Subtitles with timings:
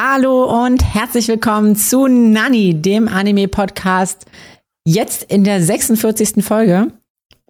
[0.00, 4.26] Hallo und herzlich willkommen zu Nani, dem Anime-Podcast,
[4.86, 6.44] jetzt in der 46.
[6.44, 6.92] Folge.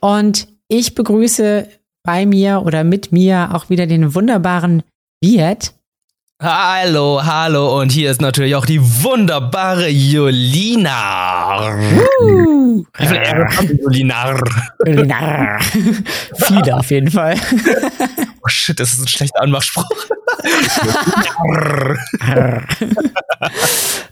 [0.00, 1.68] Und ich begrüße
[2.02, 4.82] bei mir oder mit mir auch wieder den wunderbaren
[5.22, 5.74] Viet.
[6.40, 11.76] Hallo, hallo und hier ist natürlich auch die wunderbare Jolina.
[12.22, 14.38] Uh, Jolina?
[14.86, 15.58] Jolina.
[15.58, 17.34] Viele auf jeden Fall.
[18.40, 19.84] Oh shit, das ist ein schlechter Anmachspruch.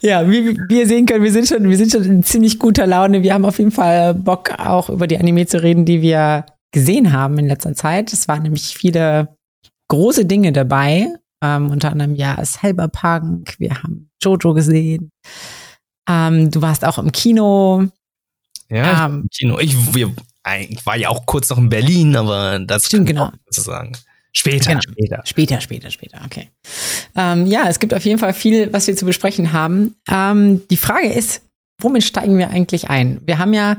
[0.00, 2.88] ja, wie, wie ihr sehen könnt, wir sind, schon, wir sind schon in ziemlich guter
[2.88, 3.22] Laune.
[3.22, 7.12] Wir haben auf jeden Fall Bock, auch über die Anime zu reden, die wir gesehen
[7.12, 8.12] haben in letzter Zeit.
[8.12, 9.28] Es waren nämlich viele
[9.86, 11.06] große Dinge dabei.
[11.42, 15.10] Ähm, unter anderem ja Cyberpunk, wir haben Jojo gesehen.
[16.08, 17.86] Ähm, du warst auch im Kino.
[18.70, 19.58] Ja, Ähm, im Kino.
[19.58, 20.14] Ich, wir,
[20.68, 23.26] ich war ja auch kurz noch in Berlin, aber das Stimmt, genau.
[23.26, 23.92] auch sozusagen.
[24.32, 24.80] Später, Genau.
[24.82, 25.22] später.
[25.24, 26.50] Später, später, später, okay.
[27.14, 29.94] Ähm, ja, es gibt auf jeden Fall viel, was wir zu besprechen haben.
[30.08, 31.42] Ähm, die Frage ist,
[31.80, 33.20] womit steigen wir eigentlich ein?
[33.24, 33.78] Wir haben ja,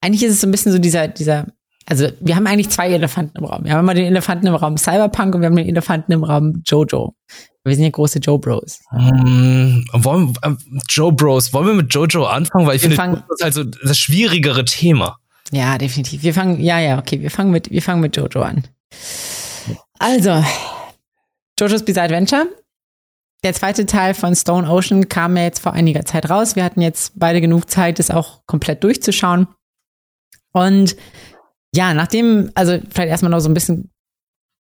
[0.00, 1.46] eigentlich ist es so ein bisschen so dieser, dieser,
[1.86, 3.64] also wir haben eigentlich zwei Elefanten im Raum.
[3.64, 6.62] Wir haben immer den Elefanten im Raum Cyberpunk und wir haben den Elefanten im Raum
[6.66, 7.14] Jojo.
[7.64, 8.80] Wir sind ja große Joe Bros.
[8.92, 12.66] Ähm, wollen, ähm, Joe Bros, wollen wir mit Jojo anfangen?
[12.66, 15.18] Weil ich Wir finde, fangen- Jojo ist halt so das schwierigere Thema.
[15.52, 16.22] Ja, definitiv.
[16.22, 18.64] Wir fangen, ja, ja, okay, wir fangen mit, wir fangen mit Jojo an.
[19.98, 20.44] Also,
[21.58, 22.46] Jojo's Bizarre Adventure.
[23.44, 26.54] Der zweite Teil von Stone Ocean kam ja jetzt vor einiger Zeit raus.
[26.56, 29.48] Wir hatten jetzt beide genug Zeit, es auch komplett durchzuschauen.
[30.52, 30.96] Und
[31.74, 33.90] ja, nachdem, also vielleicht erstmal noch so ein bisschen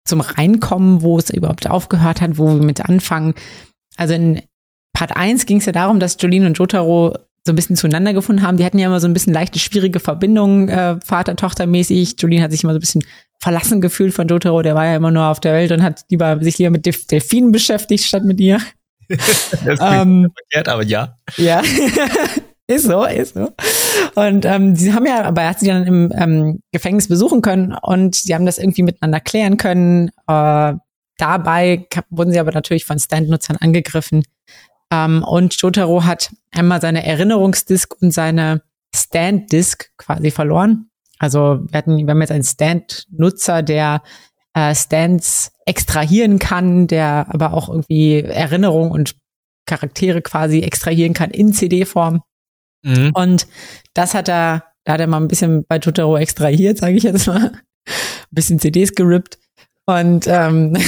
[0.07, 3.33] zum Reinkommen, wo es überhaupt aufgehört hat, wo wir mit anfangen.
[3.97, 4.41] Also in
[4.93, 8.41] Part 1 ging es ja darum, dass Jolene und Jotaro so ein bisschen zueinander gefunden
[8.41, 8.57] haben.
[8.57, 12.15] Die hatten ja immer so ein bisschen leichte, schwierige Verbindungen, äh, Vater-Tochter-mäßig.
[12.19, 13.03] Jolene hat sich immer so ein bisschen
[13.39, 14.61] verlassen gefühlt von Jotaro.
[14.61, 17.05] Der war ja immer nur auf der Welt und hat lieber, sich lieber mit Delf-
[17.07, 18.59] Delfinen beschäftigt, statt mit ihr.
[19.07, 21.19] Das Ähm, verkehrt, aber ja.
[21.37, 21.61] ja,
[22.67, 23.51] ist so, ist so.
[24.15, 27.75] Und ähm, sie haben ja, aber er hat sie dann im ähm, Gefängnis besuchen können
[27.81, 30.09] und sie haben das irgendwie miteinander klären können.
[30.27, 30.73] Äh,
[31.17, 34.23] dabei wurden sie aber natürlich von Stand-Nutzern angegriffen.
[34.91, 38.61] Ähm, und Jotaro hat einmal seine Erinnerungsdisk und seine
[38.95, 40.89] Stand-Disk quasi verloren.
[41.19, 44.01] Also wir, hatten, wir haben jetzt einen Stand-Nutzer, der
[44.53, 49.15] äh, Stands extrahieren kann, der aber auch irgendwie Erinnerung und
[49.65, 52.21] Charaktere quasi extrahieren kann in CD-Form.
[52.85, 53.11] Mhm.
[53.13, 53.47] Und
[53.93, 57.27] das hat er, da hat er mal ein bisschen bei Totoro extrahiert, sage ich jetzt
[57.27, 57.51] mal.
[57.51, 59.37] Ein bisschen CDs gerippt.
[59.85, 60.77] Und ähm,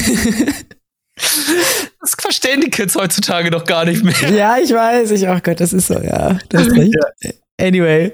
[2.00, 4.32] Das verstehen die Kids heutzutage doch gar nicht mehr.
[4.32, 6.96] ja, ich weiß, ich, oh Gott, das ist so, ja, das ist recht.
[7.60, 8.14] Anyway,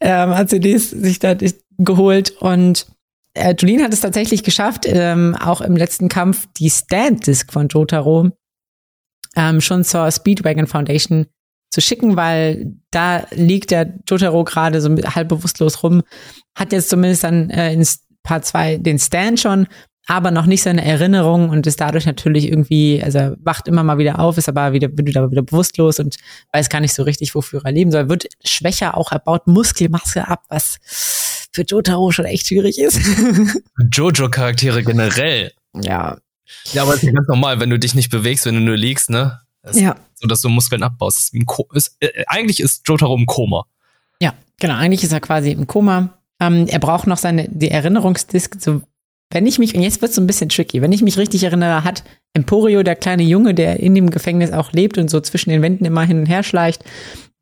[0.00, 1.36] ähm, hat CDs sich da
[1.78, 2.86] geholt und
[3.34, 8.30] äh, Julien hat es tatsächlich geschafft, ähm, auch im letzten Kampf die Stand-Disc von Jotaro
[9.36, 11.26] ähm, schon zur Speedwagon Foundation
[11.70, 16.02] zu schicken, weil da liegt der Jotaro gerade so halb bewusstlos rum,
[16.54, 17.86] hat jetzt zumindest dann äh, in
[18.22, 19.66] Part 2 den Stand schon,
[20.06, 23.98] aber noch nicht seine Erinnerung und ist dadurch natürlich irgendwie, also er wacht immer mal
[23.98, 26.16] wieder auf, ist aber wieder, wird wieder, wieder bewusstlos und
[26.52, 30.26] weiß gar nicht so richtig, wofür er leben soll, wird schwächer auch, er baut Muskelmasse
[30.26, 30.78] ab, was
[31.52, 32.98] für Jotaro schon echt schwierig ist.
[33.92, 35.52] Jojo-Charaktere generell.
[35.74, 36.18] ja.
[36.72, 39.10] Ja, aber es ist ganz normal, wenn du dich nicht bewegst, wenn du nur liegst,
[39.10, 39.38] ne?
[39.62, 39.96] Das Ja.
[40.14, 41.34] So, dass du Muskeln abbaust.
[41.72, 43.64] Ist, äh, eigentlich ist Jotaro im Koma.
[44.20, 44.74] Ja, genau.
[44.76, 46.18] Eigentlich ist er quasi im Koma.
[46.40, 48.56] Ähm, er braucht noch seine die Erinnerungsdisk.
[48.60, 48.82] So,
[49.30, 50.80] wenn ich mich und jetzt wird es so ein bisschen tricky.
[50.82, 52.02] Wenn ich mich richtig erinnere, hat
[52.34, 55.84] Emporio, der kleine Junge, der in dem Gefängnis auch lebt und so zwischen den Wänden
[55.84, 56.84] immer hin und her schleicht,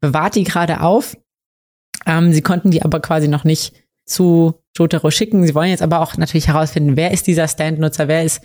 [0.00, 1.16] bewahrt die gerade auf.
[2.06, 3.72] Ähm, sie konnten die aber quasi noch nicht
[4.04, 5.46] zu Jotaro schicken.
[5.46, 8.40] Sie wollen jetzt aber auch natürlich herausfinden, wer ist dieser Stand-Nutzer, wer ist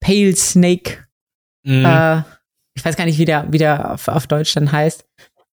[0.00, 0.98] Pale Snake
[1.66, 1.84] Mhm.
[1.86, 2.22] äh,
[2.74, 5.04] ich weiß gar nicht, wie der, wie der auf, auf Deutsch dann heißt,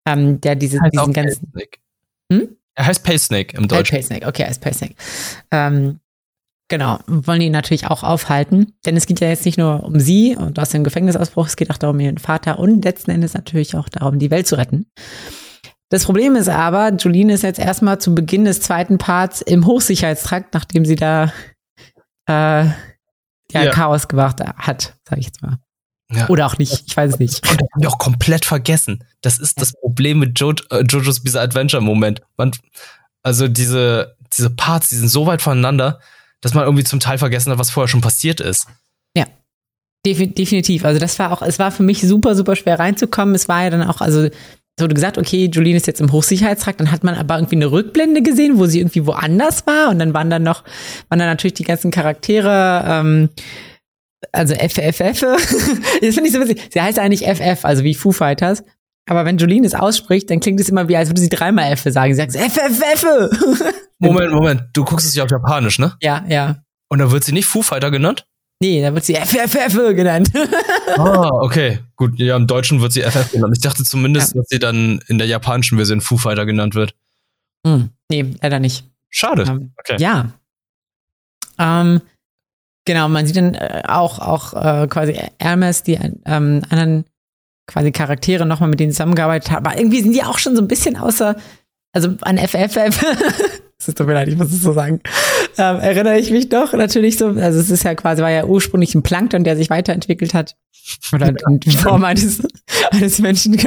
[0.06, 1.52] ähm, der diese, Heißt diesen ganzen.
[2.32, 2.56] Hm?
[2.74, 3.94] Er heißt Pale Snake im Deutschen.
[3.96, 4.94] Paysnake, okay, als Paysnake.
[5.50, 6.00] Ähm,
[6.68, 10.36] genau, wollen ihn natürlich auch aufhalten, denn es geht ja jetzt nicht nur um sie
[10.36, 13.88] und aus dem Gefängnisausbruch, es geht auch darum, ihren Vater und letzten Endes natürlich auch
[13.88, 14.86] darum, die Welt zu retten.
[15.90, 20.54] Das Problem ist aber, Jolene ist jetzt erstmal zu Beginn des zweiten Parts im Hochsicherheitstrakt,
[20.54, 21.32] nachdem sie da
[22.28, 22.74] äh, ja,
[23.50, 23.70] Ja.
[23.72, 25.58] Chaos gemacht hat, sage ich jetzt mal.
[26.12, 26.28] Ja.
[26.28, 27.48] Oder auch nicht, ich weiß es nicht.
[27.48, 29.04] Und das haben wir auch komplett vergessen.
[29.20, 32.20] Das ist das Problem mit jo äh, Jojo's Bizarre Adventure Moment.
[32.36, 32.50] Man,
[33.22, 36.00] also diese, diese Parts, die sind so weit voneinander,
[36.40, 38.66] dass man irgendwie zum Teil vergessen hat, was vorher schon passiert ist.
[40.06, 40.84] Defi definitiv.
[40.84, 43.34] Also das war auch, es war für mich super, super schwer reinzukommen.
[43.34, 44.32] Es war ja dann auch, also es
[44.82, 48.22] wurde gesagt, okay, Jolene ist jetzt im Hochsicherheitstrakt, dann hat man aber irgendwie eine Rückblende
[48.22, 50.64] gesehen, wo sie irgendwie woanders war und dann waren dann noch,
[51.10, 53.28] waren dann natürlich die ganzen Charaktere, ähm,
[54.32, 55.20] also FFF,
[56.00, 56.68] das finde ich so witzig.
[56.72, 58.62] Sie heißt eigentlich FF, also wie Foo Fighters.
[59.08, 61.82] Aber wenn Jolene es ausspricht, dann klingt es immer wie, als würde sie dreimal F
[61.86, 62.14] sagen.
[62.14, 63.04] Sie sagt FFF.
[63.98, 64.62] Moment, Moment.
[64.72, 65.94] Du guckst es ja auf Japanisch, ne?
[66.00, 66.62] Ja, ja.
[66.88, 68.26] Und da wird sie nicht Foo Fighter genannt?
[68.62, 70.30] Nee, da wird sie FFF genannt.
[70.96, 71.78] ah, okay.
[71.96, 73.54] Gut, ja, im Deutschen wird sie FF genannt.
[73.56, 74.40] Ich dachte zumindest, ja.
[74.40, 76.94] dass sie dann in der japanischen Version Foo Fighter genannt wird.
[77.66, 78.84] Hm, nee, leider nicht.
[79.08, 79.44] Schade.
[79.48, 79.96] Ähm, okay.
[79.98, 80.32] Ja.
[81.58, 82.02] Ähm,
[82.84, 87.04] genau, man sieht dann äh, auch, auch äh, quasi Hermes, die ähm, anderen
[87.66, 89.66] quasi Charaktere nochmal mit denen zusammengearbeitet haben.
[89.66, 91.36] Aber irgendwie sind die auch schon so ein bisschen außer,
[91.92, 93.04] also an FFF.
[93.80, 95.00] Es tut mir leid, ich muss es so sagen.
[95.56, 97.28] Ähm, erinnere ich mich doch natürlich so.
[97.28, 100.54] Also es ist ja quasi, war ja ursprünglich ein Plankton, der sich weiterentwickelt hat.
[101.14, 102.42] Oder die Form eines,
[102.90, 103.58] eines Menschen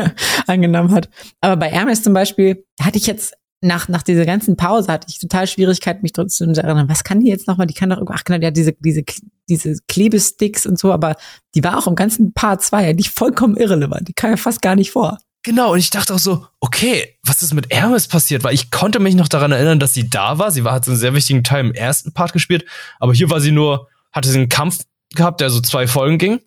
[0.46, 1.10] angenommen hat.
[1.42, 3.34] Aber bei Hermes zum Beispiel hatte ich jetzt
[3.64, 7.22] nach, nach dieser ganzen Pause hatte ich total Schwierigkeiten, mich trotzdem zu erinnern, was kann
[7.22, 7.66] die jetzt nochmal?
[7.66, 9.04] Die kann doch, ach genau, die hat diese, diese,
[9.50, 11.16] diese Klebesticks und so, aber
[11.56, 14.08] die war auch im ganzen Part 2 ja nicht vollkommen irrelevant.
[14.08, 15.18] Die kam ja fast gar nicht vor.
[15.44, 18.44] Genau, und ich dachte auch so, okay, was ist mit Hermes passiert?
[18.44, 20.52] Weil ich konnte mich noch daran erinnern, dass sie da war.
[20.52, 22.66] Sie war, hat so einen sehr wichtigen Teil im ersten Part gespielt,
[23.00, 24.80] aber hier war sie nur, hatte sie einen Kampf
[25.16, 26.40] gehabt, der so zwei Folgen ging.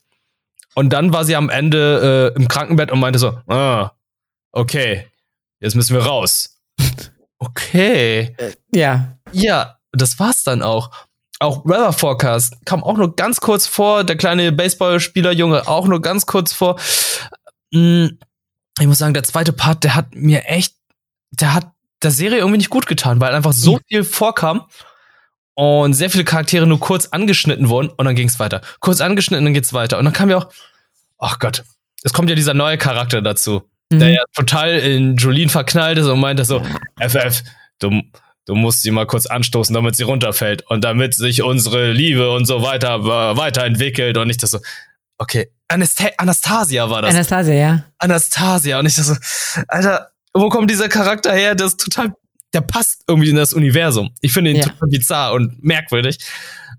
[0.74, 3.92] Und dann war sie am Ende äh, im Krankenbett und meinte so, ah,
[4.52, 5.06] okay,
[5.60, 6.55] jetzt müssen wir raus.
[7.38, 8.34] Okay.
[8.38, 9.18] Äh, ja.
[9.32, 10.90] Ja, das war's dann auch.
[11.38, 16.24] Auch Weather Forecast kam auch nur ganz kurz vor, der kleine Baseballspielerjunge auch nur ganz
[16.24, 16.80] kurz vor.
[17.72, 18.06] Mm,
[18.78, 20.74] ich muss sagen, der zweite Part, der hat mir echt,
[21.30, 21.72] der hat
[22.02, 24.66] der Serie irgendwie nicht gut getan, weil einfach so viel vorkam
[25.54, 28.60] und sehr viele Charaktere nur kurz angeschnitten wurden und dann ging es weiter.
[28.80, 29.98] Kurz angeschnitten, dann geht's weiter.
[29.98, 30.48] Und dann kam ja auch,
[31.18, 31.64] ach Gott,
[32.02, 33.62] es kommt ja dieser neue Charakter dazu,
[33.92, 33.98] mhm.
[33.98, 36.62] der ja total in Jolene verknallt ist und meinte so,
[37.00, 37.42] FF,
[37.78, 38.02] du,
[38.46, 42.46] du musst sie mal kurz anstoßen, damit sie runterfällt und damit sich unsere Liebe und
[42.46, 44.58] so weiter äh, weiterentwickelt und nicht das so,
[45.18, 47.14] okay, Anast Anastasia war das.
[47.14, 47.84] Anastasia, ja.
[47.98, 48.78] Anastasia.
[48.78, 51.54] Und ich dachte so, Alter, wo kommt dieser Charakter her?
[51.54, 52.12] Der ist total,
[52.52, 54.10] der passt irgendwie in das Universum.
[54.20, 54.64] Ich finde ihn ja.
[54.64, 56.18] total bizarr und merkwürdig.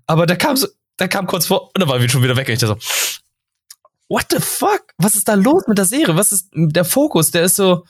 [0.06, 0.68] Aber der kam so,
[0.98, 2.48] der kam kurz vor und dann war wir schon wieder weg.
[2.48, 3.20] Und ich dachte so,
[4.08, 4.84] what the fuck?
[4.98, 6.16] Was ist da los mit der Serie?
[6.16, 7.30] Was ist der Fokus?
[7.30, 7.84] Der ist so.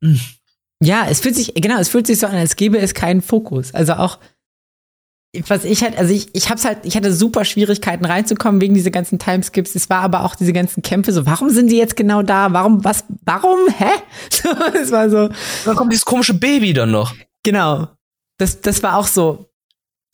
[0.00, 0.12] Mh.
[0.14, 0.20] Hm.
[0.80, 3.74] Ja, es fühlt sich, genau, es fühlt sich so an, als gäbe es keinen Fokus.
[3.74, 4.18] Also auch,
[5.48, 8.92] was ich halt, also ich, ich hab's halt, ich hatte super Schwierigkeiten reinzukommen wegen dieser
[8.92, 9.74] ganzen Timeskips.
[9.74, 12.52] Es war aber auch diese ganzen Kämpfe so, warum sind die jetzt genau da?
[12.52, 13.58] Warum, was, warum?
[13.76, 13.90] Hä?
[14.80, 15.28] Es war so.
[15.64, 17.12] Dann kommt dieses komische Baby dann noch.
[17.42, 17.88] Genau.
[18.38, 19.47] Das, das war auch so,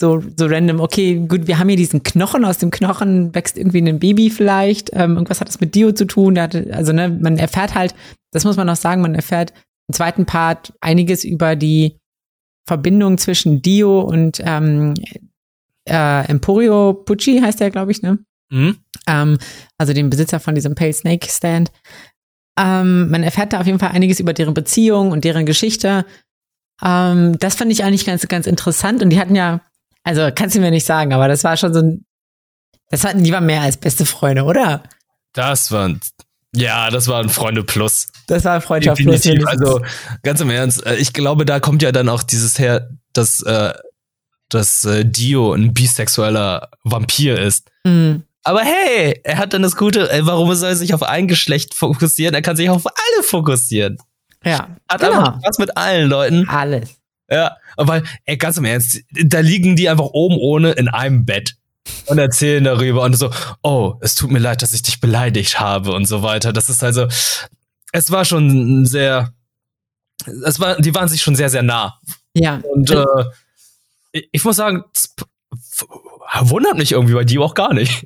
[0.05, 0.81] so, so random.
[0.81, 2.45] Okay, gut, wir haben hier diesen Knochen.
[2.45, 4.91] Aus dem Knochen wächst irgendwie ein Baby vielleicht.
[4.93, 6.39] Ähm, irgendwas hat das mit Dio zu tun.
[6.39, 7.95] Hatte, also, ne, man erfährt halt,
[8.33, 9.53] das muss man noch sagen, man erfährt
[9.89, 11.99] im zweiten Part einiges über die,
[12.67, 14.95] Verbindung zwischen Dio und ähm,
[15.89, 18.19] äh, Emporio Pucci heißt der, glaube ich, ne?
[18.51, 18.79] Mhm.
[19.07, 19.39] Ähm,
[19.77, 21.71] also dem Besitzer von diesem Pale Snake Stand.
[22.59, 26.07] Ähm, man erfährt da auf jeden Fall einiges über deren Beziehung und deren Geschichte.
[26.83, 29.03] Ähm, das fand ich eigentlich ganz, ganz interessant.
[29.03, 29.61] Und die hatten ja,
[30.05, 32.05] also kannst du mir nicht sagen, aber das war schon so ein,
[32.91, 34.85] das hatten die waren mehr als beste Freunde, oder?
[35.33, 36.01] Das waren
[36.57, 38.07] ja, das war ein Freunde Plus.
[38.27, 39.41] Das war Freundschaft Definitiv.
[39.41, 39.47] Plus.
[39.49, 39.81] Also
[40.23, 43.75] ganz im Ernst, äh, ich glaube, da kommt ja dann auch dieses her, dass, äh,
[44.49, 47.71] dass äh, Dio ein bisexueller Vampir ist.
[47.85, 48.23] Mhm.
[48.45, 51.75] Aber hey, er hat dann das Gute, ey, warum soll er sich auf ein Geschlecht
[51.75, 52.35] fokussieren?
[52.35, 53.99] Er kann sich auf alle fokussieren.
[54.45, 54.69] Ja.
[54.89, 55.19] Hat genau.
[55.19, 56.49] einfach Spaß mit allen Leuten.
[56.49, 57.01] Alles.
[57.31, 61.57] Ja, weil, ey, ganz im Ernst, da liegen die einfach oben ohne in einem Bett
[62.07, 63.31] und erzählen darüber und so,
[63.63, 66.53] oh, es tut mir leid, dass ich dich beleidigt habe und so weiter.
[66.53, 67.07] Das ist also,
[67.93, 69.33] es war schon sehr,
[70.45, 71.99] es war, die waren sich schon sehr, sehr nah.
[72.35, 72.61] Ja.
[72.73, 73.05] Und äh,
[74.13, 74.85] ich, ich muss sagen,
[76.41, 78.05] wundert mich irgendwie bei Dio auch gar nicht.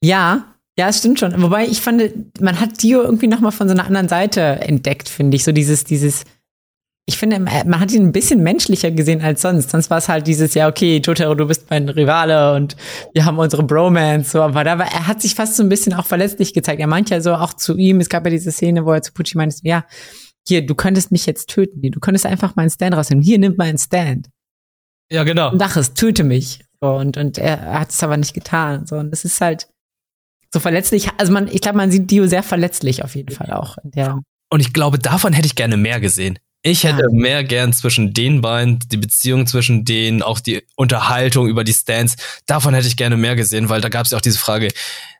[0.00, 1.40] Ja, ja, es stimmt schon.
[1.40, 5.08] Wobei ich fand, man hat Dio irgendwie noch mal von so einer anderen Seite entdeckt,
[5.08, 5.44] finde ich.
[5.44, 6.24] So dieses, dieses
[7.06, 9.70] ich finde, man hat ihn ein bisschen menschlicher gesehen als sonst.
[9.70, 12.76] Sonst war es halt dieses, ja, okay, Jotaro, du bist mein Rivale und
[13.12, 14.30] wir haben unsere Bromance.
[14.30, 16.80] So, aber da war, er hat sich fast so ein bisschen auch verletzlich gezeigt.
[16.80, 19.12] Er meint ja so auch zu ihm, es gab ja diese Szene, wo er zu
[19.12, 19.84] Pucci meinte, ja,
[20.48, 21.82] hier, du könntest mich jetzt töten.
[21.82, 23.22] Du könntest einfach meinen Stand rausnehmen.
[23.22, 24.30] Hier, nimm meinen Stand.
[25.12, 25.52] Ja, genau.
[25.52, 26.64] Und Dach es, töte mich.
[26.80, 28.86] So, und, und er, er hat es aber nicht getan.
[28.86, 29.68] So, und das ist halt
[30.50, 31.10] so verletzlich.
[31.18, 33.76] Also man, ich glaube, man sieht Dio sehr verletzlich auf jeden Fall auch.
[34.50, 36.38] und ich glaube, davon hätte ich gerne mehr gesehen.
[36.66, 37.08] Ich hätte ja.
[37.10, 42.16] mehr gern zwischen den beiden, die Beziehung zwischen denen, auch die Unterhaltung über die Stands.
[42.46, 44.70] Davon hätte ich gerne mehr gesehen, weil da gab es ja auch diese Frage,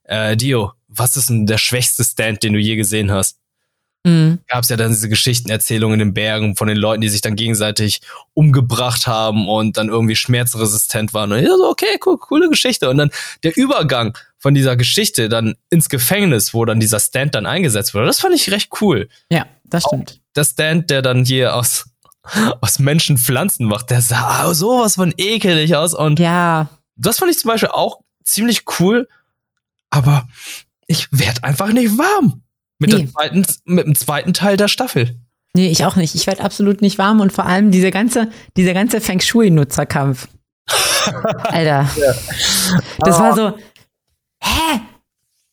[0.05, 3.37] äh, Dio, was ist denn der schwächste Stand, den du je gesehen hast?
[4.05, 4.39] Mhm.
[4.49, 7.37] Gab es ja dann diese Geschichtenerzählungen in den Bergen von den Leuten, die sich dann
[7.37, 8.01] gegenseitig
[8.33, 11.31] umgebracht haben und dann irgendwie schmerzresistent waren.
[11.31, 12.89] Und ich so, okay, cool, coole Geschichte.
[12.89, 13.11] Und dann
[13.43, 18.07] der Übergang von dieser Geschichte dann ins Gefängnis, wo dann dieser Stand dann eingesetzt wurde.
[18.07, 19.11] Das fand ich recht cool.
[19.31, 20.13] Ja, das stimmt.
[20.13, 21.87] Auch der Stand, der dann hier aus,
[22.61, 25.95] aus Menschen Pflanzen macht, der sah sowas von ekelig aus.
[25.95, 26.69] Und ja.
[26.97, 29.09] das fand ich zum Beispiel auch ziemlich cool.
[29.91, 30.27] Aber
[30.87, 32.43] ich werd einfach nicht warm
[32.79, 33.07] mit, nee.
[33.07, 35.17] zweiten, mit dem zweiten Teil der Staffel.
[35.57, 36.15] Nee, ich auch nicht.
[36.15, 40.27] Ich werde absolut nicht warm und vor allem dieser ganze, dieser ganze Feng Shui-Nutzerkampf.
[41.45, 41.89] Alter.
[41.97, 42.15] Ja.
[42.99, 43.57] Das war so,
[44.41, 44.81] hä?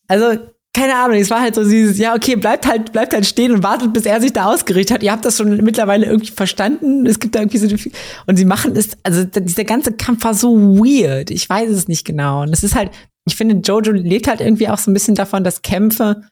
[0.08, 3.52] Also, keine Ahnung, es war halt so dieses, ja, okay, bleibt halt, bleibt halt stehen
[3.52, 5.02] und wartet, bis er sich da ausgerichtet hat.
[5.02, 7.04] Ihr habt das schon mittlerweile irgendwie verstanden.
[7.06, 7.90] Es gibt da irgendwie so,
[8.26, 11.30] und sie machen es, also dieser ganze Kampf war so weird.
[11.30, 12.42] Ich weiß es nicht genau.
[12.42, 12.90] Und es ist halt,
[13.26, 16.22] ich finde, Jojo lebt halt irgendwie auch so ein bisschen davon, dass Kämpfe,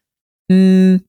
[0.49, 1.01] mh, hm,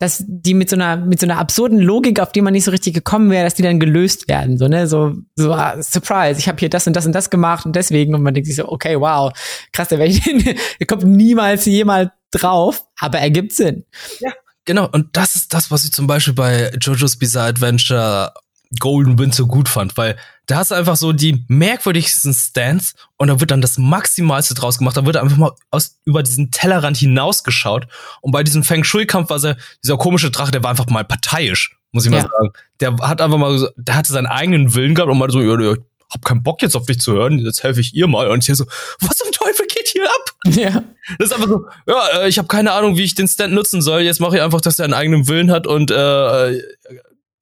[0.00, 2.72] dass die mit so einer mit so einer absurden Logik, auf die man nicht so
[2.72, 6.48] richtig gekommen wäre, dass die dann gelöst werden, so ne, so so ah, Surprise, ich
[6.48, 8.68] habe hier das und das und das gemacht und deswegen und man denkt sich so,
[8.68, 9.32] okay, wow,
[9.72, 13.84] krass, der, der kommt niemals jemals drauf, aber er gibt Sinn.
[14.20, 14.32] Ja,
[14.64, 14.88] genau.
[14.90, 18.32] Und das ist das, was ich zum Beispiel bei JoJo's Bizarre Adventure
[18.80, 23.28] Golden Wind so gut fand, weil da hast du einfach so die merkwürdigsten Stands und
[23.28, 24.96] da wird dann das Maximalste draus gemacht.
[24.96, 27.86] Da wird einfach mal aus, über diesen Tellerrand hinausgeschaut.
[28.20, 31.78] Und bei diesem Feng Shui-Kampf war er, dieser komische Drache, der war einfach mal parteiisch,
[31.92, 32.18] muss ich ja.
[32.18, 32.52] mal sagen.
[32.80, 35.76] Der hat einfach mal, der hatte seinen eigenen Willen gehabt und mal so, ja, ja,
[36.10, 38.28] hab keinen Bock jetzt auf dich zu hören, jetzt helfe ich ihr mal.
[38.28, 38.66] Und ich so,
[39.00, 39.63] was zum Teufel
[39.94, 40.30] hier ab?
[40.46, 40.84] Ja.
[41.18, 43.82] Das ist einfach so, ja, äh, ich habe keine Ahnung, wie ich den Stand nutzen
[43.82, 44.02] soll.
[44.02, 46.62] Jetzt mache ich einfach, dass er einen eigenen Willen hat und äh, äh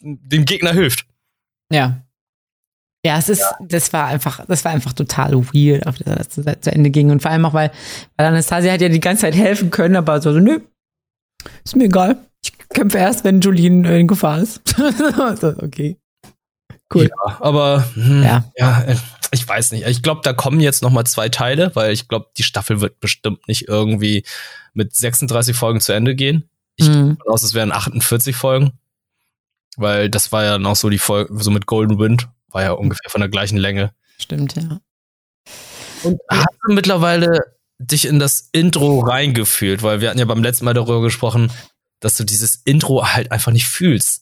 [0.04, 1.06] dem Gegner hilft.
[1.72, 2.02] Ja.
[3.04, 3.56] Ja, es ist, ja.
[3.60, 7.10] das war einfach, das war einfach total weird, auf das zu, zu Ende ging.
[7.10, 7.72] Und vor allem auch, weil,
[8.16, 10.60] weil Anastasia hat ja die ganze Zeit helfen können, aber so, nö,
[11.64, 12.18] ist mir egal.
[12.44, 14.60] Ich kämpfe erst, wenn Julien in Gefahr ist.
[15.62, 15.96] okay.
[16.92, 17.08] Cool.
[17.08, 18.44] Ja, aber hm, ja.
[18.56, 18.84] ja,
[19.32, 19.86] ich weiß nicht.
[19.86, 23.00] Ich glaube, da kommen jetzt noch mal zwei Teile, weil ich glaube, die Staffel wird
[23.00, 24.24] bestimmt nicht irgendwie
[24.74, 26.48] mit 36 Folgen zu Ende gehen.
[26.76, 26.92] Ich mhm.
[26.92, 28.72] gehe davon aus, es wären 48 Folgen.
[29.76, 33.10] Weil das war ja noch so die Folge, so mit Golden Wind, war ja ungefähr
[33.10, 33.94] von der gleichen Länge.
[34.18, 34.80] Stimmt, ja.
[36.02, 37.40] Und hast du mittlerweile
[37.78, 39.82] dich in das Intro reingefühlt?
[39.82, 41.50] Weil wir hatten ja beim letzten Mal darüber gesprochen,
[42.00, 44.21] dass du dieses Intro halt einfach nicht fühlst.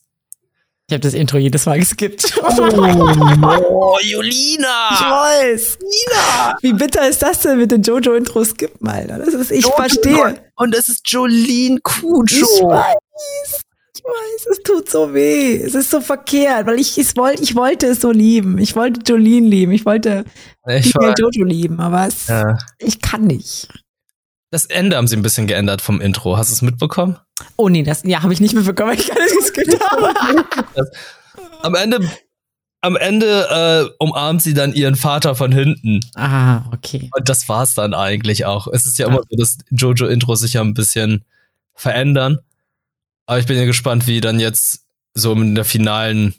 [0.91, 2.33] Ich habe das Intro jedes Mal geskippt.
[2.43, 4.89] Oh, oh Julina!
[4.91, 5.77] Ich weiß.
[5.79, 6.57] Julina!
[6.59, 9.19] Wie bitter ist das denn mit den Jojo-Intro skippen, Alter?
[9.19, 10.41] Das ist, ich Jojo verstehe.
[10.57, 12.25] Und es ist Jolene Kujo.
[12.25, 13.61] Ich weiß.
[13.95, 15.63] Ich weiß, es tut so weh.
[15.63, 18.57] Es ist so verkehrt, weil ich es wollte, ich wollte es so lieben.
[18.57, 19.71] Ich wollte Jolene lieben.
[19.71, 20.25] Ich wollte
[20.67, 22.57] ich Jojo lieben, aber es, ja.
[22.79, 23.69] ich kann nicht.
[24.51, 26.37] Das Ende haben sie ein bisschen geändert vom Intro.
[26.37, 27.17] Hast du es mitbekommen?
[27.55, 28.93] Oh nee, das ja, habe ich nicht mitbekommen.
[28.93, 30.45] Ich kann es getan.
[31.61, 32.07] am Ende
[32.81, 35.99] am Ende äh, umarmt sie dann ihren Vater von hinten.
[36.15, 37.09] Ah, okay.
[37.15, 38.67] Und das war's dann eigentlich auch.
[38.67, 41.23] Es ist ja immer so, dass Jojo-Intros sich ja ein bisschen
[41.75, 42.39] verändern.
[43.27, 46.33] Aber ich bin ja gespannt, wie dann jetzt so in der finalen,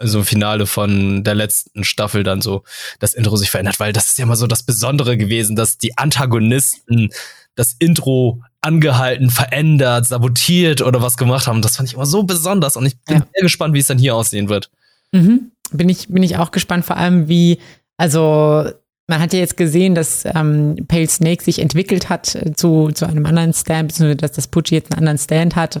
[0.00, 2.64] so im Finale von der letzten Staffel dann so
[2.98, 5.96] das Intro sich verändert, weil das ist ja mal so das Besondere gewesen, dass die
[5.98, 7.10] Antagonisten
[7.54, 11.62] das Intro angehalten, verändert, sabotiert oder was gemacht haben.
[11.62, 13.26] Das fand ich immer so besonders und ich bin ja.
[13.32, 14.70] sehr gespannt, wie es dann hier aussehen wird.
[15.12, 15.52] Mhm.
[15.72, 17.58] Bin ich, bin ich auch gespannt, vor allem wie,
[17.96, 18.70] also
[19.06, 23.06] man hat ja jetzt gesehen, dass ähm, Pale Snake sich entwickelt hat äh, zu, zu
[23.06, 25.80] einem anderen Stand, beziehungsweise dass das Pucci jetzt einen anderen Stand hat.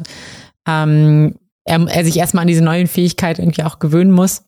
[0.66, 4.44] Ähm, er, er sich erstmal an diese neuen Fähigkeiten irgendwie auch gewöhnen muss.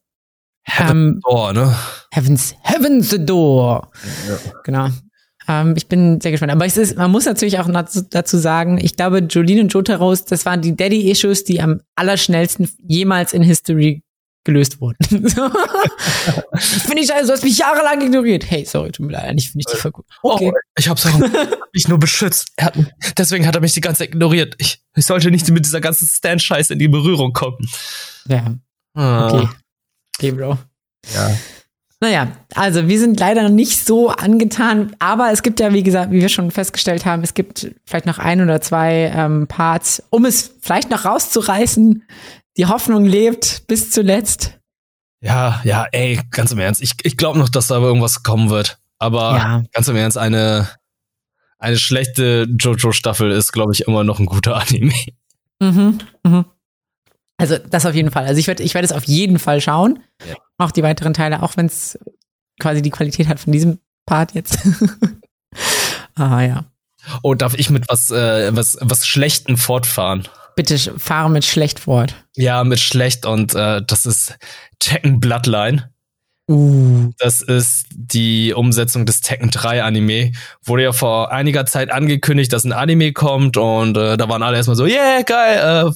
[0.64, 1.76] Heaven's ähm, Door, ne?
[2.12, 3.90] Heaven's, Heaven's the Door.
[4.28, 4.52] Ja.
[4.64, 4.88] Genau.
[5.48, 6.52] Ähm, ich bin sehr gespannt.
[6.52, 7.68] Aber es ist, man muss natürlich auch
[8.10, 13.32] dazu sagen, ich glaube, Jolene und Jotaros, das waren die Daddy-Issues, die am allerschnellsten jemals
[13.32, 14.02] in History
[14.44, 14.96] gelöst wurden.
[15.26, 18.50] ich finde ich scheiße, du hast mich jahrelang ignoriert.
[18.50, 20.06] Hey, sorry, tut mir leid, ich finde dich voll gut.
[20.22, 20.52] Okay.
[20.54, 21.18] Oh, ich hab's auch
[21.72, 22.52] mich nur beschützt.
[22.60, 22.74] Hat,
[23.16, 24.54] deswegen hat er mich die ganze Zeit ignoriert.
[24.58, 27.58] Ich, ich sollte nicht mit dieser ganzen Stand-Scheiße in die Berührung kommen.
[28.26, 28.54] Ja.
[28.94, 29.28] Ah.
[29.28, 29.48] Okay.
[30.18, 30.58] Okay, Bro.
[31.14, 31.36] Ja.
[32.02, 36.10] Naja, also wir sind leider noch nicht so angetan, aber es gibt ja, wie gesagt,
[36.10, 40.24] wie wir schon festgestellt haben, es gibt vielleicht noch ein oder zwei ähm, Parts, um
[40.24, 42.02] es vielleicht noch rauszureißen,
[42.56, 44.58] die Hoffnung lebt bis zuletzt.
[45.20, 46.82] Ja, ja, ey, ganz im Ernst.
[46.82, 48.78] Ich, ich glaube noch, dass da irgendwas kommen wird.
[48.98, 49.62] Aber ja.
[49.72, 50.68] ganz im Ernst, eine,
[51.60, 54.92] eine schlechte Jojo-Staffel ist, glaube ich, immer noch ein guter Anime.
[55.60, 56.44] Mhm, mhm.
[57.42, 58.24] Also das auf jeden Fall.
[58.24, 59.98] Also ich werde ich werd es auf jeden Fall schauen.
[60.24, 60.36] Ja.
[60.58, 61.98] Auch die weiteren Teile, auch wenn es
[62.60, 64.58] quasi die Qualität hat von diesem Part jetzt.
[66.14, 66.64] ah ja.
[67.24, 70.28] Oh, darf ich mit was, äh, was, was Schlechten fortfahren?
[70.54, 72.14] Bitte fahre mit schlecht fort.
[72.36, 74.38] Ja, mit schlecht und äh, das ist
[74.78, 75.90] Tekken Bloodline.
[76.48, 77.10] Uh.
[77.18, 80.30] Das ist die Umsetzung des Tekken 3 Anime.
[80.62, 84.58] Wurde ja vor einiger Zeit angekündigt, dass ein Anime kommt und äh, da waren alle
[84.58, 85.88] erstmal so, yeah, geil.
[85.88, 85.92] Äh,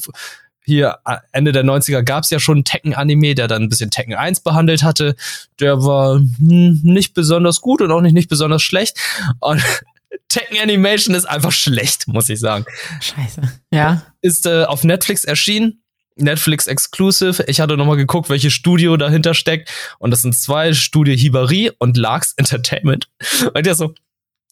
[0.66, 0.99] hier
[1.30, 4.40] Ende der 90er gab es ja schon einen Tekken-Anime, der dann ein bisschen Tekken 1
[4.40, 5.14] behandelt hatte.
[5.61, 8.99] Der war hm, nicht besonders gut und auch nicht, nicht besonders schlecht.
[9.38, 9.62] Und
[10.28, 12.64] Tekken Animation ist einfach schlecht, muss ich sagen.
[13.00, 13.42] Scheiße.
[13.70, 14.02] Ja.
[14.23, 15.82] Ist äh, auf Netflix erschienen.
[16.16, 17.44] Netflix Exclusive.
[17.46, 19.70] Ich hatte nochmal geguckt, welches Studio dahinter steckt.
[19.99, 23.08] Und das sind zwei Studio Hibari und Larks Entertainment.
[23.54, 23.94] Und der so,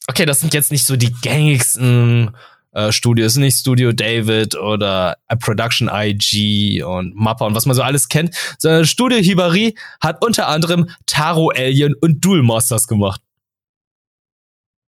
[0.07, 2.37] okay, das sind jetzt nicht so die gängigsten
[2.75, 7.83] äh, Studios, nicht Studio David oder A Production IG und Mappa und was man so
[7.83, 13.21] alles kennt, sondern Studio Hibari hat unter anderem Taro Alien und Duel Masters gemacht.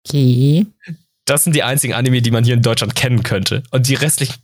[0.07, 0.67] Okay.
[1.25, 3.63] Das sind die einzigen Anime, die man hier in Deutschland kennen könnte.
[3.71, 4.35] Und die restlichen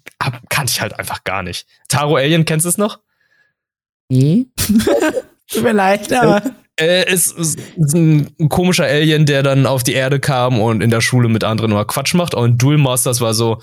[0.48, 1.66] kannte ich halt einfach gar nicht.
[1.88, 3.00] Taro Alien, kennst du es noch?
[4.08, 4.46] Nee.
[5.48, 6.42] Tut mir leid, aber.
[6.80, 10.90] Äh, es ist, ist ein, komischer Alien, der dann auf die Erde kam und in
[10.90, 12.34] der Schule mit anderen immer Quatsch macht.
[12.34, 13.60] Und Duel Masters war so,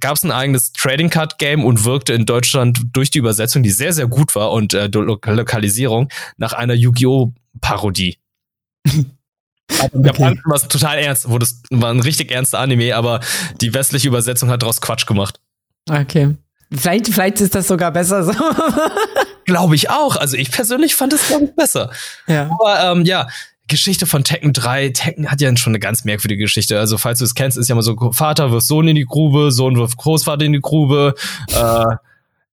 [0.00, 3.70] gab es ein eigenes Trading Card Game und wirkte in Deutschland durch die Übersetzung, die
[3.70, 7.32] sehr, sehr gut war und äh, Lokalisierung nach einer Yu-Gi-Oh!
[7.60, 8.18] Parodie.
[8.84, 9.14] In
[10.04, 10.40] Japan okay.
[10.44, 13.20] war es total ernst, wo das war ein richtig ernster Anime, aber
[13.60, 15.40] die westliche Übersetzung hat daraus Quatsch gemacht.
[15.88, 16.34] Okay.
[16.76, 18.32] Vielleicht, vielleicht ist das sogar besser so.
[19.44, 20.16] glaube ich auch.
[20.16, 21.90] Also ich persönlich fand es, glaube ich, besser.
[22.26, 22.50] Ja.
[22.50, 23.28] Aber ähm, ja,
[23.68, 24.90] Geschichte von Tekken 3.
[24.90, 26.78] Tekken hat ja schon eine ganz merkwürdige Geschichte.
[26.78, 29.52] Also, falls du es kennst, ist ja mal so, Vater wirft Sohn in die Grube,
[29.52, 31.14] Sohn wirft Großvater in die Grube,
[31.48, 31.96] äh,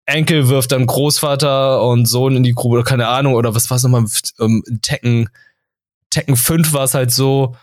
[0.06, 3.84] Enkel wirft dann Großvater und Sohn in die Grube, keine Ahnung, oder was war es
[3.84, 4.06] nochmal?
[4.40, 5.30] Ähm, Tekken,
[6.10, 7.56] Tekken 5 war es halt so,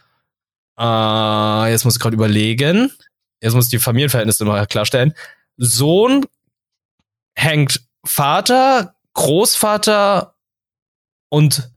[0.79, 2.91] äh, jetzt muss ich gerade überlegen,
[3.41, 5.15] jetzt muss ich die Familienverhältnisse mal klarstellen.
[5.57, 6.27] Sohn
[7.38, 10.35] hängt Vater, Großvater
[11.28, 11.71] und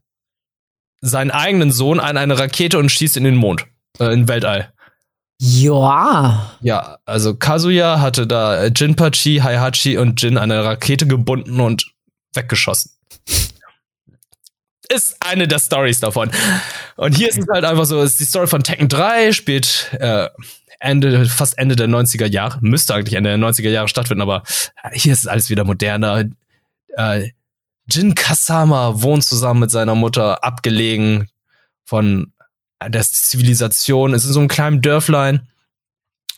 [1.00, 3.66] seinen eigenen Sohn an eine Rakete und schießt in den Mond,
[3.98, 4.72] äh, in Weltall.
[5.38, 6.52] Ja.
[6.60, 11.92] Ja, also Kazuya hatte da Jinpachi, Heihachi und Jin an eine Rakete gebunden und
[12.34, 12.92] weggeschossen.
[14.88, 16.30] ist eine der Stories davon.
[16.96, 20.28] Und hier ist es halt einfach so, ist die Story von Tekken 3, spielt äh,
[20.82, 24.42] Ende, fast Ende der 90er Jahre, müsste eigentlich Ende der 90er Jahre stattfinden, aber
[24.92, 26.24] hier ist es alles wieder moderner.
[26.96, 27.30] Äh,
[27.90, 31.28] Jin Kasama wohnt zusammen mit seiner Mutter, abgelegen
[31.84, 32.32] von
[32.84, 34.12] der Zivilisation.
[34.12, 35.48] Ist in so einem kleinen Dörflein,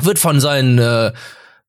[0.02, 1.12] wird von seinen, äh,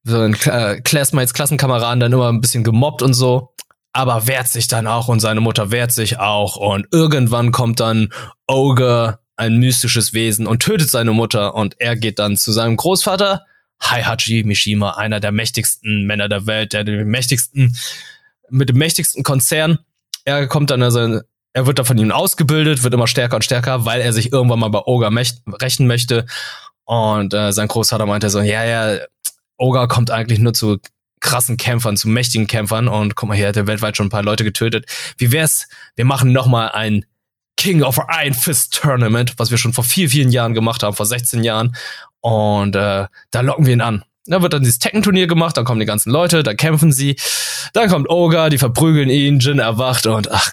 [0.04, 3.54] seinen äh, Classmates, Klassenkameraden dann immer ein bisschen gemobbt und so,
[3.94, 8.10] aber wehrt sich dann auch und seine Mutter wehrt sich auch und irgendwann kommt dann
[8.48, 13.46] Ogre, ein mystisches Wesen und tötet seine Mutter und er geht dann zu seinem Großvater,
[13.84, 17.76] Heihachi Mishima, einer der mächtigsten Männer der Welt, der den mächtigsten
[18.50, 19.80] mit dem mächtigsten Konzern.
[20.24, 21.22] Er kommt dann also,
[21.54, 24.60] er wird da von ihnen ausgebildet, wird immer stärker und stärker, weil er sich irgendwann
[24.60, 25.10] mal bei Oga
[25.62, 26.26] rächen möchte.
[26.86, 29.00] Und äh, sein Großvater meinte so, ja, ja,
[29.58, 30.78] Oga kommt eigentlich nur zu
[31.20, 32.88] krassen Kämpfern, zu mächtigen Kämpfern.
[32.88, 34.86] Und guck mal, hier hat er weltweit schon ein paar Leute getötet.
[35.18, 35.68] Wie wär's?
[35.96, 37.06] Wir machen noch mal ein
[37.58, 41.06] King of Iron Fist Tournament, was wir schon vor vier, vielen Jahren gemacht haben, vor
[41.06, 41.76] 16 Jahren.
[42.22, 44.04] Und äh, da locken wir ihn an.
[44.26, 47.16] Da wird dann dieses Tekken-Turnier gemacht, dann kommen die ganzen Leute, da kämpfen sie.
[47.74, 50.52] Dann kommt Oga, die verprügeln ihn, Jin erwacht und ach,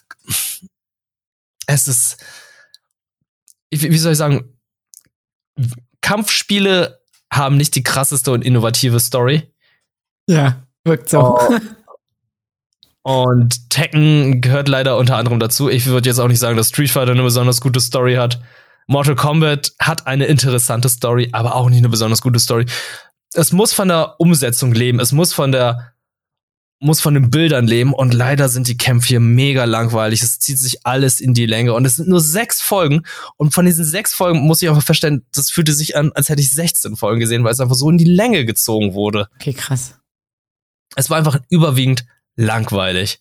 [1.67, 2.19] es ist,
[3.71, 4.59] wie soll ich sagen,
[6.03, 7.01] Kampfspiele
[7.33, 9.51] haben nicht die krasseste und innovative Story.
[10.29, 11.39] Ja, wirkt so.
[11.39, 11.59] Oh.
[13.03, 15.69] Und Tekken gehört leider unter anderem dazu.
[15.69, 18.41] Ich würde jetzt auch nicht sagen, dass Street Fighter eine besonders gute Story hat.
[18.87, 22.67] Mortal Kombat hat eine interessante Story, aber auch nicht eine besonders gute Story
[23.35, 25.93] es muss von der Umsetzung leben, es muss von der
[26.85, 30.21] muss von den Bildern leben und leider sind die Kämpfe hier mega langweilig.
[30.21, 33.05] Es zieht sich alles in die Länge und es sind nur sechs Folgen
[33.37, 36.43] und von diesen sechs Folgen muss ich einfach feststellen, das fühlte sich an, als hätte
[36.43, 39.29] ich 16 Folgen gesehen, weil es einfach so in die Länge gezogen wurde.
[39.37, 39.95] Okay, krass.
[40.97, 42.05] Es war einfach überwiegend
[42.37, 43.21] langweilig.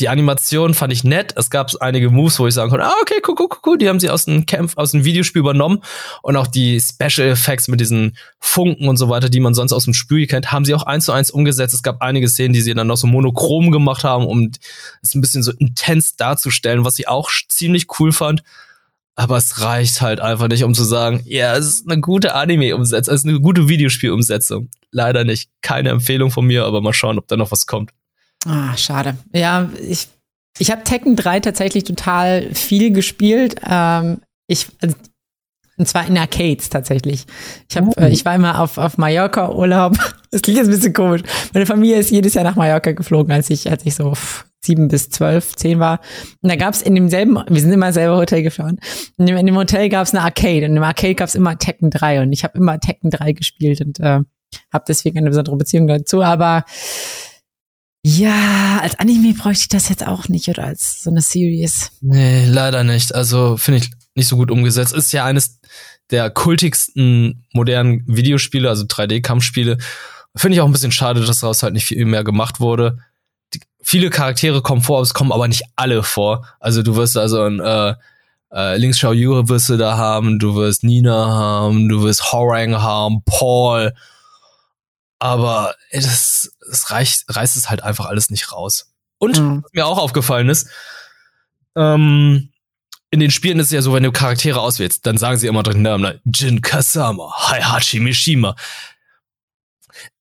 [0.00, 1.34] Die Animation fand ich nett.
[1.36, 4.00] Es gab einige Moves, wo ich sagen konnte, ah, okay, cool, cool, cool, die haben
[4.00, 5.82] sie aus dem Kampf, aus dem Videospiel übernommen.
[6.22, 9.84] Und auch die Special Effects mit diesen Funken und so weiter, die man sonst aus
[9.84, 11.74] dem Spiel kennt, haben sie auch eins zu eins umgesetzt.
[11.74, 14.50] Es gab einige Szenen, die sie dann noch so monochrom gemacht haben, um
[15.00, 18.42] es ein bisschen so intens darzustellen, was ich auch ziemlich cool fand.
[19.14, 23.14] Aber es reicht halt einfach nicht, um zu sagen, ja, es ist eine gute Anime-Umsetzung,
[23.14, 24.70] es ist eine gute Videospiel-Umsetzung.
[24.90, 25.50] Leider nicht.
[25.62, 27.92] Keine Empfehlung von mir, aber mal schauen, ob da noch was kommt.
[28.46, 29.16] Ah, schade.
[29.32, 30.08] Ja, ich,
[30.58, 33.56] ich habe Tekken 3 tatsächlich total viel gespielt.
[33.68, 34.96] Ähm, ich, also,
[35.76, 37.26] und zwar in Arcades tatsächlich.
[37.68, 37.92] Ich, hab, oh.
[37.96, 39.96] äh, ich war immer auf, auf Mallorca Urlaub.
[40.34, 41.22] Das klingt jetzt ein bisschen komisch.
[41.52, 44.14] Meine Familie ist jedes Jahr nach Mallorca geflogen, als ich, als ich so
[44.64, 46.00] sieben bis zwölf, zehn war.
[46.42, 48.80] Und da gab's in demselben, wir sind immer selber Hotel gefahren,
[49.16, 52.22] in dem, in dem Hotel gab's eine Arcade und im Arcade gab's immer Tekken 3
[52.22, 54.20] und ich habe immer Tekken 3 gespielt und äh,
[54.72, 56.64] habe deswegen eine besondere Beziehung dazu, aber
[58.06, 61.90] ja, als Anime bräuchte ich das jetzt auch nicht oder als so eine Series.
[62.02, 63.14] Nee, leider nicht.
[63.14, 64.92] Also finde ich nicht so gut umgesetzt.
[64.92, 65.58] Ist ja eines
[66.10, 69.78] der kultigsten modernen Videospiele, also 3D-Kampfspiele.
[70.36, 72.98] Finde ich auch ein bisschen schade, dass daraus halt nicht viel mehr gemacht wurde.
[73.54, 76.46] Die, viele Charaktere kommen vor, es kommen aber nicht alle vor.
[76.60, 77.94] Also du wirst also ein äh,
[78.52, 82.74] äh, Links Xiao Yu wirst du da haben, du wirst Nina haben, du wirst Horang
[82.74, 83.94] haben, Paul.
[85.24, 88.92] Aber es, es reicht, reißt es halt einfach alles nicht raus.
[89.16, 89.62] Und Mhm.
[89.64, 90.68] was mir auch aufgefallen ist,
[91.76, 92.50] ähm,
[93.10, 95.62] in den Spielen ist es ja so, wenn du Charaktere auswählst, dann sagen sie immer
[95.62, 96.20] den Namen, ne?
[96.26, 98.54] Jin Kasama, Heihachi Mishima.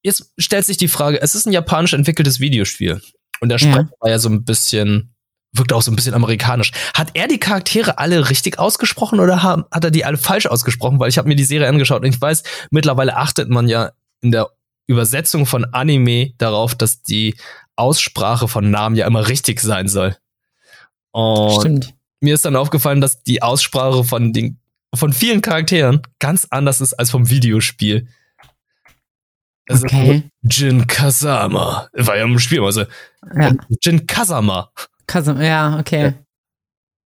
[0.03, 3.01] Jetzt stellt sich die Frage, es ist ein japanisch entwickeltes Videospiel.
[3.41, 3.71] Und der Ja.
[3.71, 5.13] Sprecher war ja so ein bisschen,
[5.51, 6.71] wirkt auch so ein bisschen amerikanisch.
[6.93, 10.99] Hat er die Charaktere alle richtig ausgesprochen oder hat er die alle falsch ausgesprochen?
[10.99, 14.31] Weil ich habe mir die Serie angeschaut und ich weiß, mittlerweile achtet man ja in
[14.31, 14.49] der
[14.87, 17.35] Übersetzung von Anime darauf, dass die
[17.75, 20.15] Aussprache von Namen ja immer richtig sein soll.
[21.11, 21.95] Und Stimmt.
[22.19, 24.59] mir ist dann aufgefallen, dass die Aussprache von den
[24.95, 28.07] von vielen Charakteren ganz anders ist als vom Videospiel.
[29.65, 30.23] Es Okay.
[30.43, 31.87] Jin Kazama.
[31.93, 32.85] War ja im Spiel immer so.
[33.35, 34.71] Ja, Jin Kazama.
[35.07, 36.13] Kasum, ja, okay.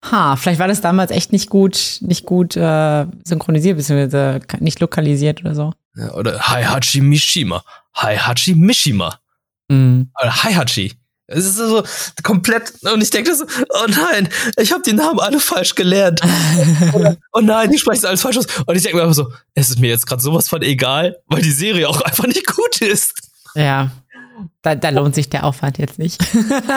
[0.04, 5.40] Ha, vielleicht war das damals echt nicht gut, nicht gut äh, synchronisiert, beziehungsweise nicht lokalisiert
[5.40, 5.72] oder so.
[5.96, 7.64] Ja, oder Heihachi Mishima.
[7.96, 9.18] Heihachi Mishima.
[9.68, 10.10] Mhm.
[10.20, 10.92] Oder Heihachi.
[11.26, 11.82] Es ist so
[12.22, 14.28] komplett, und ich denke so, oh nein,
[14.58, 16.20] ich habe die Namen alle falsch gelernt.
[16.92, 18.46] Oder, oh nein, die sprechen alles falsch aus.
[18.66, 21.40] Und ich denke mir einfach so, es ist mir jetzt gerade sowas von egal, weil
[21.40, 23.14] die Serie auch einfach nicht gut ist.
[23.54, 23.92] Ja,
[24.62, 26.20] da, da lohnt sich der Aufwand jetzt nicht.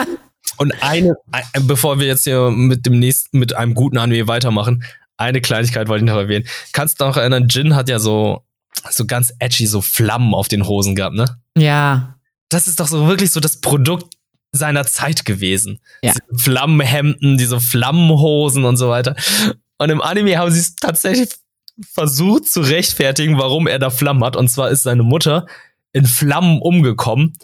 [0.58, 4.84] Und eine, ein, bevor wir jetzt hier mit dem nächsten, mit einem guten Anime weitermachen,
[5.18, 6.46] eine Kleinigkeit wollte ich noch erwähnen.
[6.72, 8.42] Kannst du noch erinnern, Jin hat ja so,
[8.90, 11.38] so ganz edgy, so Flammen auf den Hosen gehabt, ne?
[11.56, 12.16] ja,
[12.48, 14.14] Das ist doch so wirklich so das Produkt
[14.52, 15.80] seiner Zeit gewesen.
[16.02, 16.12] Ja.
[16.12, 19.16] Diese Flammenhemden, diese Flammenhosen und so weiter.
[19.78, 21.30] Und im Anime haben sie es tatsächlich
[21.92, 24.36] versucht zu rechtfertigen, warum er da Flammen hat.
[24.36, 25.46] Und zwar ist seine Mutter
[25.92, 27.36] in Flammen umgekommen.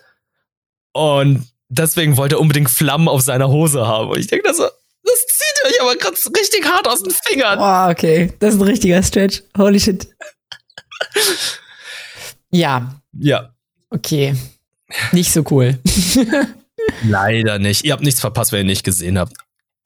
[0.93, 4.11] Und deswegen wollte er unbedingt Flammen auf seiner Hose haben.
[4.11, 4.71] Und ich denke, das, das
[5.27, 7.59] zieht euch aber gerade richtig hart aus den Fingern.
[7.59, 9.43] oh, okay, das ist ein richtiger Stretch.
[9.59, 10.09] Holy shit.
[12.51, 13.55] Ja, Ja,
[13.91, 14.37] okay.
[15.13, 15.79] Nicht so cool.
[17.03, 17.85] leider nicht.
[17.85, 19.33] Ihr habt nichts verpasst, wenn ihr nicht gesehen habt.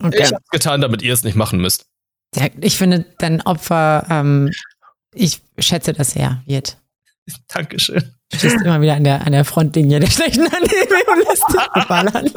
[0.03, 0.23] Okay.
[0.25, 1.87] Ich hab's getan, damit ihr es nicht machen müsst.
[2.35, 4.51] Ja, ich finde, dein Opfer, ähm,
[5.15, 6.77] ich schätze das sehr, wird.
[7.49, 8.13] Dankeschön.
[8.31, 11.85] Du stehst immer wieder an der, an der Frontlinie der schlechten Anime und lässt dich
[11.87, 12.31] ballern.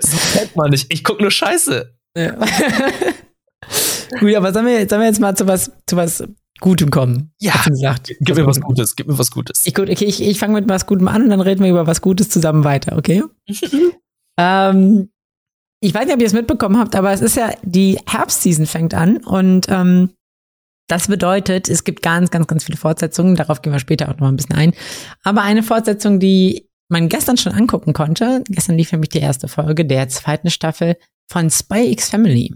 [0.00, 0.92] So kennt man nicht.
[0.92, 1.94] Ich guck nur Scheiße.
[2.16, 2.34] Ja.
[4.20, 6.24] Gut, aber sollen wir, sollen wir jetzt mal zu was, zu was
[6.60, 7.32] Gutem kommen?
[7.38, 7.54] Ja.
[7.64, 8.12] Gesagt.
[8.20, 9.62] Gib mir was Gutes, gib mir was Gutes.
[9.64, 11.86] Ich, gut, okay, ich, ich fange mit was Gutem an und dann reden wir über
[11.86, 13.22] was Gutes zusammen weiter, okay?
[14.38, 15.10] ähm,
[15.80, 18.94] ich weiß nicht, ob ihr es mitbekommen habt, aber es ist ja, die Herbstseason fängt
[18.94, 20.10] an und ähm,
[20.88, 23.36] das bedeutet, es gibt ganz, ganz, ganz viele Fortsetzungen.
[23.36, 24.72] Darauf gehen wir später auch noch mal ein bisschen ein.
[25.22, 29.84] Aber eine Fortsetzung, die man gestern schon angucken konnte, gestern lief nämlich die erste Folge
[29.84, 30.96] der zweiten Staffel
[31.30, 32.54] von Spy X Family.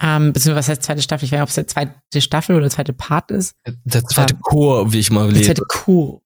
[0.00, 1.24] Ähm, beziehungsweise was heißt zweite Staffel?
[1.26, 3.54] Ich weiß nicht, ob es der zweite Staffel oder zweite Part ist.
[3.84, 4.40] Der zweite Ja.
[4.42, 5.44] Chor, wie ich mal lese.
[5.44, 6.20] zweite Kuh.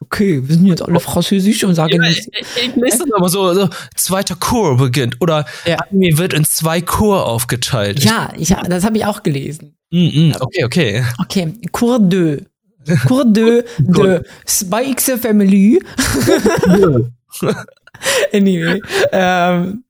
[0.00, 2.28] Okay, wir sind jetzt alle französisch und sagen Ja, jetzt.
[2.32, 5.16] ich, ich lese das immer so, so, zweiter Chor beginnt.
[5.20, 5.76] Oder Ja.
[5.90, 8.04] Anime wird in zwei Chor aufgeteilt.
[8.04, 9.74] Ja, ich, das habe ich auch gelesen.
[9.90, 11.04] Mm, mm, okay, okay.
[11.18, 12.44] Okay, Cours 2.
[13.06, 15.80] Cours 2 de Spy X Family.
[18.32, 18.80] Anyway,
[19.12, 19.84] ähm,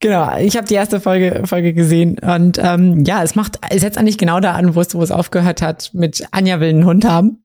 [0.00, 3.98] genau, ich habe die erste Folge, Folge gesehen und ähm, ja, es macht, es setzt
[3.98, 7.04] eigentlich genau da an, wo es, wo es aufgehört hat, mit Anja will einen Hund
[7.04, 7.44] haben.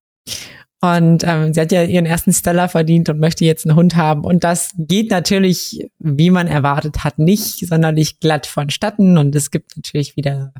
[0.81, 4.25] Und ähm, sie hat ja ihren ersten Stellar verdient und möchte jetzt einen Hund haben.
[4.25, 9.17] Und das geht natürlich, wie man erwartet hat, nicht sonderlich glatt vonstatten.
[9.17, 10.51] Und es gibt natürlich wieder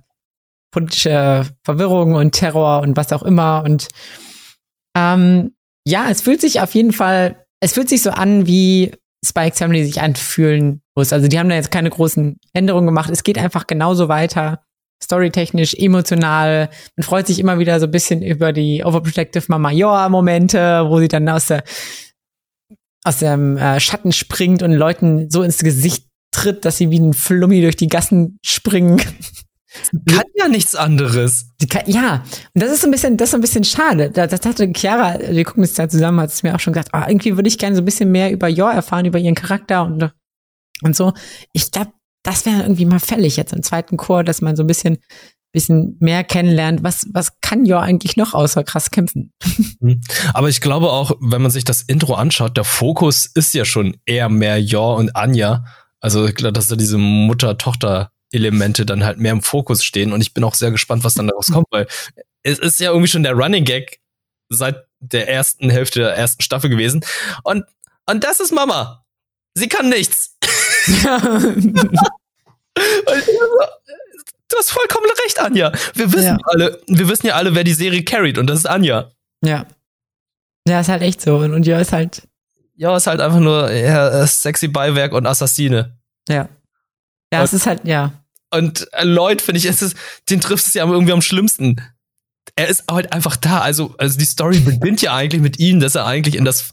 [0.72, 3.64] politische Verwirrung und Terror und was auch immer.
[3.66, 3.90] Und
[4.96, 9.56] ähm, ja, es fühlt sich auf jeden Fall, es fühlt sich so an, wie Spike
[9.56, 11.14] Family sich anfühlen muss.
[11.14, 13.10] Also die haben da jetzt keine großen Änderungen gemacht.
[13.10, 14.64] Es geht einfach genauso weiter.
[15.02, 16.70] Storytechnisch, emotional.
[16.96, 21.00] Man freut sich immer wieder so ein bisschen über die Overprotective Mama Joa Momente, wo
[21.00, 21.64] sie dann aus der
[23.06, 27.14] aus dem äh, Schatten springt und Leuten so ins Gesicht tritt, dass sie wie ein
[27.14, 29.02] Flummi durch die Gassen springen.
[30.08, 31.48] Kann ja nichts anderes.
[31.62, 34.12] Die kann, ja, und das ist so ein bisschen, das ist so ein bisschen schade.
[34.12, 36.94] Das, das hatte Chiara, wir gucken das ja zusammen, hat es mir auch schon gesagt,
[36.94, 39.84] ah, irgendwie würde ich gerne so ein bisschen mehr über Yor erfahren, über ihren Charakter
[39.84, 40.12] und
[40.82, 41.14] und so.
[41.54, 41.92] Ich glaube,
[42.24, 44.98] das wäre irgendwie mal fällig jetzt im zweiten Chor, dass man so ein bisschen
[45.54, 49.32] bisschen mehr kennenlernt, was, was kann Jo eigentlich noch außer krass kämpfen?
[49.80, 50.02] Mhm.
[50.34, 53.98] Aber ich glaube auch, wenn man sich das Intro anschaut, der Fokus ist ja schon
[54.06, 55.66] eher mehr Jo und Anja.
[56.00, 56.98] Also ich glaube, dass da diese
[58.34, 60.14] Mutter-Tochter-Elemente dann halt mehr im Fokus stehen.
[60.14, 61.88] Und ich bin auch sehr gespannt, was dann daraus kommt, weil
[62.44, 64.00] es ist ja irgendwie schon der Running Gag
[64.50, 67.06] seit der ersten Hälfte der ersten Staffel gewesen.
[67.44, 67.66] Und,
[68.06, 69.06] und das ist Mama.
[69.56, 70.38] Sie kann nichts.
[71.04, 71.18] Ja.
[71.20, 71.44] du
[74.58, 75.72] hast vollkommen recht, Anja.
[75.94, 76.38] Wir wissen ja.
[76.46, 79.12] alle, wir wissen ja alle, wer die Serie carried und das ist Anja.
[79.44, 79.66] Ja.
[80.68, 81.38] Ja, ist halt echt so.
[81.38, 82.28] Und, und ja, ist halt.
[82.76, 85.98] Ja, ist halt einfach nur ja, sexy Beiwerk und Assassine.
[86.28, 86.50] Ja.
[87.32, 88.23] Ja, es ist halt, ja.
[88.54, 89.96] Und äh, Lloyd, finde ich, ist es,
[90.30, 91.82] den trifft es ja irgendwie am schlimmsten.
[92.56, 93.62] Er ist halt einfach da.
[93.62, 96.72] Also, also die Story beginnt ja eigentlich mit ihm, dass er eigentlich in das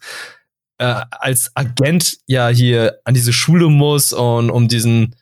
[0.79, 5.17] äh, als Agent ja hier an diese Schule muss und um diesen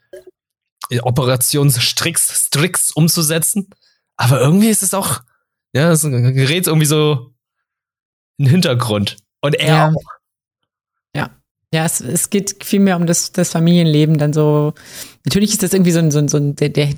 [1.01, 3.71] Operationsstricks Stricks umzusetzen.
[4.16, 5.21] Aber irgendwie ist es auch,
[5.73, 7.35] ja, es gerät irgendwie so
[8.38, 9.16] in den Hintergrund.
[9.42, 9.88] Und er ja.
[9.90, 10.17] auch.
[11.72, 11.85] Ja.
[11.85, 14.74] Es, es geht viel mehr um das, das Familienleben, dann so.
[15.24, 16.90] Natürlich ist das irgendwie so ein, so ein, so ein der, der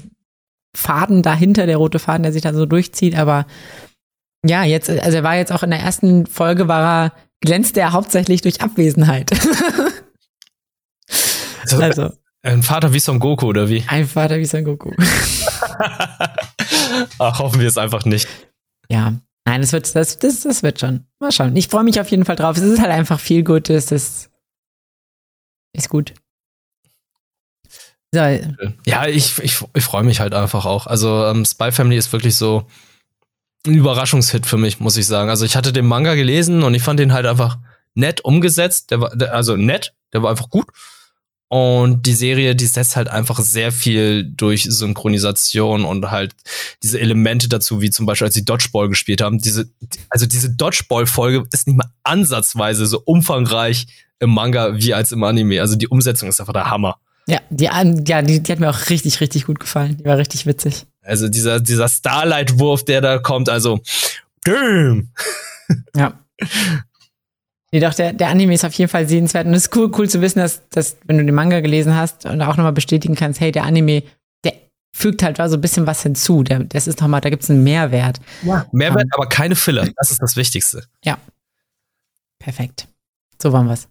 [0.77, 3.47] Faden dahinter, der rote Faden, der sich dann so durchzieht, aber
[4.47, 7.93] ja, jetzt, also er war jetzt auch in der ersten Folge, war er, glänzte er
[7.93, 9.31] hauptsächlich durch Abwesenheit.
[11.63, 12.11] also, also
[12.43, 13.85] ein Vater wie Son Goku, oder wie?
[13.87, 14.93] Ein Vater wie Son Goku.
[17.19, 18.27] Ach, hoffen wir es einfach nicht.
[18.89, 21.05] Ja, nein, das wird, das, das, das wird schon.
[21.19, 21.55] Mal schauen.
[21.57, 22.57] Ich freue mich auf jeden Fall drauf.
[22.57, 23.87] Es ist halt einfach viel Gutes.
[23.87, 24.30] Das
[25.73, 26.15] ist gut.
[28.59, 28.73] So.
[28.87, 30.87] Ja, ich, ich, ich freue mich halt einfach auch.
[30.87, 32.67] Also, ähm, Spy Family ist wirklich so
[33.67, 35.31] ein Überraschungshit für mich, muss ich sagen.
[35.31, 37.59] Also, ich hatte den Manga gelesen und ich fand den halt einfach
[37.95, 38.91] nett umgesetzt.
[38.91, 40.67] Der war, der, also nett, der war einfach gut.
[41.53, 46.37] Und die Serie, die setzt halt einfach sehr viel durch Synchronisation und halt
[46.85, 49.39] diese Elemente dazu, wie zum Beispiel, als sie Dodgeball gespielt haben.
[49.39, 49.69] Diese,
[50.11, 53.89] also diese Dodgeball-Folge ist nicht mal ansatzweise so umfangreich
[54.21, 55.61] im Manga wie als im Anime.
[55.61, 56.99] Also die Umsetzung ist einfach der Hammer.
[57.27, 59.97] Ja, die, ja, die, die hat mir auch richtig, richtig gut gefallen.
[59.97, 60.87] Die war richtig witzig.
[61.03, 63.81] Also dieser, dieser Starlight-Wurf, der da kommt, also,
[64.45, 65.11] damn!
[65.97, 66.13] Ja.
[67.73, 69.47] Nee, doch, der, der Anime ist auf jeden Fall sehenswert.
[69.47, 72.27] Und es ist cool, cool zu wissen, dass, dass, wenn du den Manga gelesen hast
[72.27, 74.03] und auch nochmal bestätigen kannst, hey, der Anime,
[74.45, 74.55] der
[74.93, 76.43] fügt halt so ein bisschen was hinzu.
[76.43, 78.21] Der, das ist nochmal, da gibt es einen Mehrwert.
[78.43, 78.67] Ja.
[78.73, 79.89] Mehrwert, um, aber keine Filler.
[79.97, 80.85] Das ist das Wichtigste.
[81.05, 81.19] Ja.
[82.41, 82.89] Perfekt.
[83.41, 83.89] So waren wir's.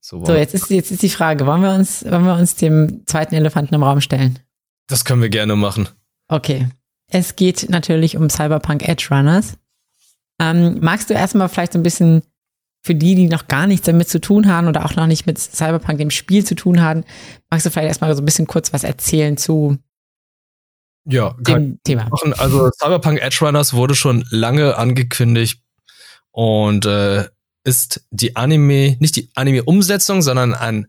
[0.00, 3.06] So, so jetzt, ist, jetzt ist die Frage, wollen wir, uns, wollen wir uns dem
[3.06, 4.40] zweiten Elefanten im Raum stellen?
[4.88, 5.88] Das können wir gerne machen.
[6.26, 6.68] Okay.
[7.08, 9.58] Es geht natürlich um Cyberpunk Edge Runners.
[10.40, 12.22] Ähm, magst du erstmal vielleicht so ein bisschen
[12.82, 15.38] für die, die noch gar nichts damit zu tun haben oder auch noch nicht mit
[15.38, 17.04] Cyberpunk dem Spiel zu tun haben,
[17.48, 19.78] magst du vielleicht erstmal so ein bisschen kurz was erzählen zu
[21.04, 22.08] ja, dem Thema.
[22.08, 22.32] Machen.
[22.34, 25.62] Also Cyberpunk Edge Runners wurde schon lange angekündigt
[26.32, 27.28] und äh,
[27.64, 30.88] ist die Anime, nicht die Anime-Umsetzung, sondern ein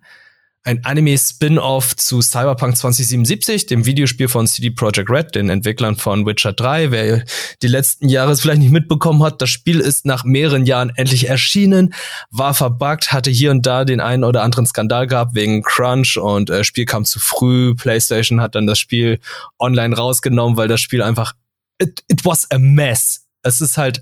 [0.65, 6.54] ein Anime-Spin-off zu Cyberpunk 2077, dem Videospiel von CD Projekt Red, den Entwicklern von Witcher
[6.54, 6.91] 3.
[6.91, 7.26] Wer
[7.62, 11.93] die letzten Jahre vielleicht nicht mitbekommen hat, das Spiel ist nach mehreren Jahren endlich erschienen,
[12.32, 16.49] war verbuggt, hatte hier und da den einen oder anderen Skandal gehabt wegen Crunch und
[16.49, 17.76] äh, Spiel kam zu früh.
[17.76, 19.19] PlayStation hat dann das Spiel
[19.60, 21.34] online rausgenommen, weil das Spiel einfach
[21.82, 23.26] it, it was a mess.
[23.41, 23.99] Es ist halt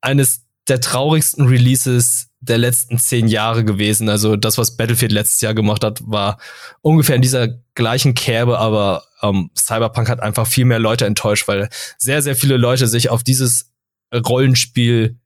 [0.00, 4.08] eines der traurigsten Releases der letzten zehn Jahre gewesen.
[4.08, 6.38] Also das, was Battlefield letztes Jahr gemacht hat, war
[6.80, 11.68] ungefähr in dieser gleichen Kerbe, aber ähm, Cyberpunk hat einfach viel mehr Leute enttäuscht, weil
[11.98, 13.70] sehr, sehr viele Leute sich auf dieses
[14.12, 15.18] Rollenspiel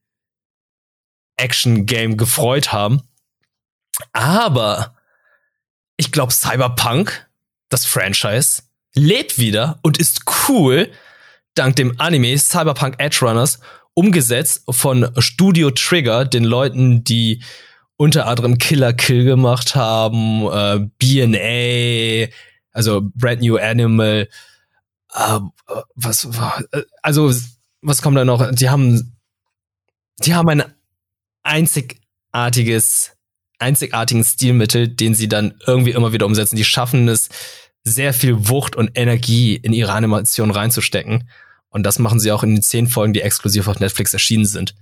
[1.37, 3.03] Action-Game gefreut haben.
[4.13, 4.95] Aber
[5.97, 7.29] ich glaube, Cyberpunk,
[7.71, 8.63] das Franchise,
[8.95, 10.91] lebt wieder und ist cool
[11.55, 13.59] dank dem Anime Cyberpunk Edge Runners
[13.97, 17.43] umgesetzt von Studio Trigger, den Leuten, die
[17.97, 22.31] unter anderem Killer Kill gemacht haben, äh, BNA,
[22.73, 24.29] also Brand New Animal,
[25.15, 25.41] äh,
[25.95, 26.29] was
[27.01, 27.33] also
[27.81, 28.51] was kommt da noch?
[28.53, 29.17] Die haben,
[30.25, 30.65] die haben ein
[31.43, 33.13] einzigartiges,
[33.59, 36.57] einzigartigen Stilmittel, den sie dann irgendwie immer wieder umsetzen.
[36.57, 37.31] Die schaffen es,
[37.83, 41.31] sehr viel Wucht und Energie in ihre Animation reinzustecken.
[41.77, 44.75] Und das machen sie auch in den zehn Folgen, die exklusiv auf Netflix erschienen sind.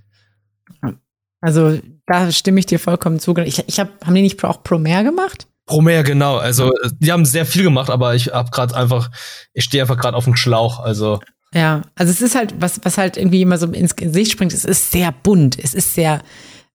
[1.41, 3.37] Also da stimme ich dir vollkommen zu.
[3.39, 5.49] Ich, ich hab, haben die nicht auch Promare gemacht?
[5.67, 6.37] Promare, genau.
[6.37, 9.11] Also die haben sehr viel gemacht, aber ich habe gerade einfach,
[9.55, 10.79] ich stehe einfach gerade auf dem Schlauch.
[10.79, 11.19] Also
[11.53, 14.65] ja, also es ist halt, was, was halt irgendwie immer so ins Gesicht springt, es
[14.65, 16.23] ist sehr bunt, es ist sehr,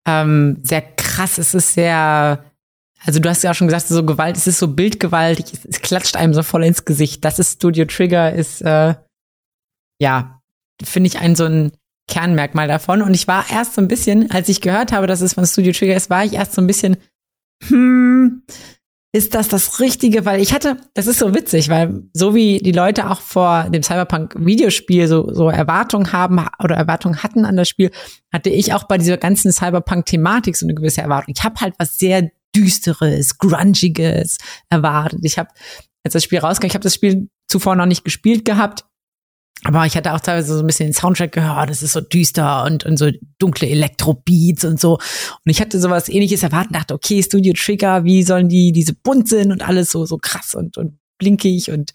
[0.06, 2.44] ähm, sehr krass, es ist sehr
[3.06, 5.82] also du hast ja auch schon gesagt, so Gewalt, es ist so bildgewaltig, es, es
[5.82, 7.24] klatscht einem so voll ins Gesicht.
[7.24, 8.96] Das ist Studio Trigger, ist äh,
[10.00, 10.42] ja,
[10.82, 11.72] finde ich ein so ein
[12.08, 13.02] Kernmerkmal davon.
[13.02, 15.72] Und ich war erst so ein bisschen, als ich gehört habe, dass es von Studio
[15.72, 16.98] Trigger ist, war ich erst so ein bisschen,
[17.68, 18.44] hm,
[19.12, 20.26] ist das das Richtige?
[20.26, 23.84] Weil ich hatte, das ist so witzig, weil so wie die Leute auch vor dem
[23.84, 27.92] Cyberpunk-Videospiel so, so Erwartungen haben oder Erwartungen hatten an das Spiel,
[28.32, 31.34] hatte ich auch bei dieser ganzen Cyberpunk-Thematik so eine gewisse Erwartung.
[31.36, 34.38] Ich habe halt was sehr Düsteres, Grungiges
[34.70, 35.20] erwartet.
[35.24, 35.50] Ich habe,
[36.04, 38.86] als das Spiel rauskam, ich habe das Spiel zuvor noch nicht gespielt gehabt,
[39.64, 42.64] aber ich hatte auch teilweise so ein bisschen den Soundtrack gehört, das ist so düster
[42.64, 44.94] und, und so dunkle Elektrobeats und so.
[44.94, 49.28] Und ich hatte sowas ähnliches erwartet, dachte, okay, Studio Trigger, wie sollen die diese bunt
[49.28, 51.92] sind und alles so, so krass und, und blinkig und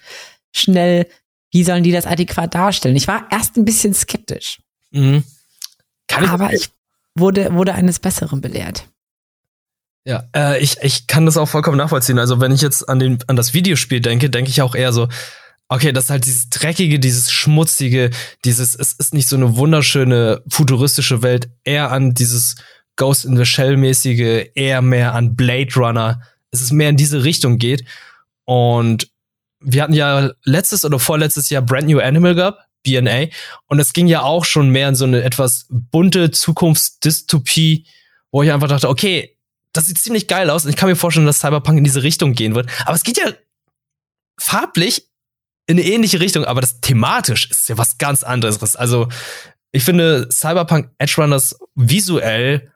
[0.52, 1.06] schnell,
[1.52, 2.96] wie sollen die das adäquat darstellen?
[2.96, 4.60] Ich war erst ein bisschen skeptisch.
[4.90, 5.24] Mhm.
[6.06, 6.68] Kann aber ich
[7.14, 8.88] wurde, wurde eines Besseren belehrt.
[10.04, 12.18] Ja, äh, ich, ich kann das auch vollkommen nachvollziehen.
[12.18, 15.08] Also wenn ich jetzt an, den, an das Videospiel denke, denke ich auch eher so,
[15.68, 18.10] okay, das ist halt dieses dreckige, dieses schmutzige,
[18.44, 22.56] dieses, es ist nicht so eine wunderschöne futuristische Welt, eher an dieses
[22.96, 26.20] Ghost in the Shell mäßige, eher mehr an Blade Runner.
[26.50, 27.84] Es ist mehr in diese Richtung geht.
[28.44, 29.10] Und
[29.60, 33.26] wir hatten ja letztes oder vorletztes Jahr Brand New Animal gehabt, BNA.
[33.66, 37.86] Und es ging ja auch schon mehr in so eine etwas bunte Zukunftsdystopie,
[38.30, 39.36] wo ich einfach dachte, okay,
[39.72, 40.64] das sieht ziemlich geil aus.
[40.64, 42.70] Und ich kann mir vorstellen, dass Cyberpunk in diese Richtung gehen wird.
[42.84, 43.32] Aber es geht ja
[44.38, 45.08] farblich
[45.66, 48.76] in eine ähnliche Richtung, aber das thematisch ist ja was ganz anderes.
[48.76, 49.08] Also,
[49.72, 52.72] ich finde Cyberpunk Edge Runners visuell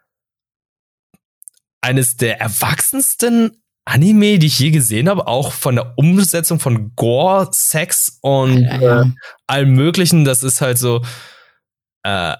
[1.81, 7.49] eines der erwachsensten Anime, die ich je gesehen habe, auch von der Umsetzung von Gore,
[7.53, 9.03] Sex und ja, ja.
[9.03, 9.07] Äh,
[9.47, 10.25] allem Möglichen.
[10.25, 11.03] Das ist halt so,
[12.03, 12.37] äh,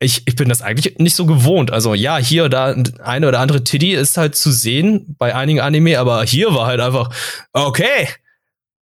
[0.00, 1.70] ich, ich bin das eigentlich nicht so gewohnt.
[1.70, 5.60] Also ja, hier oder da eine oder andere Titty ist halt zu sehen bei einigen
[5.60, 7.14] Anime, aber hier war halt einfach,
[7.52, 8.08] okay,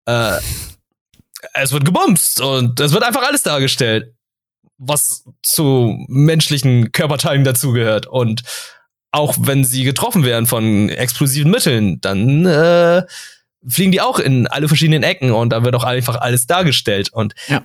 [0.05, 0.37] äh,
[1.53, 4.13] es wird gebumst und es wird einfach alles dargestellt,
[4.77, 8.07] was zu menschlichen Körperteilen dazugehört.
[8.07, 8.43] Und
[9.11, 13.03] auch wenn sie getroffen werden von explosiven Mitteln, dann äh,
[13.67, 17.11] fliegen die auch in alle verschiedenen Ecken und da wird auch einfach alles dargestellt.
[17.11, 17.61] Und ja.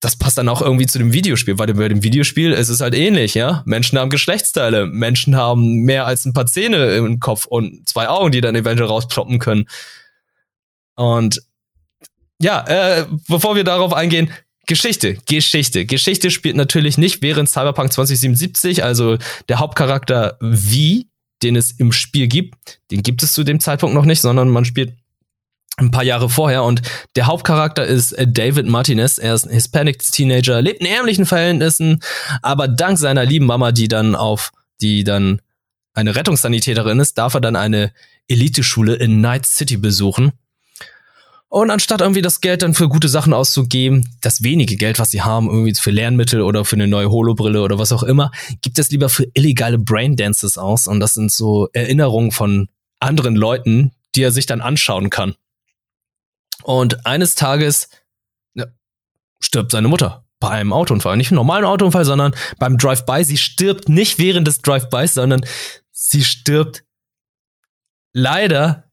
[0.00, 2.94] das passt dann auch irgendwie zu dem Videospiel, weil bei dem Videospiel ist es halt
[2.94, 3.62] ähnlich, ja.
[3.66, 8.32] Menschen haben Geschlechtsteile, Menschen haben mehr als ein paar Zähne im Kopf und zwei Augen,
[8.32, 9.68] die dann eventuell rausploppen können.
[10.94, 11.42] Und
[12.40, 14.30] ja, äh, bevor wir darauf eingehen,
[14.66, 15.86] Geschichte, Geschichte.
[15.86, 19.16] Geschichte spielt natürlich nicht während Cyberpunk 2077, also
[19.48, 21.04] der Hauptcharakter V,
[21.42, 24.64] den es im Spiel gibt, den gibt es zu dem Zeitpunkt noch nicht, sondern man
[24.64, 24.94] spielt
[25.76, 26.82] ein paar Jahre vorher und
[27.16, 29.18] der Hauptcharakter ist äh, David Martinez.
[29.18, 32.02] Er ist ein Hispanic Teenager, lebt in ärmlichen Verhältnissen,
[32.42, 35.42] aber dank seiner lieben Mama, die dann auf, die dann
[35.92, 37.92] eine Rettungssanitäterin ist, darf er dann eine
[38.26, 40.32] Eliteschule in Night City besuchen
[41.48, 45.22] und anstatt irgendwie das Geld dann für gute Sachen auszugeben, das wenige Geld, was sie
[45.22, 48.32] haben, irgendwie für Lernmittel oder für eine neue Holobrille oder was auch immer,
[48.62, 50.88] gibt es lieber für illegale Braindances aus.
[50.88, 55.36] Und das sind so Erinnerungen von anderen Leuten, die er sich dann anschauen kann.
[56.64, 57.90] Und eines Tages
[58.54, 58.66] ja,
[59.38, 61.16] stirbt seine Mutter bei einem Autounfall.
[61.16, 63.22] Nicht einem normalen Autounfall, sondern beim Drive-By.
[63.22, 65.44] Sie stirbt nicht während des Drive-Bys, sondern
[65.92, 66.84] sie stirbt
[68.12, 68.85] leider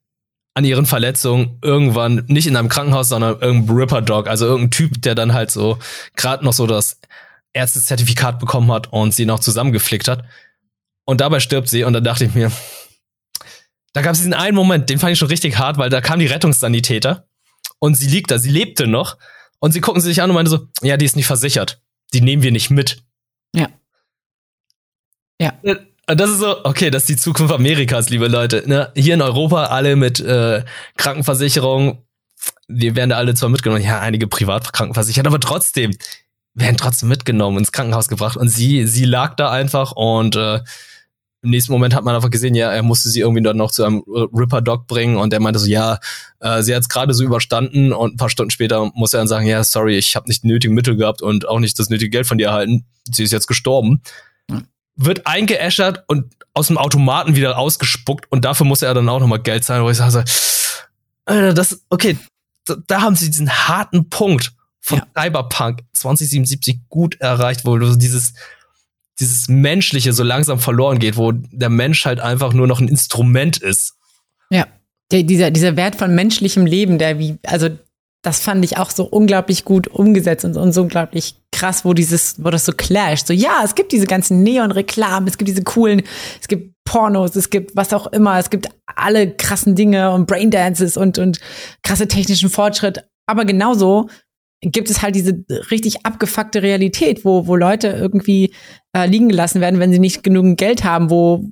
[0.55, 5.01] an ihren Verletzungen irgendwann nicht in einem Krankenhaus, sondern irgendein Ripper Dog, also irgendein Typ,
[5.01, 5.79] der dann halt so
[6.15, 6.99] gerade noch so das
[7.53, 10.25] Ärztezertifikat bekommen hat und sie noch zusammengeflickt hat.
[11.05, 12.51] Und dabei stirbt sie und dann dachte ich mir,
[13.93, 16.19] da gab es diesen einen Moment, den fand ich schon richtig hart, weil da kam
[16.19, 17.27] die Rettungssanitäter
[17.79, 19.17] und sie liegt da, sie lebte noch
[19.59, 21.81] und sie gucken sie sich an und meinte so, ja, die ist nicht versichert,
[22.13, 23.03] die nehmen wir nicht mit.
[23.55, 23.69] Ja.
[25.39, 25.53] Ja.
[26.09, 28.63] Und das ist so, okay, das ist die Zukunft Amerikas, liebe Leute.
[28.65, 28.91] Ne?
[28.93, 30.63] Hier in Europa alle mit äh,
[30.97, 32.03] Krankenversicherung,
[32.67, 35.91] wir werden da alle zwar mitgenommen, ja, einige privat krankenversichert, aber trotzdem
[36.55, 38.35] werden trotzdem mitgenommen, ins Krankenhaus gebracht.
[38.35, 40.59] Und sie, sie lag da einfach und äh,
[41.41, 43.83] im nächsten Moment hat man einfach gesehen, ja, er musste sie irgendwie dann noch zu
[43.83, 45.99] einem Ripper Dog bringen und er meinte so, ja,
[46.41, 49.27] äh, sie hat es gerade so überstanden und ein paar Stunden später muss er dann
[49.27, 52.11] sagen, ja, sorry, ich habe nicht die nötigen Mittel gehabt und auch nicht das nötige
[52.11, 52.85] Geld von dir erhalten.
[53.09, 54.01] Sie ist jetzt gestorben
[54.95, 59.41] wird eingeäschert und aus dem Automaten wieder ausgespuckt und dafür muss er dann auch nochmal
[59.41, 60.23] Geld zahlen, wo ich sage,
[61.25, 62.17] Alter, das, okay,
[62.65, 65.07] da, da haben sie diesen harten Punkt von ja.
[65.23, 68.33] Cyberpunk 2077 gut erreicht, wo du dieses,
[69.19, 73.57] dieses Menschliche so langsam verloren geht, wo der Mensch halt einfach nur noch ein Instrument
[73.57, 73.93] ist.
[74.49, 74.67] Ja.
[75.11, 77.69] Der, dieser, dieser Wert von menschlichem Leben, der wie, also
[78.23, 82.43] das fand ich auch so unglaublich gut umgesetzt und, und so unglaublich krass, wo dieses,
[82.43, 83.27] wo das so clasht.
[83.27, 86.01] So, ja, es gibt diese ganzen Neon-Reklamen, es gibt diese coolen,
[86.41, 90.95] es gibt Pornos, es gibt was auch immer, es gibt alle krassen Dinge und Braindances
[90.95, 91.39] und, und
[91.83, 93.03] krasse technischen Fortschritt.
[93.27, 94.09] Aber genauso
[94.61, 98.53] gibt es halt diese richtig abgefuckte Realität, wo, wo Leute irgendwie
[98.95, 101.49] äh, liegen gelassen werden, wenn sie nicht genügend Geld haben, wo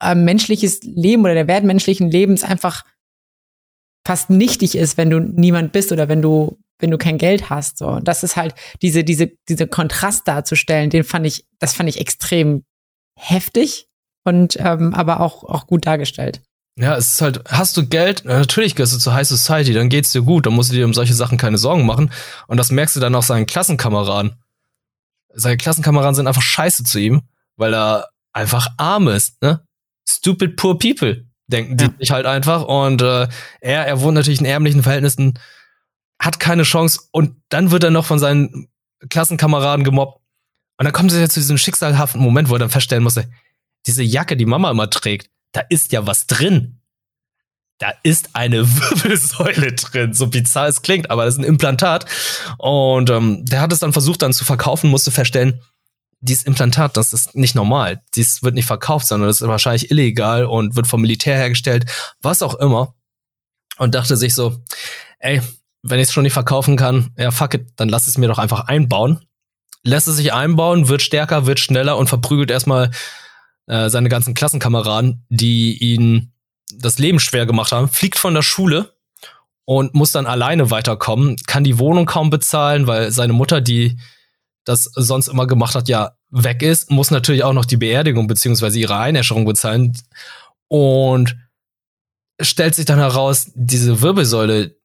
[0.00, 2.84] äh, menschliches Leben oder der Wert menschlichen Lebens einfach
[4.06, 7.78] fast nichtig ist, wenn du niemand bist oder wenn du wenn du kein Geld hast.
[7.78, 10.90] So, und das ist halt diese diese diese Kontrast darzustellen.
[10.90, 12.64] Den fand ich, das fand ich extrem
[13.16, 13.86] heftig
[14.24, 16.42] und ähm, aber auch auch gut dargestellt.
[16.76, 20.12] Ja, es ist halt, hast du Geld, natürlich gehörst du zur High Society, dann geht's
[20.12, 22.10] dir gut, dann musst du dir um solche Sachen keine Sorgen machen.
[22.46, 24.42] Und das merkst du dann auch seinen Klassenkameraden.
[25.34, 27.22] Seine Klassenkameraden sind einfach scheiße zu ihm,
[27.56, 29.66] weil er einfach arm ist, ne?
[30.08, 32.62] Stupid poor people, denken die sich halt einfach.
[32.64, 33.28] Und äh,
[33.60, 35.38] er, er wohnt natürlich in ärmlichen Verhältnissen,
[36.20, 38.68] hat keine Chance und dann wird er noch von seinen
[39.08, 40.20] Klassenkameraden gemobbt.
[40.78, 43.28] Und dann kommt es ja zu diesem schicksalhaften Moment, wo er dann feststellen musste,
[43.86, 46.80] diese Jacke, die Mama immer trägt, da ist ja was drin.
[47.78, 52.06] Da ist eine Wirbelsäule drin, so bizarr es klingt, aber das ist ein Implantat.
[52.58, 55.60] Und ähm, der hat es dann versucht dann zu verkaufen, musste feststellen,
[56.22, 58.00] dieses Implantat, das ist nicht normal.
[58.14, 61.84] Dies wird nicht verkauft, sondern das ist wahrscheinlich illegal und wird vom Militär hergestellt,
[62.22, 62.94] was auch immer.
[63.76, 64.62] Und dachte sich so,
[65.18, 65.42] ey,
[65.82, 68.38] wenn ich es schon nicht verkaufen kann, ja fuck it, dann lass es mir doch
[68.38, 69.24] einfach einbauen.
[69.82, 72.92] Lässt es sich einbauen, wird stärker, wird schneller und verprügelt erstmal
[73.66, 76.32] äh, seine ganzen Klassenkameraden, die ihn
[76.72, 78.94] das Leben schwer gemacht haben, fliegt von der Schule
[79.64, 83.98] und muss dann alleine weiterkommen, kann die Wohnung kaum bezahlen, weil seine Mutter, die
[84.64, 88.78] das sonst immer gemacht hat, ja weg ist, muss natürlich auch noch die Beerdigung beziehungsweise
[88.78, 89.96] ihre Einäscherung bezahlen
[90.68, 91.36] und
[92.40, 94.76] stellt sich dann heraus, diese Wirbelsäule,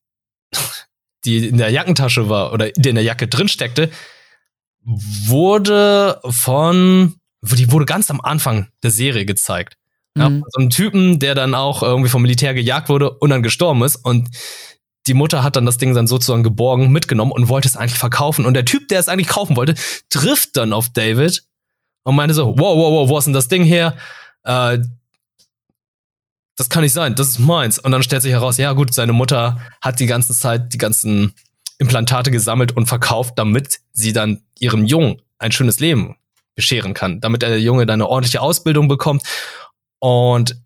[1.26, 3.90] die in der Jackentasche war oder die in der Jacke drin steckte,
[4.84, 9.78] wurde von die wurde ganz am Anfang der Serie gezeigt.
[10.18, 10.44] Ja, mhm.
[10.50, 13.98] so ein Typen, der dann auch irgendwie vom Militär gejagt wurde und dann gestorben ist.
[13.98, 14.30] Und
[15.08, 18.46] die Mutter hat dann das Ding dann sozusagen geborgen, mitgenommen und wollte es eigentlich verkaufen.
[18.46, 19.76] Und der Typ, der es eigentlich kaufen wollte,
[20.10, 21.44] trifft dann auf David
[22.04, 23.96] und meinte so, wow, wow, wow, wo ist denn das Ding her?
[24.44, 24.80] Äh,
[26.56, 27.80] das kann nicht sein, das ist meins.
[27.80, 31.34] Und dann stellt sich heraus, ja gut, seine Mutter hat die ganze Zeit die ganzen
[31.78, 36.16] Implantate gesammelt und verkauft, damit sie dann ihrem Jungen ein schönes Leben
[36.56, 39.22] bescheren kann, damit der Junge dann eine ordentliche Ausbildung bekommt.
[40.00, 40.60] Und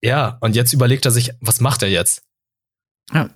[0.00, 2.22] ja, und jetzt überlegt er sich, was macht er jetzt?
[3.12, 3.30] Ja.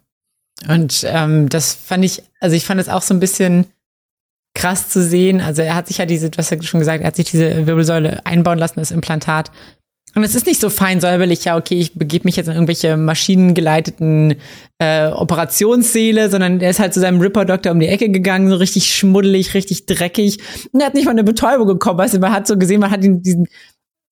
[0.68, 3.66] Und ähm, das fand ich, also ich fand es auch so ein bisschen
[4.54, 5.40] krass zu sehen.
[5.40, 7.66] Also er hat sich ja diese, du hast ja schon gesagt, er hat sich diese
[7.66, 9.50] Wirbelsäule einbauen lassen, das Implantat.
[10.14, 12.96] Und es ist nicht so fein säuberlich, ja, okay, ich begebe mich jetzt in irgendwelche
[12.96, 14.36] maschinengeleiteten
[14.78, 18.96] äh, Operationssäle, sondern er ist halt zu seinem Ripper-Doktor um die Ecke gegangen, so richtig
[18.96, 20.38] schmuddelig, richtig dreckig.
[20.72, 22.90] Und er hat nicht mal eine Betäubung bekommen, weißt du, man hat so gesehen, man
[22.90, 23.46] hat ihn diesen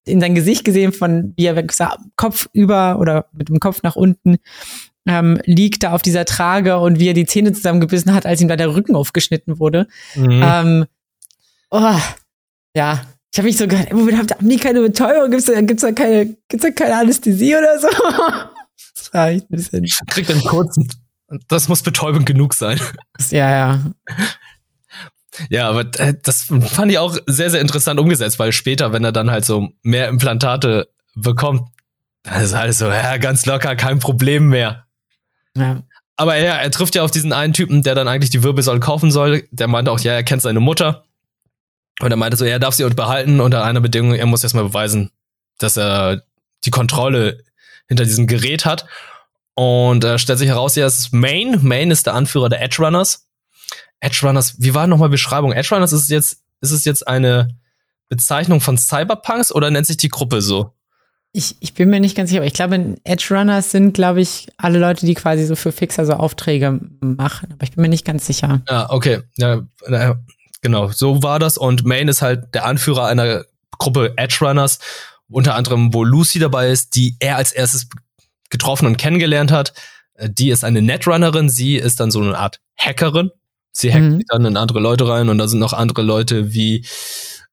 [0.07, 1.64] in sein Gesicht gesehen, von wie er
[2.16, 4.36] Kopf über oder mit dem Kopf nach unten
[5.07, 8.49] ähm, liegt da auf dieser Trage und wie er die Zähne zusammengebissen hat, als ihm
[8.49, 9.87] da der Rücken aufgeschnitten wurde.
[10.15, 10.43] Mhm.
[10.43, 10.85] Ähm,
[11.71, 11.99] oh,
[12.77, 13.03] ja,
[13.35, 15.29] ich habe mich so gedacht, Moment, haben die keine Betäubung?
[15.29, 17.89] Gibt's da, gibt's da keine, gibt's da keine Anästhesie oder so?
[18.95, 19.85] das war echt ein bisschen.
[20.07, 20.89] Kriegt einen kurzen.
[21.49, 22.81] Das muss Betäubung genug sein.
[23.31, 23.81] Ja, ja.
[25.51, 29.11] Ja, aber äh, das fand ich auch sehr, sehr interessant umgesetzt, weil später, wenn er
[29.11, 31.63] dann halt so mehr Implantate bekommt,
[32.23, 34.87] dann ist alles so, ja, ganz locker, kein Problem mehr.
[35.57, 35.83] Ja.
[36.17, 39.11] Aber ja, er trifft ja auf diesen einen Typen, der dann eigentlich die Wirbelsäule kaufen
[39.11, 39.49] soll.
[39.51, 41.05] Der meinte auch, ja, er kennt seine Mutter.
[42.01, 45.11] Und er meinte so, er darf sie behalten unter einer Bedingung, er muss erstmal beweisen,
[45.59, 46.23] dass er
[46.65, 47.45] die Kontrolle
[47.89, 48.87] hinter diesem Gerät hat.
[49.55, 51.61] Und äh, stellt sich heraus, ja, es ist Main.
[51.63, 53.29] Main ist der Anführer der Edge Runners.
[54.01, 55.53] Edge Runners, wie war nochmal Beschreibung?
[55.53, 57.57] Edge Runners ist jetzt, ist es jetzt eine
[58.09, 60.74] Bezeichnung von Cyberpunks oder nennt sich die Gruppe so?
[61.37, 64.47] Ich, ich bin mir nicht ganz sicher, aber ich glaube, Edge Runners sind, glaube ich,
[64.57, 67.49] alle Leute, die quasi so für Fixer so Aufträge machen.
[67.53, 68.62] Aber ich bin mir nicht ganz sicher.
[68.68, 69.20] Ja, okay.
[69.37, 69.64] Ja,
[70.64, 71.59] Genau, so war das.
[71.59, 73.45] Und Main ist halt der Anführer einer
[73.78, 74.78] Gruppe Edge Runners,
[75.28, 77.87] unter anderem, wo Lucy dabei ist, die er als erstes
[78.49, 79.74] getroffen und kennengelernt hat.
[80.14, 83.30] Äh, die ist eine Netrunnerin, sie ist dann so eine Art Hackerin.
[83.72, 84.22] Sie hackt mhm.
[84.28, 86.87] dann in andere Leute rein und da sind noch andere Leute wie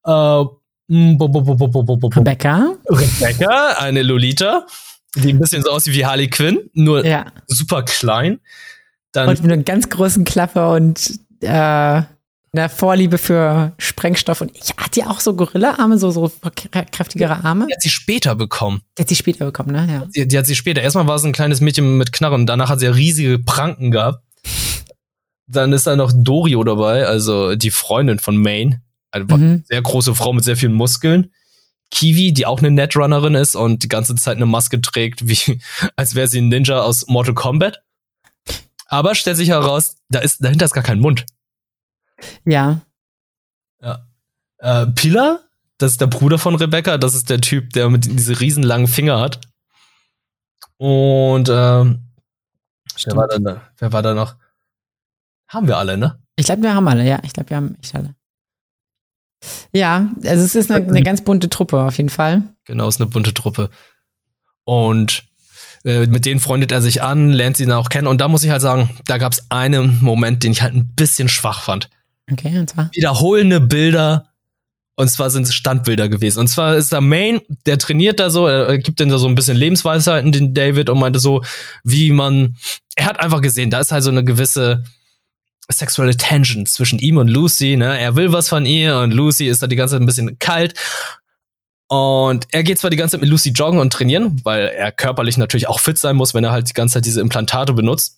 [0.06, 0.46] äh,
[0.92, 2.76] Rebecca.
[2.90, 4.66] Rebecca, eine Lolita,
[5.16, 7.28] die ein bisschen so aussieht wie Harley Quinn, nur ja.
[7.48, 8.40] super klein.
[9.12, 12.02] Dann und mit einer ganz großen Klappe und äh,
[12.54, 16.30] eine Vorliebe für Sprengstoff und ich hat die auch so Gorilla-Arme, so, so
[16.92, 17.68] kräftigere Arme.
[17.68, 18.82] Die hat sie später bekommen.
[18.98, 19.88] Die hat sie später bekommen, ne?
[19.90, 20.06] Ja.
[20.14, 20.82] Die, die hat sie später.
[20.82, 24.24] Erstmal war sie ein kleines Mädchen mit Knarren danach hat sie ja riesige Pranken gehabt.
[25.48, 28.82] dann ist da noch Dorio dabei, also die Freundin von Maine.
[29.12, 29.64] Eine mhm.
[29.66, 31.32] sehr große Frau mit sehr vielen Muskeln.
[31.92, 35.62] Kiwi, die auch eine Netrunnerin ist und die ganze Zeit eine Maske trägt, wie
[35.96, 37.84] als wäre sie ein Ninja aus Mortal Kombat.
[38.88, 41.26] Aber stellt sich heraus, da ist dahinter ist gar kein Mund.
[42.46, 42.82] Ja.
[43.82, 44.06] Ja.
[44.58, 45.40] Äh, Pilar,
[45.78, 49.20] das ist der Bruder von Rebecca, das ist der Typ, der mit diese riesenlangen Finger
[49.20, 49.42] hat.
[50.78, 52.08] Und ähm,
[53.06, 54.36] wer war, da, wer war da noch?
[55.48, 56.20] Haben wir alle, ne?
[56.36, 57.20] Ich glaube, wir haben alle, ja.
[57.24, 58.16] Ich glaube, wir haben echt alle.
[59.74, 62.44] Ja, also es ist eine, eine, ganz bunte Truppe auf jeden Fall.
[62.66, 63.70] Genau, es ist eine bunte Truppe.
[64.66, 65.24] Und
[65.84, 68.08] äh, mit denen freundet er sich an, lernt sie dann auch kennen.
[68.08, 70.94] Und da muss ich halt sagen, da gab es einen Moment, den ich halt ein
[70.96, 71.90] bisschen schwach fand.
[72.32, 72.90] Okay, und zwar?
[72.94, 74.28] Wiederholende Bilder.
[74.96, 76.40] Und zwar sind es Standbilder gewesen.
[76.40, 79.36] Und zwar ist da Main, der trainiert da so, er gibt dann da so ein
[79.36, 81.44] bisschen Lebensweisheiten, den David, und meinte so,
[81.84, 82.56] wie man,
[82.96, 84.84] er hat einfach gesehen, da ist halt so eine gewisse,
[85.72, 87.78] sexuelle Tension zwischen ihm und Lucy.
[87.78, 88.00] Ne?
[88.00, 90.74] Er will was von ihr und Lucy ist da die ganze Zeit ein bisschen kalt.
[91.88, 95.38] Und er geht zwar die ganze Zeit mit Lucy joggen und trainieren, weil er körperlich
[95.38, 98.18] natürlich auch fit sein muss, wenn er halt die ganze Zeit diese Implantate benutzt.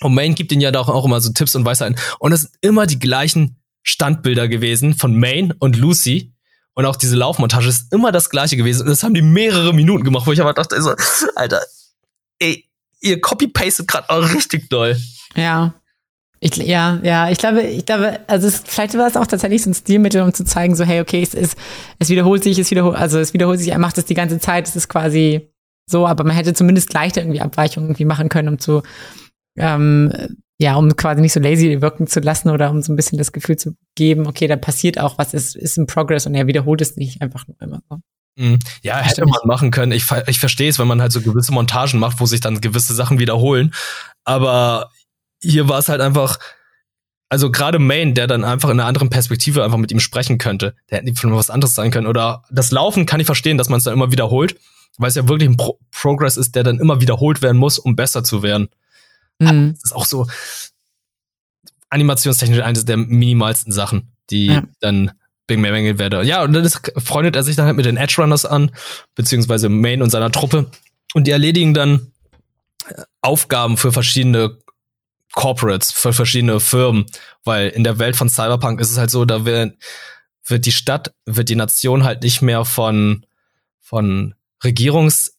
[0.00, 1.96] Und Maine gibt ihm ja da auch immer so Tipps und Weisheiten.
[2.18, 6.32] Und es sind immer die gleichen Standbilder gewesen von Maine und Lucy.
[6.74, 8.82] Und auch diese Laufmontage ist immer das gleiche gewesen.
[8.82, 10.94] Und das haben die mehrere Minuten gemacht, wo ich aber dachte, so,
[11.36, 11.60] Alter,
[12.40, 12.68] ey,
[13.00, 14.96] ihr copy-pastet gerade auch richtig doll.
[15.36, 15.74] Ja.
[16.44, 19.70] Ich, ja, ja, ich glaube, ich glaube, also es, vielleicht war es auch tatsächlich so
[19.70, 21.56] ein Stilmittel, um zu zeigen, so, hey, okay, es ist,
[22.00, 24.66] es wiederholt sich, es wiederholt, also es wiederholt sich, er macht es die ganze Zeit,
[24.66, 25.52] es ist quasi
[25.88, 28.82] so, aber man hätte zumindest leichter irgendwie Abweichungen irgendwie machen können, um zu,
[29.56, 30.12] ähm,
[30.58, 33.30] ja, um quasi nicht so lazy wirken zu lassen oder um so ein bisschen das
[33.30, 36.80] Gefühl zu geben, okay, da passiert auch was, es ist im Progress und er wiederholt
[36.80, 37.98] es nicht einfach nur immer so.
[38.36, 38.58] Mhm.
[38.82, 39.92] Ja, hätte man machen können.
[39.92, 42.94] Ich, ich verstehe es, wenn man halt so gewisse Montagen macht, wo sich dann gewisse
[42.94, 43.72] Sachen wiederholen.
[44.24, 44.90] Aber
[45.42, 46.38] hier war es halt einfach,
[47.28, 50.74] also gerade Main, der dann einfach in einer anderen Perspektive einfach mit ihm sprechen könnte,
[50.90, 52.06] der hätte von was anderes sein können.
[52.06, 54.56] Oder das Laufen kann ich verstehen, dass man es dann immer wiederholt,
[54.98, 57.96] weil es ja wirklich ein Pro Progress ist, der dann immer wiederholt werden muss, um
[57.96, 58.68] besser zu werden.
[59.38, 59.72] Mhm.
[59.74, 60.26] Das ist auch so
[61.90, 64.62] animationstechnisch eines der minimalsten Sachen, die ja.
[64.80, 65.12] dann
[65.46, 66.26] bemängelt werden.
[66.26, 68.70] Ja, und dann ist, freundet er sich dann halt mit den Edge Runners an,
[69.14, 70.70] beziehungsweise Main und seiner Truppe.
[71.14, 72.12] Und die erledigen dann
[73.20, 74.58] Aufgaben für verschiedene
[75.32, 77.06] Corporates, für verschiedene Firmen,
[77.44, 79.76] weil in der Welt von Cyberpunk ist es halt so, da wird,
[80.44, 83.24] wird die Stadt, wird die Nation halt nicht mehr von,
[83.80, 85.36] von Regierungs,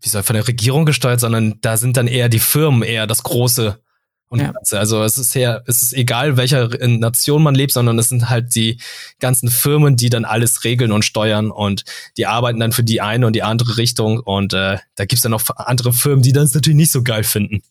[0.00, 3.22] wie soll, von der Regierung gesteuert, sondern da sind dann eher die Firmen eher das
[3.22, 3.80] große
[4.28, 4.52] und ja.
[4.72, 8.54] Also es ist ja, es ist egal, welcher Nation man lebt, sondern es sind halt
[8.56, 8.80] die
[9.20, 11.84] ganzen Firmen, die dann alles regeln und steuern und
[12.16, 15.30] die arbeiten dann für die eine und die andere Richtung und äh, da gibt's dann
[15.30, 17.62] noch andere Firmen, die das natürlich nicht so geil finden.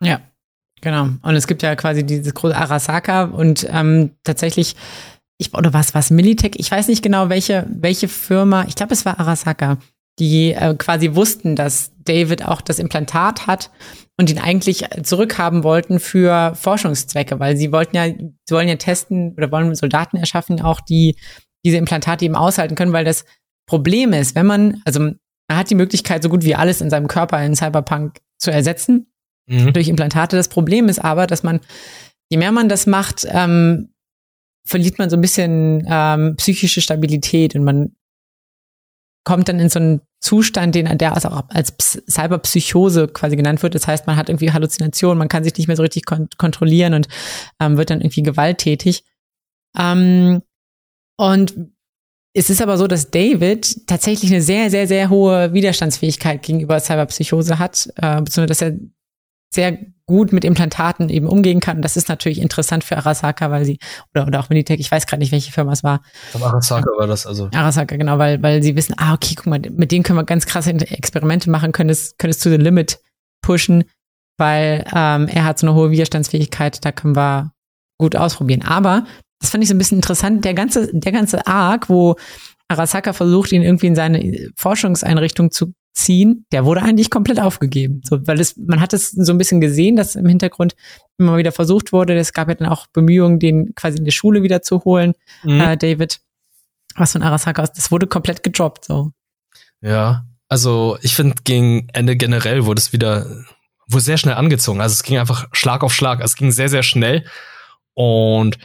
[0.00, 0.20] Ja,
[0.80, 1.08] Genau.
[1.22, 4.76] Und es gibt ja quasi dieses große Arasaka und ähm, tatsächlich,
[5.38, 9.04] ich, oder was, was Militech, ich weiß nicht genau, welche, welche Firma, ich glaube, es
[9.04, 9.78] war Arasaka,
[10.18, 13.70] die äh, quasi wussten, dass David auch das Implantat hat
[14.16, 19.34] und ihn eigentlich zurückhaben wollten für Forschungszwecke, weil sie wollten ja, sie wollen ja testen
[19.36, 21.16] oder wollen Soldaten erschaffen, auch die
[21.64, 23.24] diese Implantate eben aushalten können, weil das
[23.66, 25.18] Problem ist, wenn man, also man
[25.52, 29.06] hat die Möglichkeit, so gut wie alles in seinem Körper in Cyberpunk zu ersetzen
[29.48, 29.72] mhm.
[29.72, 30.36] durch Implantate.
[30.36, 31.60] Das Problem ist aber, dass man,
[32.30, 33.90] je mehr man das macht, ähm,
[34.64, 37.92] verliert man so ein bisschen ähm, psychische Stabilität und man
[39.24, 41.74] kommt dann in so einen Zustand, den der auch als
[42.08, 43.74] Cyberpsychose quasi genannt wird.
[43.74, 46.94] Das heißt, man hat irgendwie Halluzinationen, man kann sich nicht mehr so richtig kon kontrollieren
[46.94, 47.08] und
[47.60, 49.04] ähm, wird dann irgendwie gewalttätig.
[49.78, 50.42] Ähm,
[51.18, 51.54] und
[52.34, 57.58] es ist aber so, dass David tatsächlich eine sehr, sehr, sehr hohe Widerstandsfähigkeit gegenüber Cyberpsychose
[57.58, 58.78] hat, äh, beziehungsweise dass er
[59.50, 61.76] sehr gut mit Implantaten eben umgehen kann.
[61.76, 63.78] Und das ist natürlich interessant für Arasaka, weil sie,
[64.14, 66.02] oder, oder auch Minitech, ich weiß gerade nicht, welche Firma es war.
[66.34, 67.48] Aber Arasaka war das also.
[67.52, 70.46] Arasaka, genau, weil, weil sie wissen, ah, okay, guck mal, mit denen können wir ganz
[70.46, 73.00] krasse Experimente machen, können es, können es zu the limit
[73.42, 73.84] pushen,
[74.38, 77.52] weil ähm, er hat so eine hohe Widerstandsfähigkeit, da können wir
[77.98, 78.62] gut ausprobieren.
[78.62, 79.04] Aber
[79.40, 82.16] das fand ich so ein bisschen interessant, der ganze, der ganze Arc, wo
[82.68, 88.00] Arasaka versucht, ihn irgendwie in seine Forschungseinrichtung zu ziehen, der wurde eigentlich komplett aufgegeben.
[88.04, 90.74] So, weil es, man hat es so ein bisschen gesehen, dass im Hintergrund
[91.18, 92.16] immer wieder versucht wurde.
[92.16, 95.60] Es gab ja dann auch Bemühungen, den quasi in die Schule wieder zu holen, mhm.
[95.60, 96.20] äh, David.
[96.96, 99.12] Was von Arasaka aus, das wurde komplett gedroppt, so.
[99.80, 103.44] Ja, also ich finde, gegen Ende generell wurde es wieder,
[103.88, 104.80] wurde sehr schnell angezogen.
[104.80, 106.20] Also es ging einfach Schlag auf Schlag.
[106.20, 107.24] Es ging sehr, sehr schnell.
[107.94, 108.58] Und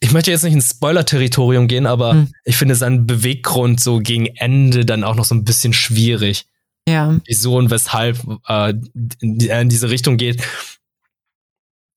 [0.00, 2.34] ich möchte jetzt nicht ins Spoiler-Territorium gehen, aber hm.
[2.44, 6.46] ich finde seinen Beweggrund so gegen Ende dann auch noch so ein bisschen schwierig.
[6.86, 7.18] Ja.
[7.26, 8.18] Wieso und weshalb
[8.48, 8.74] äh,
[9.48, 10.42] er in diese Richtung geht.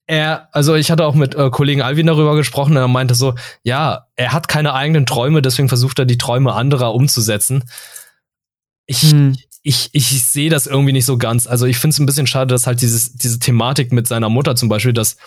[0.07, 3.35] er, also ich hatte auch mit äh, Kollegen Alvin darüber gesprochen, und er meinte so,
[3.63, 7.63] ja, er hat keine eigenen Träume, deswegen versucht er die Träume anderer umzusetzen.
[8.85, 9.35] Ich, hm.
[9.63, 11.47] ich, ich sehe das irgendwie nicht so ganz.
[11.47, 14.55] Also ich finde es ein bisschen schade, dass halt dieses, diese Thematik mit seiner Mutter
[14.55, 15.17] zum Beispiel, dass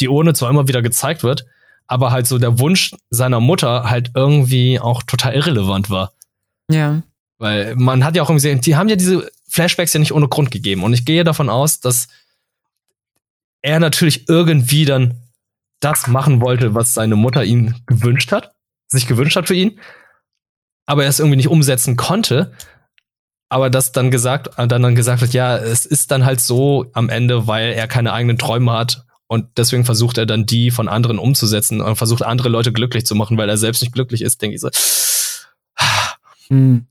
[0.00, 1.46] die Urne zwar immer wieder gezeigt wird,
[1.86, 6.12] aber halt so der Wunsch seiner Mutter halt irgendwie auch total irrelevant war.
[6.70, 7.02] Ja.
[7.38, 10.28] Weil man hat ja auch irgendwie gesehen, die haben ja diese Flashbacks ja nicht ohne
[10.28, 10.84] Grund gegeben.
[10.84, 12.08] Und ich gehe davon aus, dass
[13.62, 15.22] er natürlich irgendwie dann
[15.80, 18.52] das machen wollte, was seine Mutter ihm gewünscht hat,
[18.88, 19.78] sich gewünscht hat für ihn,
[20.86, 22.52] aber er es irgendwie nicht umsetzen konnte.
[23.48, 27.08] Aber das dann gesagt, dann, dann gesagt hat, ja, es ist dann halt so am
[27.08, 31.18] Ende, weil er keine eigenen Träume hat und deswegen versucht er dann die von anderen
[31.18, 34.56] umzusetzen und versucht andere Leute glücklich zu machen, weil er selbst nicht glücklich ist, denke
[34.56, 34.70] ich so.
[36.48, 36.86] Hm.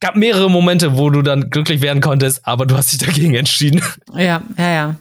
[0.00, 3.80] Gab mehrere Momente, wo du dann glücklich werden konntest, aber du hast dich dagegen entschieden.
[4.12, 4.96] Ja, ja, ja.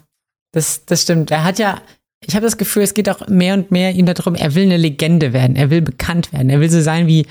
[0.52, 1.30] Das, das stimmt.
[1.32, 1.82] Er hat ja,
[2.20, 4.78] ich habe das Gefühl, es geht auch mehr und mehr ihm darum, er will eine
[4.78, 7.26] Legende werden, er will bekannt werden, er will so sein wie,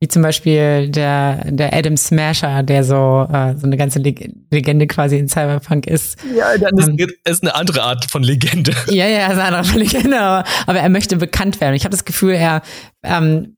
[0.00, 5.16] wie zum Beispiel der, der Adam Smasher, der so, äh, so eine ganze Legende quasi
[5.18, 6.18] in Cyberpunk ist.
[6.36, 8.72] Ja, dann ist, ähm, ist eine andere Art von Legende.
[8.88, 11.74] Ja, ja, ist eine andere Art von Legende, aber, aber er möchte bekannt werden.
[11.74, 12.62] Ich habe das Gefühl, er
[13.02, 13.56] ähm,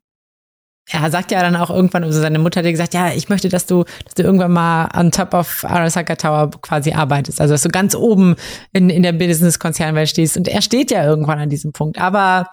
[0.91, 3.49] er sagt ja dann auch irgendwann, also seine Mutter hat dir gesagt, ja, ich möchte,
[3.49, 7.41] dass du, dass du irgendwann mal on top of Arasaka Tower quasi arbeitest.
[7.41, 8.37] Also, dass du ganz oben
[8.73, 10.37] in, in der Business-Konzernwelt stehst.
[10.37, 12.49] Und er steht ja irgendwann an diesem Punkt, aber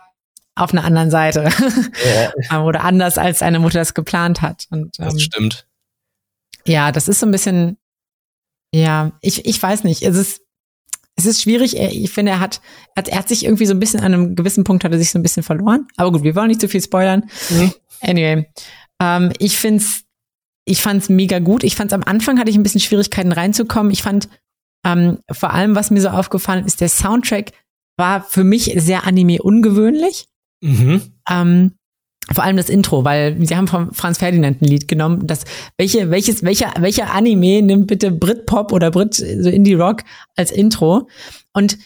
[0.55, 1.49] auf einer anderen Seite.
[2.49, 2.63] Ja.
[2.63, 4.67] Oder anders, als seine Mutter das geplant hat.
[4.69, 5.67] Und, das ähm, stimmt.
[6.65, 7.77] Ja, das ist so ein bisschen,
[8.73, 10.01] ja, ich, ich weiß nicht.
[10.01, 10.41] Es ist,
[11.17, 11.77] es ist schwierig.
[11.77, 12.61] Ich finde, er hat,
[12.95, 14.97] er hat, er hat sich irgendwie so ein bisschen an einem gewissen Punkt hat er
[14.97, 15.87] sich so ein bisschen verloren.
[15.97, 17.29] Aber gut, wir wollen nicht zu viel spoilern.
[17.49, 17.73] Mhm.
[18.01, 18.49] Anyway,
[19.01, 20.03] ähm, ich find's,
[20.65, 21.63] ich fand's mega gut.
[21.63, 23.91] Ich fand's am Anfang hatte ich ein bisschen Schwierigkeiten reinzukommen.
[23.91, 24.29] Ich fand
[24.85, 27.51] ähm, vor allem, was mir so aufgefallen ist, der Soundtrack
[27.97, 30.27] war für mich sehr Anime ungewöhnlich.
[30.61, 31.01] Mhm.
[31.29, 31.71] Ähm,
[32.31, 35.27] vor allem das Intro, weil sie haben vom Franz Ferdinand ein Lied genommen.
[35.27, 35.45] Das,
[35.77, 40.01] welche, welches, welcher, welcher Anime nimmt bitte Britpop oder Brit, so Indie Rock
[40.35, 41.07] als Intro?
[41.53, 41.77] Und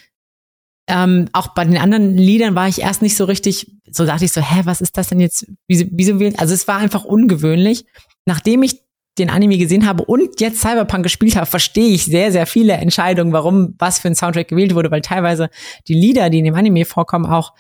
[0.88, 4.32] ähm, auch bei den anderen Liedern war ich erst nicht so richtig, so dachte ich
[4.32, 5.46] so, hä, was ist das denn jetzt?
[5.68, 7.86] Wieso, wieso will, also es war einfach ungewöhnlich.
[8.26, 8.82] Nachdem ich
[9.20, 13.34] den Anime gesehen habe und jetzt Cyberpunk gespielt habe, verstehe ich sehr, sehr viele Entscheidungen,
[13.34, 15.50] warum was für ein Soundtrack gewählt wurde, weil teilweise
[15.88, 17.54] die Lieder, die in dem Anime vorkommen, auch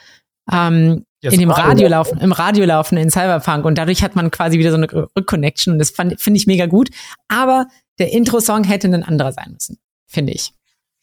[0.51, 4.57] ähm, in dem Radio laufen, im Radio laufen in Cyberpunk und dadurch hat man quasi
[4.57, 4.87] wieder so eine
[5.17, 6.89] Rückconnection und das finde ich mega gut.
[7.27, 7.67] Aber
[7.99, 9.77] der Intro-Song hätte ein anderer sein müssen,
[10.07, 10.53] finde ich.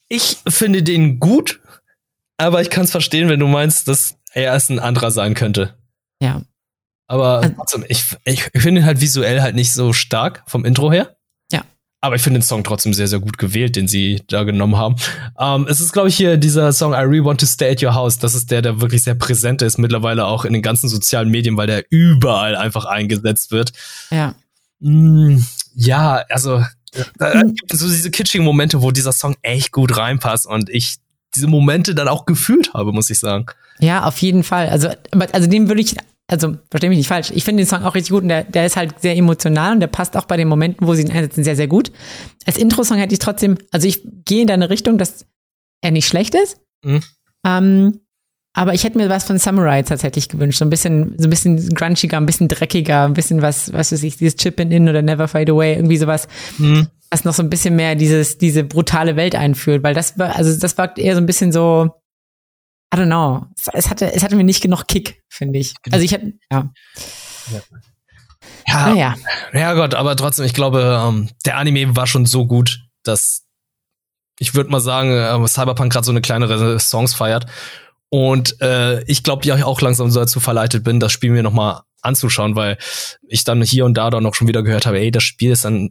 [0.08, 1.60] Ich finde den gut,
[2.38, 5.74] aber ich kann es verstehen, wenn du meinst, dass er es ein anderer sein könnte.
[6.20, 6.42] Ja.
[7.08, 10.90] Aber also, trotzdem, ich, ich finde ihn halt visuell halt nicht so stark vom Intro
[10.90, 11.16] her.
[12.06, 14.94] Aber ich finde den Song trotzdem sehr, sehr gut gewählt, den sie da genommen haben.
[15.40, 17.96] Ähm, es ist, glaube ich, hier dieser Song I Really Want to Stay at Your
[17.96, 18.20] House.
[18.20, 21.56] Das ist der, der wirklich sehr präsent ist, mittlerweile auch in den ganzen sozialen Medien,
[21.56, 23.72] weil der überall einfach eingesetzt wird.
[24.12, 24.36] Ja.
[24.78, 25.38] Mm,
[25.74, 26.62] ja, also
[27.18, 30.98] da gibt es so diese kitschigen Momente, wo dieser Song echt gut reinpasst und ich
[31.34, 33.46] diese Momente dann auch gefühlt habe, muss ich sagen.
[33.80, 34.68] Ja, auf jeden Fall.
[34.68, 34.90] Also,
[35.32, 35.96] also dem würde ich,
[36.28, 37.30] also verstehe mich nicht falsch.
[37.34, 39.80] Ich finde den Song auch richtig gut und der, der ist halt sehr emotional und
[39.80, 41.92] der passt auch bei den Momenten, wo sie ihn einsetzen, sehr, sehr gut.
[42.44, 45.26] Als Intro-Song hätte ich trotzdem, also ich gehe in deine Richtung, dass
[45.82, 46.58] er nicht schlecht ist.
[46.84, 47.02] Mhm.
[47.46, 48.00] Ähm,
[48.54, 50.58] aber ich hätte mir was von Samurai tatsächlich gewünscht.
[50.58, 54.02] So ein bisschen, so ein bisschen grunchiger, ein bisschen dreckiger, ein bisschen was, was weiß
[54.02, 56.26] ich, dieses Chip in In oder Never Fade Away, irgendwie sowas.
[56.58, 60.36] Mhm was noch so ein bisschen mehr dieses, diese brutale Welt einführt, weil das war,
[60.36, 61.90] also das war eher so ein bisschen so,
[62.94, 63.46] I don't know.
[63.72, 65.74] Es hatte, es hatte mir nicht genug Kick, finde ich.
[65.90, 66.70] Also ich hatte, ja.
[68.66, 69.14] Ja, ja.
[69.52, 73.44] ja Gott, aber trotzdem, ich glaube, ähm, der Anime war schon so gut, dass
[74.38, 77.46] ich würde mal sagen, äh, Cyberpunk gerade so eine kleinere Songs feiert.
[78.08, 81.52] Und äh, ich glaube ja auch langsam so dazu verleitet bin, das Spiel mir noch
[81.52, 82.78] mal anzuschauen, weil
[83.26, 85.64] ich dann hier und da dann noch schon wieder gehört habe, ey, das Spiel ist
[85.64, 85.90] dann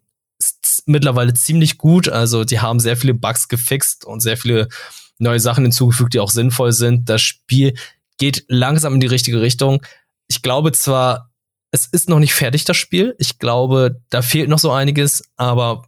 [0.85, 2.07] mittlerweile ziemlich gut.
[2.07, 4.69] Also die haben sehr viele Bugs gefixt und sehr viele
[5.17, 7.09] neue Sachen hinzugefügt, die auch sinnvoll sind.
[7.09, 7.73] Das Spiel
[8.17, 9.81] geht langsam in die richtige Richtung.
[10.27, 11.31] Ich glaube zwar,
[11.71, 13.15] es ist noch nicht fertig, das Spiel.
[13.19, 15.83] Ich glaube, da fehlt noch so einiges, aber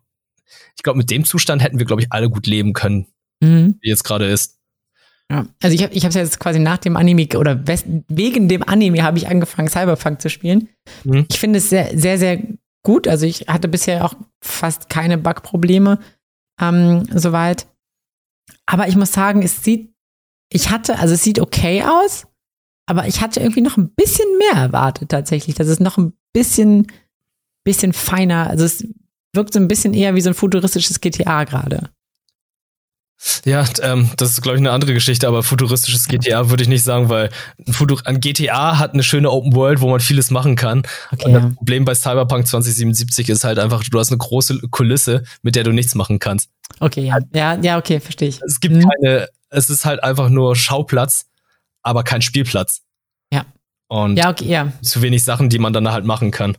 [0.75, 3.07] ich glaube, mit dem Zustand hätten wir, glaube ich, alle gut leben können,
[3.41, 3.77] mhm.
[3.81, 4.57] wie jetzt gerade ist.
[5.29, 7.61] Ja, also ich habe ich es jetzt quasi nach dem Anime oder
[8.07, 10.69] wegen dem Anime habe ich angefangen, Cyberpunk zu spielen.
[11.03, 11.25] Mhm.
[11.29, 12.41] Ich finde es sehr, sehr, sehr
[12.83, 13.07] gut.
[13.07, 15.99] Also ich hatte bisher auch fast keine Bugprobleme
[16.61, 17.67] ähm, soweit.
[18.67, 19.93] Aber ich muss sagen, es sieht,
[20.51, 22.27] ich hatte, also es sieht okay aus,
[22.85, 25.55] aber ich hatte irgendwie noch ein bisschen mehr erwartet tatsächlich.
[25.55, 26.87] Das ist noch ein bisschen,
[27.63, 28.49] bisschen feiner.
[28.49, 28.85] Also es
[29.33, 31.89] wirkt so ein bisschen eher wie so ein futuristisches GTA gerade.
[33.45, 36.83] Ja, ähm, das ist, glaube ich, eine andere Geschichte, aber futuristisches GTA würde ich nicht
[36.83, 37.29] sagen, weil
[38.05, 40.83] ein GTA hat eine schöne Open World, wo man vieles machen kann.
[41.11, 41.55] Okay, das.
[41.55, 45.71] Problem bei Cyberpunk 2077 ist halt einfach, du hast eine große Kulisse, mit der du
[45.71, 46.49] nichts machen kannst.
[46.79, 47.17] Okay, ja.
[47.33, 48.39] Ja, ja okay, verstehe ich.
[48.43, 48.87] Es gibt mhm.
[48.87, 51.25] keine, es ist halt einfach nur Schauplatz,
[51.81, 52.83] aber kein Spielplatz.
[53.33, 53.45] Ja.
[53.87, 54.71] Und ja, okay, ja.
[54.81, 56.57] zu wenig Sachen, die man dann halt machen kann.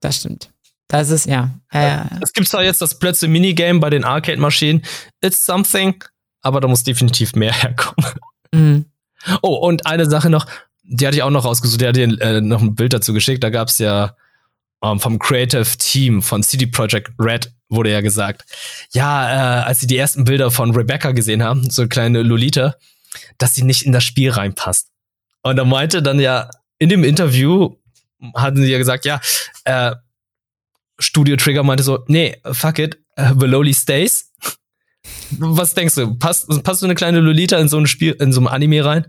[0.00, 0.50] Das stimmt.
[0.88, 1.50] Das ist, ja.
[1.70, 4.82] Äh, es gibt zwar jetzt das plötzliche Minigame bei den Arcade-Maschinen.
[5.22, 6.02] It's something,
[6.40, 8.10] aber da muss definitiv mehr herkommen.
[8.52, 8.84] Mhm.
[9.42, 10.46] Oh, und eine Sache noch,
[10.82, 13.44] die hatte ich auch noch rausgesucht, der hat dir äh, noch ein Bild dazu geschickt.
[13.44, 14.16] Da gab's ja
[14.82, 18.44] ähm, vom Creative Team von CD Projekt Red wurde ja gesagt,
[18.92, 22.76] ja, äh, als sie die ersten Bilder von Rebecca gesehen haben, so eine kleine Lolita,
[23.36, 24.88] dass sie nicht in das Spiel reinpasst.
[25.42, 27.74] Und er meinte dann ja in dem Interview,
[28.34, 29.20] hatten sie ja gesagt, ja,
[29.64, 29.94] äh,
[30.98, 34.32] Studio Trigger meinte so, nee, fuck it, uh, the lowly stays.
[35.38, 36.14] Was denkst du?
[36.14, 39.06] Passt, passt so eine kleine Lolita in so ein Spiel, in so ein Anime rein?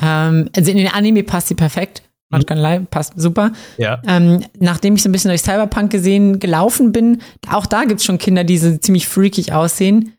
[0.00, 2.02] Ähm, also in den Anime passt sie perfekt.
[2.28, 3.52] Man kann live, passt super.
[3.76, 4.00] Ja.
[4.06, 8.18] Ähm, nachdem ich so ein bisschen durch Cyberpunk gesehen, gelaufen bin, auch da gibt's schon
[8.18, 10.14] Kinder, die so ziemlich freakig aussehen.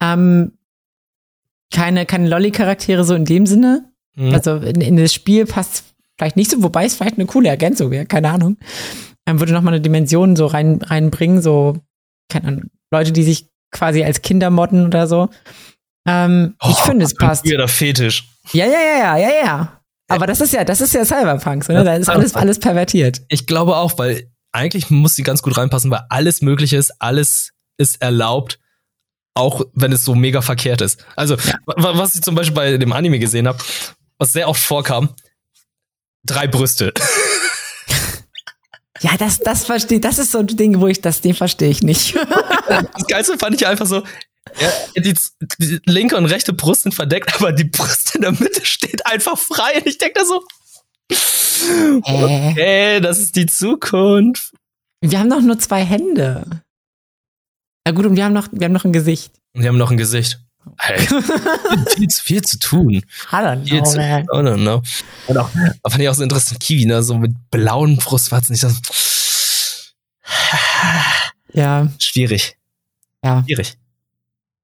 [0.00, 0.52] Ähm,
[1.72, 3.92] keine, keine Lolly-Charaktere so in dem Sinne.
[4.14, 4.32] Mhm.
[4.32, 5.84] Also in, in das Spiel passt
[6.16, 8.56] vielleicht nicht so, wobei es vielleicht eine coole Ergänzung wäre, keine Ahnung
[9.26, 11.78] ähm, würde nochmal eine Dimension so rein, reinbringen, so,
[12.28, 15.28] keine Ahnung, Leute, die sich quasi als Kinder modden oder so.
[16.06, 17.44] Ähm, oh, ich finde, es passt.
[17.44, 18.28] Wieder Fetisch.
[18.52, 19.82] Ja, ja, ja, ja, ja, ja.
[20.08, 21.84] Aber das ist ja, das ist ja Cyberpunk, so, ne?
[21.84, 23.22] Da ist alles, alles pervertiert.
[23.28, 27.52] Ich glaube auch, weil eigentlich muss sie ganz gut reinpassen, weil alles möglich ist, alles
[27.78, 28.58] ist erlaubt,
[29.34, 31.04] auch wenn es so mega verkehrt ist.
[31.16, 31.54] Also, ja.
[31.64, 33.58] was ich zum Beispiel bei dem Anime gesehen habe,
[34.18, 35.14] was sehr oft vorkam,
[36.24, 36.92] drei Brüste.
[39.02, 41.82] Ja, das, das verstehe, das ist so ein Ding, wo ich das, den verstehe ich
[41.82, 42.14] nicht.
[42.68, 44.02] das Geilste fand ich einfach so,
[44.60, 45.14] ja, die,
[45.58, 49.36] die, linke und rechte Brust sind verdeckt, aber die Brust in der Mitte steht einfach
[49.38, 49.76] frei.
[49.76, 50.44] Und ich denke da so,
[52.04, 54.52] okay, das ist die Zukunft.
[55.00, 56.44] Wir haben doch nur zwei Hände.
[57.84, 59.32] Na gut, und wir haben noch, wir haben noch ein Gesicht.
[59.54, 60.40] Wir haben noch ein Gesicht.
[61.88, 62.94] Viel, viel zu tun.
[62.94, 64.22] I don't know, zu, man.
[64.22, 64.82] I don't know.
[65.26, 65.50] Und auch,
[65.88, 68.54] fand ich auch so interessant, Kiwi, ne, so mit blauen Brustwarzen.
[68.54, 68.68] Ich so,
[71.52, 71.88] ja.
[71.98, 72.56] Schwierig.
[73.24, 73.42] Ja.
[73.44, 73.76] Schwierig.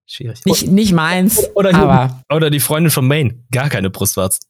[0.06, 0.44] Schwierig.
[0.46, 2.24] Nicht, nicht meins, oder, aber.
[2.32, 3.44] Oder die Freundin von Maine.
[3.50, 4.40] Gar keine Brustwarzen.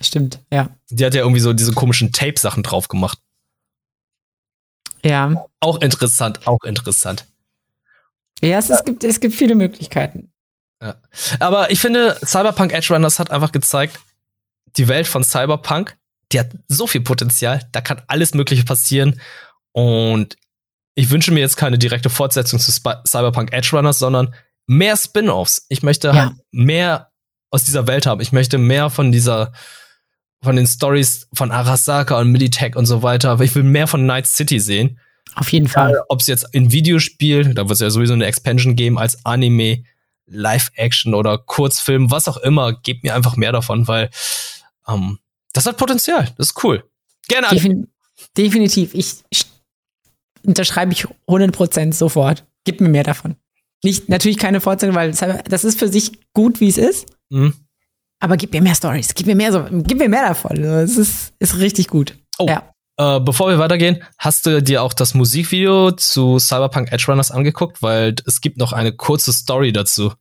[0.00, 0.68] Stimmt, ja.
[0.90, 3.18] Die hat ja irgendwie so diese komischen Tape-Sachen drauf gemacht.
[5.02, 5.46] Ja.
[5.60, 7.26] Auch interessant, auch interessant.
[8.42, 10.30] Ja, es, es, gibt, es gibt viele Möglichkeiten.
[10.84, 10.96] Ja.
[11.40, 13.98] Aber ich finde, Cyberpunk Edge Runners hat einfach gezeigt,
[14.76, 15.96] die Welt von Cyberpunk,
[16.30, 19.20] die hat so viel Potenzial, da kann alles Mögliche passieren.
[19.72, 20.36] Und
[20.94, 24.34] ich wünsche mir jetzt keine direkte Fortsetzung zu Sp Cyberpunk Edge Runners, sondern
[24.66, 25.64] mehr Spin-offs.
[25.68, 26.14] Ich möchte ja.
[26.14, 27.10] halt mehr
[27.50, 28.20] aus dieser Welt haben.
[28.20, 29.52] Ich möchte mehr von dieser,
[30.42, 33.30] von den Stories von Arasaka und Militech und so weiter.
[33.30, 34.98] Aber ich will mehr von Night City sehen.
[35.34, 36.00] Auf jeden Fall.
[36.08, 39.84] Ob es jetzt in Videospiel, da wird es ja sowieso eine Expansion geben, als Anime,
[40.26, 44.10] Live-Action oder Kurzfilm, was auch immer, gebt mir einfach mehr davon, weil
[44.88, 45.18] ähm,
[45.52, 46.32] das hat Potenzial.
[46.36, 46.84] Das ist cool.
[47.28, 47.48] Gerne.
[47.48, 47.88] Defin
[48.36, 48.94] definitiv.
[48.94, 49.46] Ich, ich
[50.44, 52.44] unterschreibe ich 100% sofort.
[52.64, 53.36] Gib mir mehr davon.
[53.82, 57.06] Nicht, natürlich keine Fortsetzung, weil das ist für sich gut, wie es ist.
[57.30, 57.54] Mhm.
[58.20, 60.56] Aber gib mir mehr Stories, gib mir mehr so, gib mir mehr davon.
[60.62, 62.16] Es ist, ist richtig gut.
[62.38, 62.46] Oh.
[62.48, 62.73] Ja.
[62.96, 67.82] Äh, bevor wir weitergehen, hast du dir auch das Musikvideo zu Cyberpunk Edge Runners angeguckt?
[67.82, 70.12] Weil es gibt noch eine kurze Story dazu.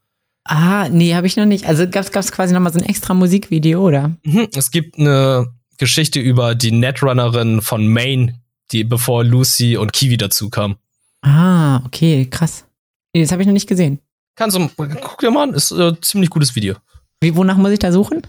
[0.46, 1.66] Ah, nee, habe ich noch nicht.
[1.66, 4.12] Also gab es quasi noch mal so ein extra Musikvideo, oder?
[4.24, 10.18] Mhm, es gibt eine Geschichte über die Netrunnerin von Maine, die bevor Lucy und Kiwi
[10.18, 10.76] dazu kamen.
[11.22, 12.66] Ah, okay, krass.
[13.14, 14.00] Nee, das habe ich noch nicht gesehen.
[14.36, 16.76] Kannst du, guck dir mal an, ist ein ziemlich gutes Video.
[17.22, 18.24] Wie, wonach muss ich da suchen?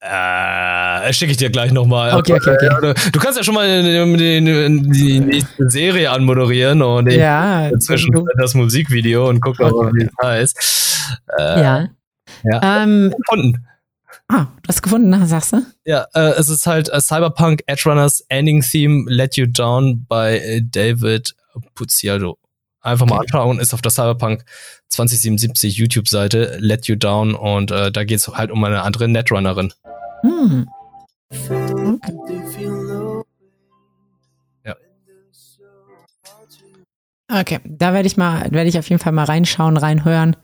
[0.00, 2.14] Äh, schicke ich dir gleich nochmal.
[2.14, 2.94] Okay, okay, okay.
[3.12, 8.54] Du kannst ja schon mal die, die, die nächste Serie anmoderieren und ja, inzwischen das
[8.54, 9.72] Musikvideo und guck okay.
[9.72, 11.18] mal, wie es heißt.
[11.38, 11.88] Äh, ja.
[12.44, 12.82] Ja.
[12.82, 13.66] Ähm, gefunden.
[14.28, 15.62] Ah, du hast gefunden, sagst du?
[15.84, 20.38] Ja, äh, es ist halt uh, Cyberpunk Edge Runners Ending Theme Let You Down bei
[20.38, 21.34] äh, David
[21.74, 22.38] Puziado.
[22.80, 24.44] Einfach mal anschauen, ist auf der Cyberpunk
[24.88, 29.72] 2077 YouTube-Seite Let You Down und äh, da geht es halt um eine andere Netrunnerin.
[30.22, 30.68] Hm.
[34.64, 34.76] Ja.
[37.32, 40.36] Okay, da werde ich mal, werde ich auf jeden Fall mal reinschauen, reinhören,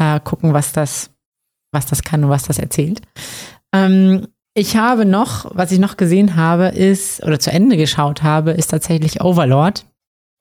[0.00, 1.10] äh, gucken, was das,
[1.72, 3.02] was das kann und was das erzählt.
[3.72, 8.52] Ähm, ich habe noch, was ich noch gesehen habe, ist, oder zu Ende geschaut habe,
[8.52, 9.84] ist tatsächlich Overlord.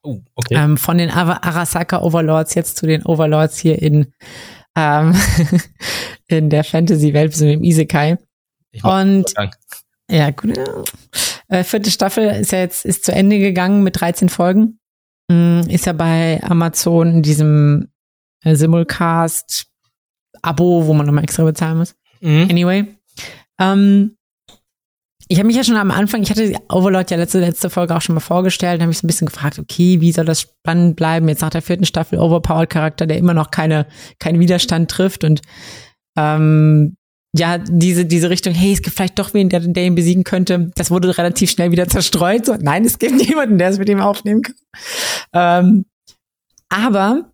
[0.06, 0.56] Oh, okay.
[0.56, 4.14] Ähm, von den Arasaka Overlords jetzt zu den Overlords hier in
[4.76, 5.16] ähm,
[6.28, 8.18] in der Fantasy-Welt, so im Isekai.
[8.84, 9.34] Und
[10.10, 10.58] ja, gut.
[11.48, 14.80] Äh, vierte Staffel ist ja jetzt ist zu Ende gegangen mit 13 Folgen.
[15.28, 17.90] Mm, ist ja bei Amazon in diesem
[18.44, 19.68] äh, Simulcast
[20.42, 21.96] Abo, wo man nochmal extra bezahlen muss.
[22.22, 22.48] Mhm.
[22.50, 22.86] Anyway.
[23.60, 24.18] Ähm,
[25.28, 28.02] ich habe mich ja schon am Anfang, ich hatte Overlord ja letzte, letzte Folge auch
[28.02, 31.28] schon mal vorgestellt, habe mich so ein bisschen gefragt, okay, wie soll das spannend bleiben?
[31.28, 33.88] Jetzt nach der vierten Staffel Overpowered Charakter, der immer noch keine,
[34.20, 35.42] keinen Widerstand trifft und
[36.18, 36.96] ähm,
[37.38, 40.72] ja, diese, diese Richtung, hey, es gibt vielleicht doch wen, der, der ihn besiegen könnte,
[40.76, 42.46] das wurde relativ schnell wieder zerstreut.
[42.46, 44.56] So, nein, es gibt niemanden, der es mit ihm aufnehmen kann.
[45.34, 45.86] Ähm,
[46.70, 47.32] aber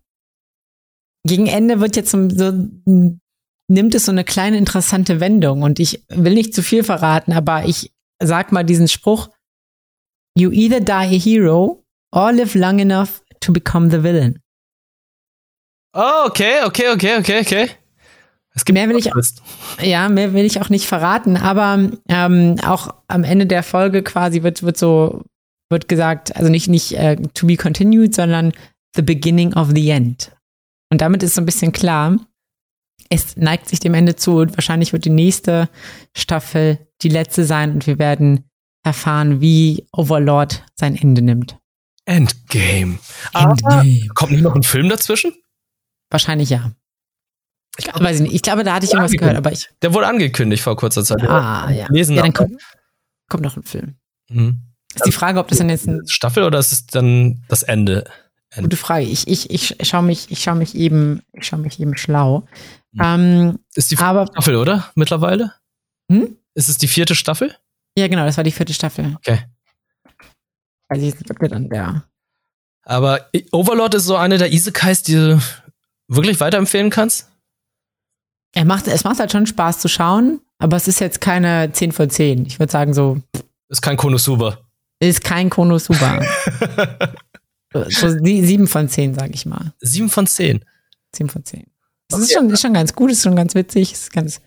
[1.24, 2.52] gegen Ende wird jetzt so, so
[3.72, 7.64] nimmt es so eine kleine interessante Wendung und ich will nicht zu viel verraten, aber
[7.64, 7.92] ich
[8.22, 9.30] sag mal diesen Spruch,
[10.36, 14.38] you either die a hero or live long enough to become the villain.
[15.94, 17.70] Oh, okay, okay, okay, okay, okay.
[18.54, 19.10] Es gibt mehr will ich,
[19.80, 24.42] ja, mehr will ich auch nicht verraten, aber ähm, auch am Ende der Folge quasi
[24.42, 25.22] wird, wird so,
[25.70, 28.52] wird gesagt, also nicht, nicht äh, to be continued, sondern
[28.94, 30.32] the beginning of the end.
[30.90, 32.18] Und damit ist so ein bisschen klar,
[33.08, 35.68] es neigt sich dem Ende zu und wahrscheinlich wird die nächste
[36.16, 38.48] Staffel die letzte sein und wir werden
[38.84, 41.58] erfahren, wie Overlord sein Ende nimmt.
[42.04, 42.98] Endgame.
[43.32, 44.08] Endgame.
[44.14, 45.32] kommt nicht noch ein Film dazwischen?
[46.10, 46.72] Wahrscheinlich ja.
[47.78, 48.34] Ich glaub, weiß ich nicht.
[48.34, 49.68] Ich glaube, da hatte ich irgendwas gehört, aber ich.
[49.80, 51.22] Der wurde angekündigt vor kurzer Zeit.
[51.22, 51.86] Ah, ja.
[51.88, 52.60] Lesen ja, dann kommt,
[53.28, 53.96] kommt noch ein Film.
[54.28, 54.60] Mhm.
[54.94, 58.04] Ist die Frage, ob das dann jetzt ein Staffel oder ist es dann das Ende?
[58.54, 59.06] Gute Frage.
[59.06, 62.46] Ich, ich, ich schaue mich, ich schaue mich eben, ich schaue mich eben schlau.
[62.92, 63.00] Mhm.
[63.02, 64.90] Ähm, ist die vierte aber, Staffel, oder?
[64.94, 65.54] Mittlerweile?
[66.10, 66.36] Hm?
[66.54, 67.56] Ist es die vierte Staffel?
[67.96, 69.16] Ja, genau, das war die vierte Staffel.
[69.16, 69.44] Okay.
[70.88, 72.04] Weiß ich nicht, ob wir dann der.
[72.84, 75.40] Aber Overlord ist so eine der Isekais, die du
[76.08, 77.30] wirklich weiterempfehlen kannst?
[78.54, 81.92] Er macht, es macht halt schon Spaß zu schauen, aber es ist jetzt keine 10
[81.92, 82.44] von 10.
[82.46, 83.22] Ich würde sagen so.
[83.68, 84.58] Ist kein Konosuba.
[85.00, 86.20] Ist kein Konosuba.
[87.72, 89.72] so 7 von 10, sag ich mal.
[89.80, 90.64] 7 von 10?
[91.14, 91.66] 7 von 10.
[92.08, 92.24] Das okay.
[92.24, 94.40] ist, schon, ist schon ganz gut, ist schon ganz witzig, ist ganz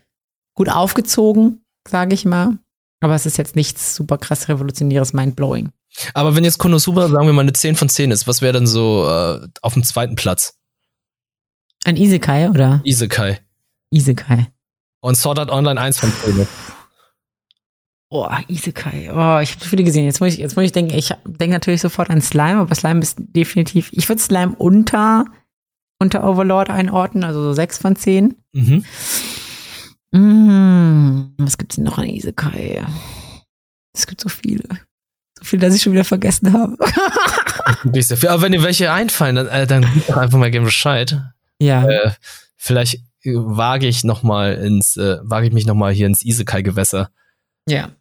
[0.53, 2.57] gut aufgezogen, sage ich mal.
[3.01, 5.71] Aber es ist jetzt nichts super krass revolutionäres, mindblowing.
[6.13, 8.67] Aber wenn jetzt Konosuba, sagen wir mal, eine 10 von 10 ist, was wäre dann
[8.67, 10.57] so äh, auf dem zweiten Platz?
[11.83, 12.81] Ein Isekai, oder?
[12.83, 13.39] Isekai.
[13.91, 14.47] Isekai.
[15.01, 16.47] Und Sword Art Online 1 von 10.
[18.09, 19.09] Oh, Isekai.
[19.11, 20.05] Oh, ich habe so viele gesehen.
[20.05, 23.01] Jetzt muss ich, jetzt muss ich denken, ich denke natürlich sofort an Slime, aber Slime
[23.01, 25.25] ist definitiv, ich würde Slime unter,
[25.99, 28.35] unter Overlord einordnen, also so 6 von 10.
[28.53, 28.85] Mhm.
[30.11, 32.85] Mm, was gibt's denn noch an Isekai?
[33.93, 34.63] Es gibt so viele.
[35.37, 36.77] So viele, dass ich schon wieder vergessen habe.
[37.91, 38.29] Nicht sehr viel.
[38.29, 41.19] Aber wenn dir welche einfallen, dann, äh, dann gib doch einfach mal gerne Bescheid.
[41.59, 41.85] Ja.
[41.85, 42.11] Äh,
[42.55, 47.09] vielleicht wage ich noch mal ins, äh, wage ich mich noch mal hier ins Isekai-Gewässer.
[47.67, 47.91] Ja.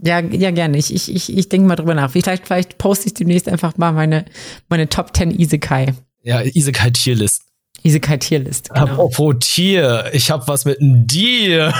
[0.00, 0.78] Ja, ja, gerne.
[0.78, 2.10] Ich, ich, ich, ich denke mal drüber nach.
[2.10, 4.24] Vielleicht, vielleicht poste ich demnächst einfach mal meine,
[4.68, 5.94] meine Top 10 Isekai.
[6.22, 7.42] Ja, Isekai-Tierlist.
[7.82, 8.70] Isekai-Tierlist.
[8.70, 8.80] Genau.
[8.80, 11.74] Apropos Tier, ich habe was mit einem Tier.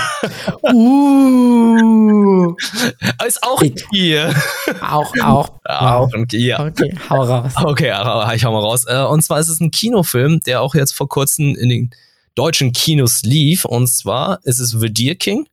[0.61, 2.55] Uh.
[3.25, 4.33] Ist auch ein Tier.
[4.81, 5.51] Auch, auch.
[5.63, 6.59] Auch ein Tier.
[6.59, 7.53] Okay, hau raus.
[7.55, 7.93] Okay,
[8.35, 8.85] ich hau mal raus.
[8.85, 11.91] Äh, und zwar ist es ein Kinofilm, der auch jetzt vor kurzem in den
[12.35, 13.65] deutschen Kinos lief.
[13.65, 15.47] Und zwar ist es The Deer King,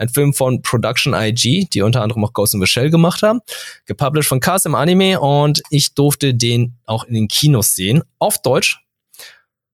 [0.00, 3.40] ein Film von Production IG, die unter anderem auch Ghost in the Shell gemacht haben,
[3.86, 8.40] gepublished von Cast im Anime und ich durfte den auch in den Kinos sehen, auf
[8.42, 8.80] Deutsch,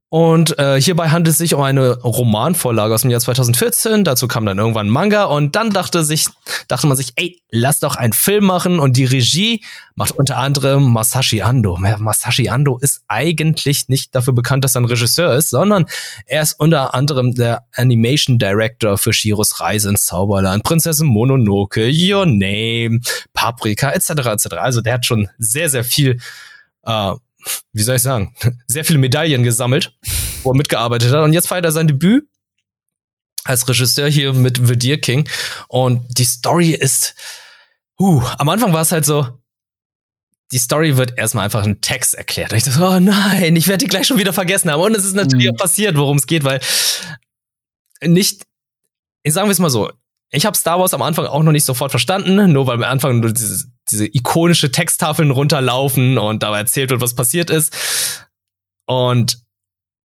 [0.09, 4.05] und äh, hierbei handelt es sich um eine Romanvorlage aus dem Jahr 2014.
[4.05, 6.29] Dazu kam dann irgendwann Manga und dann dachte sich,
[6.69, 9.65] dachte man sich, ey, lass doch einen Film machen und die Regie
[9.97, 11.77] macht unter anderem Masashi Ando.
[11.77, 15.87] Masashi Ando ist eigentlich nicht dafür bekannt, dass er ein Regisseur ist, sondern
[16.27, 22.27] er ist unter anderem der Animation Director für Shiros Reise ins Zauberland, Prinzessin Mononoke, Your
[22.27, 23.01] Name,
[23.33, 24.11] Paprika etc.
[24.11, 24.47] etc.
[24.53, 26.21] Also der hat schon sehr sehr viel
[26.85, 27.13] äh,
[27.73, 28.35] wie soll ich sagen,
[28.67, 29.97] sehr viele Medaillen gesammelt,
[30.43, 31.25] wo er mitgearbeitet hat.
[31.25, 32.29] Und jetzt feiert er sein Debüt
[33.45, 35.29] als Regisseur hier mit The Deer King.
[35.69, 37.15] Und die Story ist,
[37.99, 39.39] huh, am Anfang war es halt so,
[40.53, 42.53] die Story wird erstmal einfach ein Text erklärt.
[42.53, 44.81] Und ich dachte, oh nein, ich werde die gleich schon wieder vergessen haben.
[44.81, 45.57] Und es ist natürlich mhm.
[45.57, 46.61] passiert, worum es geht, weil
[48.03, 48.45] nicht,
[49.23, 49.91] ich sagen wir es mal so,
[50.31, 53.21] ich habe Star Wars am Anfang auch noch nicht sofort verstanden, nur weil am Anfang
[53.21, 58.27] nur diese, diese ikonische Texttafeln runterlaufen und dabei erzählt wird, was passiert ist.
[58.87, 59.39] Und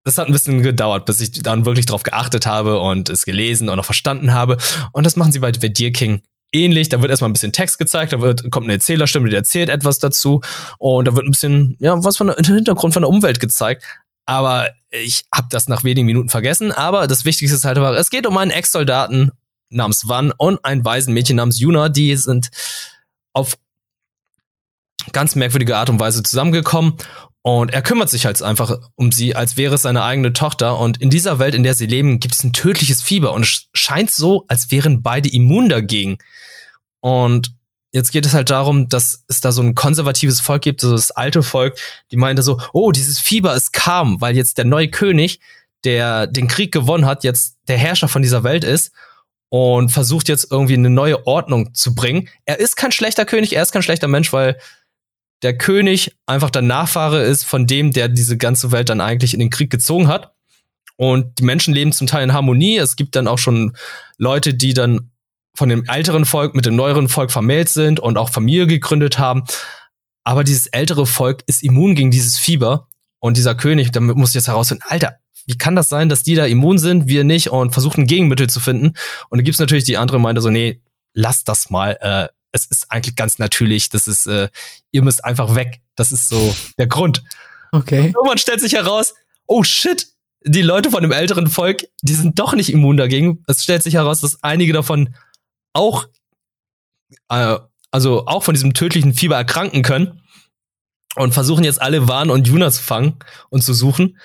[0.04, 3.70] das hat ein bisschen gedauert, bis ich dann wirklich drauf geachtet habe und es gelesen
[3.70, 4.58] und auch verstanden habe.
[4.94, 6.90] Und das machen sie bei The Deer King ähnlich.
[6.90, 10.00] Da wird erstmal ein bisschen Text gezeigt, da wird, kommt eine Erzählerstimme, die erzählt etwas
[10.00, 10.42] dazu.
[10.80, 13.84] Und da wird ein bisschen, ja, was von der Hintergrund von der Umwelt gezeigt.
[14.26, 16.72] Aber ich habe das nach wenigen Minuten vergessen.
[16.72, 19.32] Aber das Wichtigste ist halt, es geht um einen Ex-Soldaten
[19.72, 21.90] namens Van und ein Waisenmädchen namens Yuna.
[21.90, 22.50] Die sind
[23.34, 23.58] auf
[25.12, 26.94] ganz merkwürdige Art und Weise zusammengekommen.
[27.44, 30.78] Und er kümmert sich halt einfach um sie, als wäre es seine eigene Tochter.
[30.78, 33.34] Und in dieser Welt, in der sie leben, gibt es ein tödliches Fieber.
[33.34, 36.20] Und es scheint so, als wären beide immun dagegen.
[37.00, 37.56] Und
[37.92, 41.10] jetzt geht es halt darum, dass es da so ein konservatives Volk gibt, so das
[41.10, 41.78] alte Volk,
[42.12, 45.40] die meinte so, oh, dieses Fieber ist kam, weil jetzt der neue König,
[45.84, 48.92] der den Krieg gewonnen hat, jetzt der Herrscher von dieser Welt ist
[49.54, 52.30] und versucht jetzt irgendwie eine neue Ordnung zu bringen.
[52.46, 54.58] Er ist kein schlechter König, er ist kein schlechter Mensch, weil
[55.42, 59.42] der König einfach der Nachfahre ist von dem, der diese ganze Welt dann eigentlich in
[59.42, 60.34] den Krieg gezogen hat.
[60.96, 62.78] Und die Menschen leben zum Teil in Harmonie.
[62.78, 63.76] Es gibt dann auch schon
[64.18, 65.12] Leute, die dann
[65.54, 69.44] von dem älteren Volk mit dem neueren Volk vermählt sind und auch Familie gegründet haben.
[70.24, 72.88] Aber dieses ältere Volk ist immun gegen dieses Fieber.
[73.20, 75.18] Und dieser König, damit muss ich jetzt herausfinden, Alter,
[75.52, 78.50] wie kann das sein, dass die da immun sind, wir nicht und versuchen ein Gegenmittel
[78.50, 78.94] zu finden?
[79.30, 80.82] Und dann gibt's natürlich die andere Meinte so, nee,
[81.14, 81.98] lass das mal.
[82.00, 84.48] Äh, es ist eigentlich ganz natürlich, das ist, äh,
[84.92, 85.82] ihr müsst einfach weg.
[85.96, 87.22] Das ist so der Grund.
[87.74, 88.00] Okay.
[88.00, 89.14] Und irgendwann stellt sich heraus,
[89.46, 90.08] oh shit,
[90.46, 93.44] die Leute von dem älteren Volk, die sind doch nicht immun dagegen.
[93.48, 95.14] Es stellt sich heraus, dass einige davon
[95.74, 96.08] auch,
[97.28, 97.58] äh,
[97.92, 100.22] also auch von diesem tödlichen Fieber erkranken können
[101.16, 104.18] und versuchen jetzt alle Warn und Juna zu fangen und zu suchen.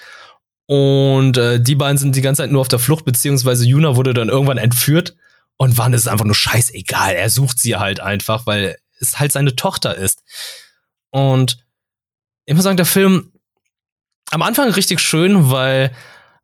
[0.66, 4.14] Und äh, die beiden sind die ganze Zeit nur auf der Flucht, beziehungsweise Juna wurde
[4.14, 5.14] dann irgendwann entführt
[5.56, 7.14] und Wann ist einfach nur scheißegal.
[7.14, 10.22] Er sucht sie halt einfach, weil es halt seine Tochter ist.
[11.10, 11.64] Und
[12.46, 13.32] ich muss sagen, der Film
[14.30, 15.92] am Anfang richtig schön, weil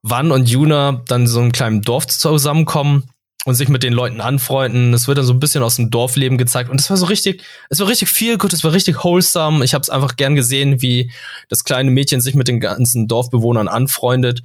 [0.02, 3.11] Wann und Juna dann so einem kleinen Dorf zusammenkommen
[3.44, 4.94] und sich mit den Leuten anfreunden.
[4.94, 7.42] Es wird dann so ein bisschen aus dem Dorfleben gezeigt und es war so richtig,
[7.70, 9.64] es war richtig viel gut, es war richtig wholesome.
[9.64, 11.10] Ich habe es einfach gern gesehen, wie
[11.48, 14.42] das kleine Mädchen sich mit den ganzen Dorfbewohnern anfreundet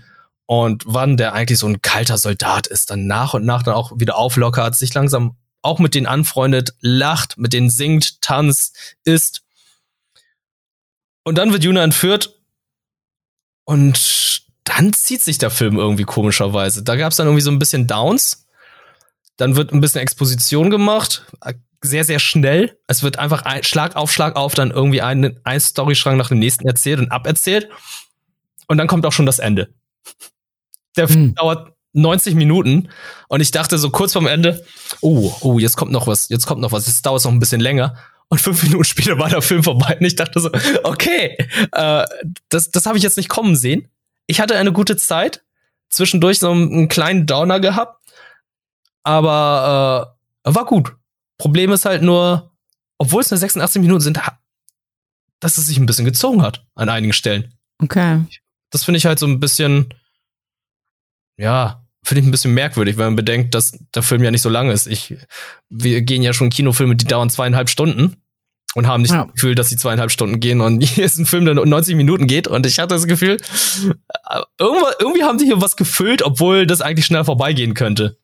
[0.48, 3.92] und wann der eigentlich so ein kalter Soldat ist, dann nach und nach dann auch
[3.98, 9.44] wieder auflockert, sich langsam auch mit denen anfreundet, lacht, mit denen singt, tanzt, isst.
[11.24, 12.40] Und dann wird Juna entführt
[13.66, 16.84] und dann zieht sich der Film irgendwie komischerweise.
[16.84, 18.47] Da gab es dann irgendwie so ein bisschen Downs.
[19.38, 21.26] Dann wird ein bisschen Exposition gemacht,
[21.82, 22.78] sehr, sehr schnell.
[22.88, 26.40] Es wird einfach ein, Schlag auf Schlag auf dann irgendwie ein, ein Storystrang nach dem
[26.40, 27.70] nächsten erzählt und aberzählt.
[28.68, 29.70] Und dann kommt auch schon das Ende.
[30.96, 31.36] Der Film hm.
[31.36, 32.90] dauert 90 Minuten
[33.28, 34.64] und ich dachte so kurz vorm Ende,
[35.02, 37.40] oh, oh, jetzt kommt noch was, jetzt kommt noch was, jetzt dauert es noch ein
[37.40, 37.96] bisschen länger.
[38.30, 40.50] Und fünf Minuten später war der Film vorbei und ich dachte so,
[40.84, 41.38] okay,
[41.72, 42.06] äh,
[42.50, 43.88] das, das habe ich jetzt nicht kommen sehen.
[44.26, 45.44] Ich hatte eine gute Zeit,
[45.90, 47.97] zwischendurch so einen, einen kleinen Downer gehabt,
[49.08, 50.94] aber äh, war gut.
[51.38, 52.52] Problem ist halt nur,
[52.98, 54.20] obwohl es nur 86 Minuten sind,
[55.40, 57.54] dass es sich ein bisschen gezogen hat an einigen Stellen.
[57.82, 58.26] Okay.
[58.70, 59.94] Das finde ich halt so ein bisschen,
[61.38, 64.50] ja, finde ich ein bisschen merkwürdig, wenn man bedenkt, dass der Film ja nicht so
[64.50, 64.88] lang ist.
[64.88, 65.16] Ich,
[65.70, 68.18] wir gehen ja schon Kinofilme, die dauern zweieinhalb Stunden
[68.76, 69.24] und haben nicht ja.
[69.24, 72.28] das Gefühl, dass sie zweieinhalb Stunden gehen und hier ist ein Film, der 90 Minuten
[72.28, 74.42] geht und ich hatte das Gefühl, äh,
[75.00, 78.18] irgendwie haben sie hier was gefüllt, obwohl das eigentlich schnell vorbeigehen könnte.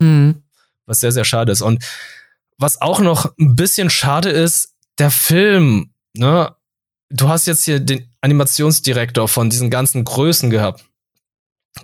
[0.00, 0.42] Mhm.
[0.86, 1.62] Was sehr, sehr schade ist.
[1.62, 1.84] Und
[2.58, 6.54] was auch noch ein bisschen schade ist, der Film, ne,
[7.10, 10.84] du hast jetzt hier den Animationsdirektor von diesen ganzen Größen gehabt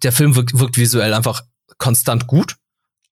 [0.03, 1.45] der Film wirkt, wirkt visuell einfach
[1.79, 2.57] konstant gut,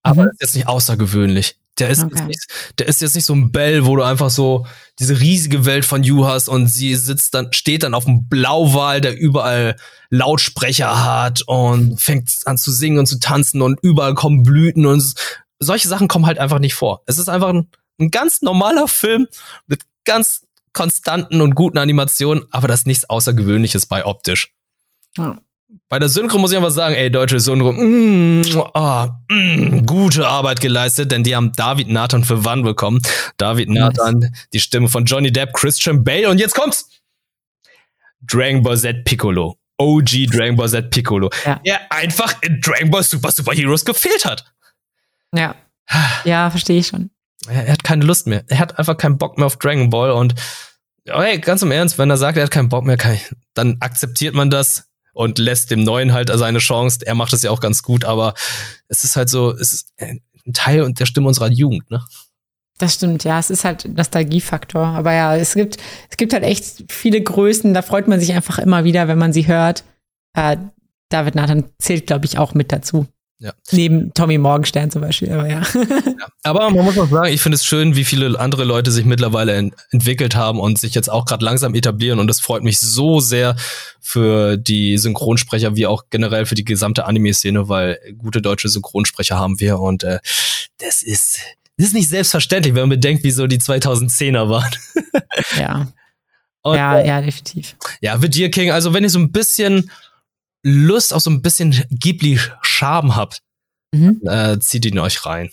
[0.03, 0.31] aber mhm.
[0.31, 1.59] ist jetzt nicht außergewöhnlich.
[1.79, 2.25] Der ist, okay.
[2.25, 2.47] nicht,
[2.79, 4.67] der ist jetzt nicht so ein Bell, wo du einfach so
[4.99, 9.01] diese riesige Welt von You hast und sie sitzt dann, steht dann auf dem Blauwal,
[9.01, 9.77] der überall
[10.11, 15.15] Lautsprecher hat und fängt an zu singen und zu tanzen und überall kommen Blüten und
[15.61, 17.03] solche Sachen kommen halt einfach nicht vor.
[17.07, 17.69] Es ist einfach ein,
[18.01, 19.27] ein ganz normaler Film
[19.67, 24.53] mit ganz konstanten und guten Animationen, aber das ist nichts Außergewöhnliches bei optisch.
[25.17, 25.39] Ja.
[25.91, 28.43] Bei der Synchro muss ich einfach sagen, ey, deutsche Synchro, mm,
[28.75, 33.01] oh, mm, gute Arbeit geleistet, denn die haben David Nathan für Wann bekommen.
[33.39, 34.31] David Nathan, nice.
[34.53, 36.91] die Stimme von Johnny Depp, Christian Bale und jetzt kommt's!
[38.21, 39.57] Dragon Ball Z Piccolo.
[39.79, 41.31] OG Dragon Ball Z Piccolo.
[41.47, 41.61] Ja.
[41.65, 44.45] Der einfach in Dragon Ball Super Super Heroes gefehlt hat.
[45.35, 45.55] Ja.
[46.25, 47.11] Ja, verstehe ich schon.
[47.49, 48.45] Er, er, hat keine Lust mehr.
[48.49, 50.35] Er hat einfach keinen Bock mehr auf Dragon Ball und
[51.07, 54.35] hey, ganz im Ernst, wenn er sagt, er hat keinen Bock mehr, ich, dann akzeptiert
[54.35, 54.88] man das
[55.19, 57.01] und lässt dem Neuen halt seine Chance.
[57.05, 58.35] Er macht es ja auch ganz gut, aber
[58.87, 62.05] es ist halt so, es ist ein Teil der Stimme unserer Jugend, ne?
[62.79, 64.87] Das stimmt, ja, es ist halt Nostalgiefaktor.
[64.87, 68.61] Aber ja, es gibt, es gibt halt echt viele Größen, da freut man sich einfach
[68.61, 69.83] immer wieder, wenn man sie hört.
[70.35, 70.57] Äh,
[71.09, 73.09] David Nathan zählt, glaube ich, auch mit dazu.
[73.41, 73.53] Ja.
[73.71, 75.63] Neben Tommy Morgenstern zum Beispiel, aber ja.
[75.63, 76.27] ja.
[76.43, 79.55] Aber man muss auch sagen, ich finde es schön, wie viele andere Leute sich mittlerweile
[79.55, 82.19] ent entwickelt haben und sich jetzt auch gerade langsam etablieren.
[82.19, 83.55] Und das freut mich so sehr
[84.01, 89.61] für die Synchronsprecher wie auch generell für die gesamte Anime-Szene, weil gute deutsche Synchronsprecher haben
[89.61, 90.19] wir und äh,
[90.79, 91.39] das ist
[91.77, 94.71] das ist nicht selbstverständlich, wenn man bedenkt, wie so die 2010er waren.
[95.57, 95.87] ja.
[96.63, 97.77] Und, ja, ja, definitiv.
[98.01, 99.91] Ja, The Deer King, also wenn ihr so ein bisschen
[100.63, 103.43] Lust auf so ein bisschen Ghibli-Charme habt,
[103.95, 104.21] mhm.
[104.25, 105.51] äh, zieht ihn euch rein.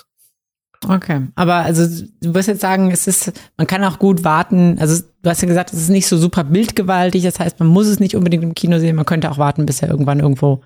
[0.88, 4.78] Okay, aber also du wirst jetzt sagen, es ist, man kann auch gut warten.
[4.80, 7.24] Also du hast ja gesagt, es ist nicht so super bildgewaltig.
[7.24, 8.96] Das heißt, man muss es nicht unbedingt im Kino sehen.
[8.96, 10.64] Man könnte auch warten, bis er irgendwann irgendwo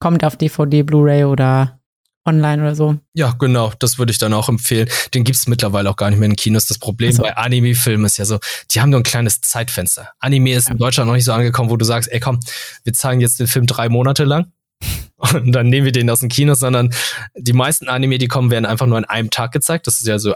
[0.00, 1.80] kommt auf DVD, Blu-ray oder
[2.24, 2.96] online oder so.
[3.12, 4.88] Ja, genau, das würde ich dann auch empfehlen.
[5.12, 6.66] Den gibt's mittlerweile auch gar nicht mehr in Kinos.
[6.66, 7.22] Das Problem so.
[7.22, 8.38] bei Anime-Filmen ist ja so,
[8.70, 10.10] die haben nur ein kleines Zeitfenster.
[10.18, 10.72] Anime ist ja.
[10.72, 12.40] in Deutschland noch nicht so angekommen, wo du sagst, ey komm,
[12.84, 14.52] wir zeigen jetzt den Film drei Monate lang
[15.16, 16.92] und dann nehmen wir den aus dem Kino, sondern
[17.36, 19.86] die meisten Anime, die kommen, werden einfach nur an einem Tag gezeigt.
[19.86, 20.34] Das ist ja so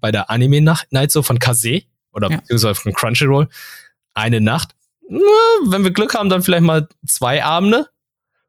[0.00, 1.82] bei der Anime-Night so von Kase
[2.12, 2.36] oder ja.
[2.38, 3.48] beziehungsweise von Crunchyroll.
[4.14, 4.74] Eine Nacht.
[5.08, 7.88] Wenn wir Glück haben, dann vielleicht mal zwei Abende.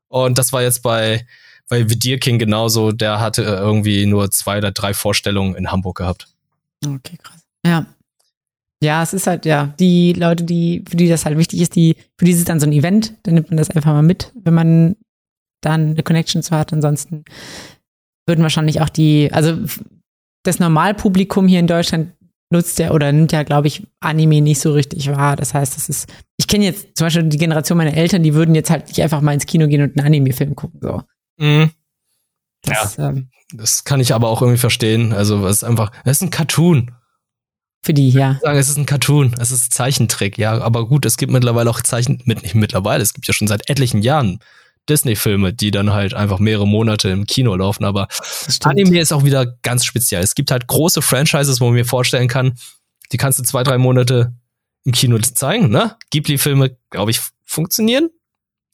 [0.08, 1.26] Und das war jetzt bei
[1.74, 5.97] bei Vidir King genauso, der hatte äh, irgendwie nur zwei oder drei Vorstellungen in Hamburg
[5.97, 6.28] gehabt.
[6.86, 7.41] Okay, krass.
[7.65, 7.88] Ja.
[8.84, 11.95] Ja, es ist halt, ja, die Leute, die, für die das halt wichtig ist, die,
[12.15, 14.32] für die ist es dann so ein Event, dann nimmt man das einfach mal mit,
[14.36, 14.95] wenn man
[15.61, 16.74] dann eine Connection zu hat.
[16.74, 17.26] Ansonsten
[18.28, 19.57] würden wahrscheinlich auch die, also
[20.43, 22.11] das Normalpublikum hier in Deutschland
[22.51, 25.38] nutzt ja oder nimmt ja, glaube ich, Anime nicht so richtig wahr.
[25.38, 28.53] Das heißt, das ist, ich kenne jetzt zum Beispiel die Generation meiner Eltern, die würden
[28.53, 30.80] jetzt halt nicht einfach mal ins Kino gehen und einen Anime-Film gucken.
[30.80, 31.01] So.
[31.38, 31.71] Mhm.
[32.63, 35.13] Das, ja, ähm, das kann ich aber auch irgendwie verstehen.
[35.13, 36.91] Also es ist einfach, es ist ein Cartoon.
[37.81, 38.39] Für die, ja.
[38.41, 40.61] Sagen, es ist ein Cartoon, es ist Zeichentrick, ja.
[40.61, 43.69] Aber gut, es gibt mittlerweile auch Zeichen, mit, nicht mittlerweile, es gibt ja schon seit
[43.69, 44.39] etlichen Jahren
[44.89, 47.84] Disney-Filme, die dann halt einfach mehrere Monate im Kino laufen.
[47.84, 48.07] Aber
[48.63, 50.23] Anime ist auch wieder ganz speziell.
[50.23, 52.57] Es gibt halt große Franchises, wo man mir vorstellen kann,
[53.11, 54.34] die kannst du zwei, drei Monate
[54.86, 55.95] im Kino zeigen, ne?
[56.09, 58.09] Ghibli-Filme, glaube ich, funktionieren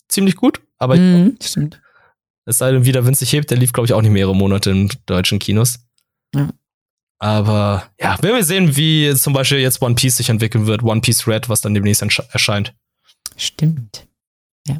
[0.08, 0.62] ziemlich gut.
[0.78, 1.80] Aber mm, stimmt.
[2.50, 4.36] Es sei denn, wie der Wind sich hebt, der lief, glaube ich, auch nicht mehrere
[4.36, 5.86] Monate in deutschen Kinos.
[6.34, 6.50] Ja.
[7.20, 10.82] Aber ja, werden wir sehen, wie zum Beispiel jetzt One Piece sich entwickeln wird.
[10.82, 12.74] One Piece Red, was dann demnächst erscheint.
[13.38, 14.08] Stimmt.
[14.68, 14.78] Ja.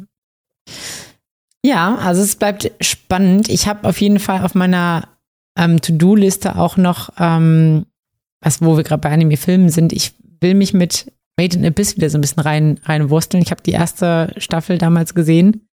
[1.64, 3.48] Ja, also es bleibt spannend.
[3.48, 5.06] Ich habe auf jeden Fall auf meiner
[5.56, 7.86] ähm, To-Do-Liste auch noch, ähm,
[8.40, 9.92] was, wo wir gerade bei Anime-Filmen sind.
[9.92, 13.44] Ich will mich mit Made in Abyss wieder so ein bisschen rein, reinwursteln.
[13.44, 15.69] Ich habe die erste Staffel damals gesehen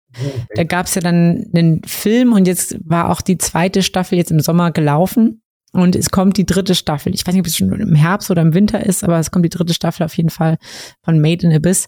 [0.55, 4.31] da gab es ja dann einen Film und jetzt war auch die zweite Staffel jetzt
[4.31, 5.41] im Sommer gelaufen.
[5.73, 7.13] Und es kommt die dritte Staffel.
[7.13, 9.45] Ich weiß nicht, ob es schon im Herbst oder im Winter ist, aber es kommt
[9.45, 10.57] die dritte Staffel auf jeden Fall
[11.03, 11.87] von Made in Abyss.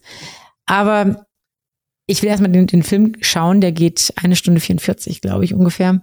[0.65, 1.25] Aber
[2.05, 6.01] ich will erstmal den, den Film schauen, der geht eine Stunde 44, glaube ich, ungefähr.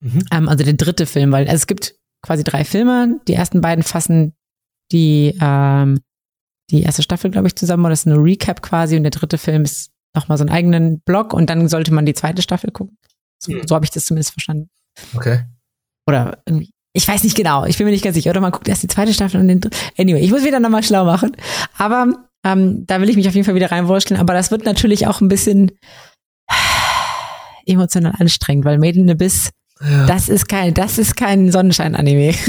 [0.00, 0.24] Mhm.
[0.32, 3.20] Ähm, also der dritte Film, weil also es gibt quasi drei Filme.
[3.28, 4.34] Die ersten beiden fassen
[4.90, 6.00] die, ähm,
[6.70, 8.96] die erste Staffel, glaube ich, zusammen, oder das ist eine Recap quasi.
[8.96, 12.14] Und der dritte Film ist nochmal so einen eigenen Blog und dann sollte man die
[12.14, 12.98] zweite Staffel gucken.
[13.38, 13.66] So, mhm.
[13.66, 14.70] so habe ich das zumindest verstanden.
[15.14, 15.44] Okay.
[16.06, 16.70] Oder irgendwie.
[16.94, 18.30] Ich weiß nicht genau, ich bin mir nicht ganz sicher.
[18.30, 19.62] Oder man guckt erst die zweite Staffel und den
[19.96, 21.34] Anyway, ich muss wieder nochmal schlau machen.
[21.78, 24.20] Aber ähm, da will ich mich auf jeden Fall wieder reinwurschteln.
[24.20, 25.72] Aber das wird natürlich auch ein bisschen
[27.66, 29.50] emotional anstrengend, weil Made in Abyss,
[29.80, 30.04] ja.
[30.06, 32.34] das ist kein, das ist kein Sonnenschein-Anime.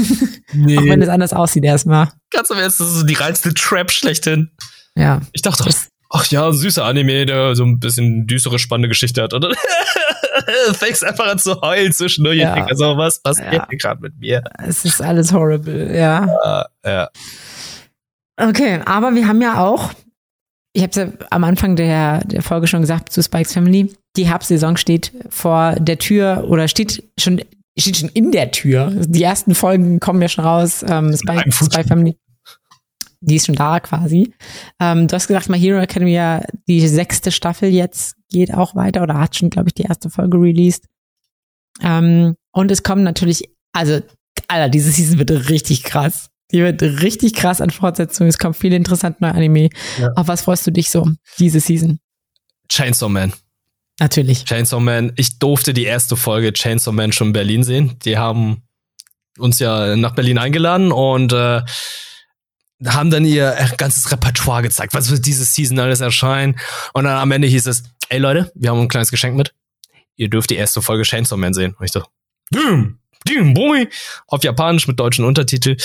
[0.56, 0.78] Nee.
[0.78, 2.12] auch wenn es anders aussieht erstmal.
[2.30, 4.52] Ganz am Ernst, das ist so die reinste Trap schlechthin.
[4.96, 5.20] Ja.
[5.32, 9.32] Ich dachte, das, ach ja, süßer Anime, der so ein bisschen düstere, spannende Geschichte hat.
[9.32, 12.38] Und dann fängst einfach an zu heulen zwischendurch.
[12.38, 12.54] Ja.
[12.54, 13.66] Denke so, was passiert ja.
[13.68, 14.42] hier gerade mit mir?
[14.66, 16.26] Es ist alles horrible, ja.
[16.26, 17.08] Ja, ja.
[18.36, 19.92] Okay, aber wir haben ja auch,
[20.72, 24.28] ich habe es ja am Anfang der, der Folge schon gesagt zu Spikes Family, die
[24.28, 27.40] Herbstsaison steht vor der Tür oder steht schon
[27.76, 28.92] steht schon in der Tür.
[28.94, 30.84] Die ersten Folgen kommen ja schon raus.
[30.88, 32.16] Ähm, Spike, Spy Family
[33.24, 34.32] die ist schon da quasi.
[34.80, 39.18] Ähm, du hast gesagt, My Hero Academia, die sechste Staffel jetzt geht auch weiter oder
[39.18, 40.86] hat schon, glaube ich, die erste Folge released.
[41.82, 44.00] Ähm, und es kommen natürlich, also,
[44.48, 46.28] Alter, diese Season wird richtig krass.
[46.52, 48.28] Die wird richtig krass an Fortsetzungen.
[48.28, 49.70] Es kommt viele interessante neue Anime.
[49.98, 50.12] Ja.
[50.14, 51.98] Auf was freust du dich so, diese Season?
[52.68, 53.32] Chainsaw Man.
[53.98, 54.44] Natürlich.
[54.44, 55.12] Chainsaw Man.
[55.16, 57.98] Ich durfte die erste Folge Chainsaw Man schon in Berlin sehen.
[58.04, 58.62] Die haben
[59.38, 61.62] uns ja nach Berlin eingeladen und äh,
[62.84, 66.58] haben dann ihr ganzes Repertoire gezeigt, was wird diese Season alles erscheinen.
[66.92, 69.54] Und dann am Ende hieß es, ey Leute, wir haben ein kleines Geschenk mit.
[70.16, 71.74] Ihr dürft die erste Folge Chainsaw Man sehen.
[71.78, 72.02] Und ich so,
[72.50, 72.98] dim,
[73.28, 73.88] dim, boy,
[74.26, 75.76] auf Japanisch mit deutschen Untertitel.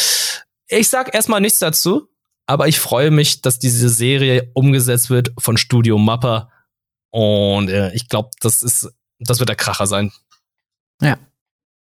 [0.67, 2.09] Ich sag erstmal nichts dazu,
[2.45, 6.51] aber ich freue mich, dass diese Serie umgesetzt wird von Studio Mappa.
[7.11, 10.11] Und äh, ich glaube, das ist, das wird der Kracher sein.
[11.01, 11.17] Ja.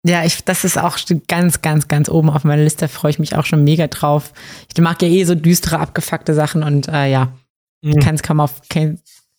[0.05, 0.98] Ja, ich, das ist auch
[1.28, 2.89] ganz, ganz, ganz oben auf meiner Liste.
[2.89, 4.32] Freue ich mich auch schon mega drauf.
[4.72, 7.32] Ich mag ja eh so düstere, abgefuckte Sachen und äh, ja,
[7.82, 8.01] mhm.
[8.01, 8.98] kann es kaum auf, kann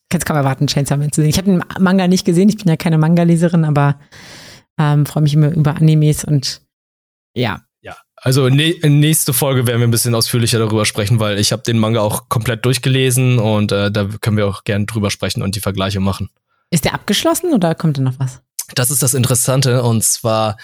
[0.10, 1.32] es kaum erwarten, Chainsaw Man zu sehen.
[1.32, 4.00] Ich habe den Manga nicht gesehen, ich bin ja keine Manga-Leserin, aber
[4.78, 6.62] ähm, freue mich immer über Animes und
[7.34, 7.62] ja.
[7.84, 11.64] Ja, also ne nächste Folge werden wir ein bisschen ausführlicher darüber sprechen, weil ich habe
[11.64, 15.56] den Manga auch komplett durchgelesen und äh, da können wir auch gerne drüber sprechen und
[15.56, 16.30] die Vergleiche machen.
[16.70, 18.44] Ist der abgeschlossen oder kommt da noch was?
[18.76, 20.58] Das ist das Interessante und zwar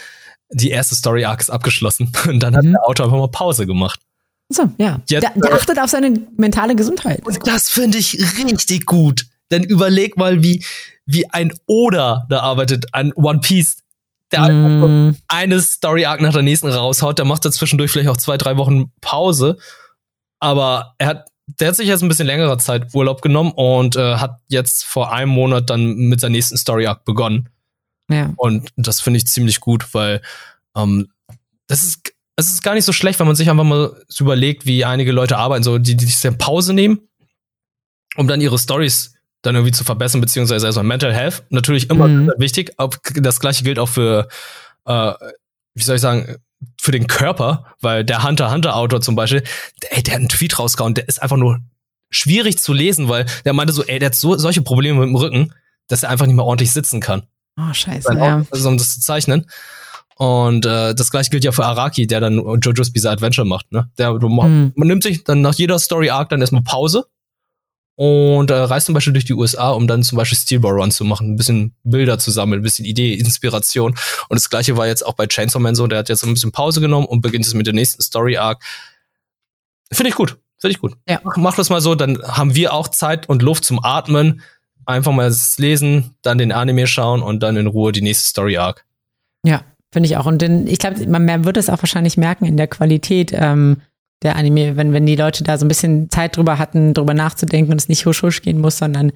[0.50, 2.72] die erste Story Arc ist abgeschlossen und dann hat mhm.
[2.74, 4.00] der Autor einfach mal Pause gemacht.
[4.50, 5.02] So, ja.
[5.08, 7.26] Jetzt, der, der, achtet auf seine mentale Gesundheit.
[7.26, 9.26] Und das finde ich richtig gut.
[9.52, 10.64] Denn überleg mal, wie,
[11.06, 13.78] wie ein Oda da arbeitet an One Piece,
[14.32, 15.16] der mm.
[15.28, 18.58] eine Story Arc nach der nächsten raushaut, der macht da zwischendurch vielleicht auch zwei, drei
[18.58, 19.58] Wochen Pause.
[20.40, 21.28] Aber er hat,
[21.60, 25.12] der hat sich jetzt ein bisschen längere Zeit Urlaub genommen und äh, hat jetzt vor
[25.12, 27.50] einem Monat dann mit seiner nächsten Story Arc begonnen.
[28.10, 28.34] Ja.
[28.38, 30.22] Und das finde ich ziemlich gut, weil
[30.76, 31.10] ähm,
[31.68, 34.66] das ist, es ist gar nicht so schlecht, wenn man sich einfach mal so überlegt,
[34.66, 37.00] wie einige Leute arbeiten, so die, die sich dann Pause nehmen,
[38.16, 41.44] um dann ihre Stories dann irgendwie zu verbessern, beziehungsweise erstmal Mental Health.
[41.50, 42.32] Natürlich immer mhm.
[42.38, 42.76] wichtig.
[43.16, 44.28] Das gleiche gilt auch für,
[44.86, 45.14] äh,
[45.74, 46.38] wie soll ich sagen,
[46.80, 49.44] für den Körper, weil der Hunter Hunter Autor zum Beispiel,
[49.90, 51.60] ey, der hat einen Tweet rausgehauen, der ist einfach nur
[52.10, 55.16] schwierig zu lesen, weil der meinte so, ey, der hat so solche Probleme mit dem
[55.16, 55.54] Rücken,
[55.88, 57.24] dass er einfach nicht mehr ordentlich sitzen kann.
[57.58, 58.14] Oh, scheiße.
[58.14, 58.46] Ja.
[58.52, 59.46] Also, um das zu zeichnen.
[60.16, 63.72] Und äh, das gleiche gilt ja für Araki, der dann JoJo's Bizarre Adventure macht.
[63.72, 63.90] Ne?
[63.98, 64.74] Der, du, mhm.
[64.76, 67.06] Man nimmt sich dann nach jeder Story Arc dann erstmal Pause
[67.96, 71.04] und äh, reist zum Beispiel durch die USA, um dann zum Beispiel Steelball Run zu
[71.04, 73.96] machen, ein bisschen Bilder zu sammeln, ein bisschen Idee, Inspiration.
[74.30, 76.52] Und das gleiche war jetzt auch bei Chainsaw Man so, der hat jetzt ein bisschen
[76.52, 78.64] Pause genommen und beginnt jetzt mit der nächsten Story Arc.
[79.92, 80.38] Finde ich gut.
[80.60, 80.94] Finde ich gut.
[81.08, 81.22] Ja.
[81.24, 84.42] Mach, mach das mal so, dann haben wir auch Zeit und Luft zum Atmen
[84.88, 88.86] einfach mal lesen, dann den Anime schauen und dann in Ruhe die nächste Story Arc.
[89.44, 89.62] Ja,
[89.92, 90.26] finde ich auch.
[90.26, 93.82] Und denn, ich glaube, man wird es auch wahrscheinlich merken in der Qualität ähm,
[94.24, 97.72] der Anime, wenn, wenn die Leute da so ein bisschen Zeit drüber hatten, drüber nachzudenken
[97.72, 99.12] und es nicht husch husch gehen muss, sondern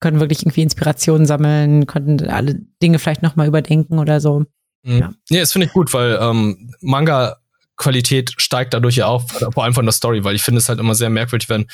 [0.00, 4.44] konnten wirklich irgendwie Inspirationen sammeln, konnten alle Dinge vielleicht nochmal überdenken oder so.
[4.84, 4.98] Mhm.
[4.98, 5.12] Ja.
[5.28, 7.36] Nee, das finde ich gut, weil ähm, Manga
[7.76, 10.80] Qualität steigt dadurch ja auch, vor allem von der Story, weil ich finde es halt
[10.80, 11.66] immer sehr merkwürdig, wenn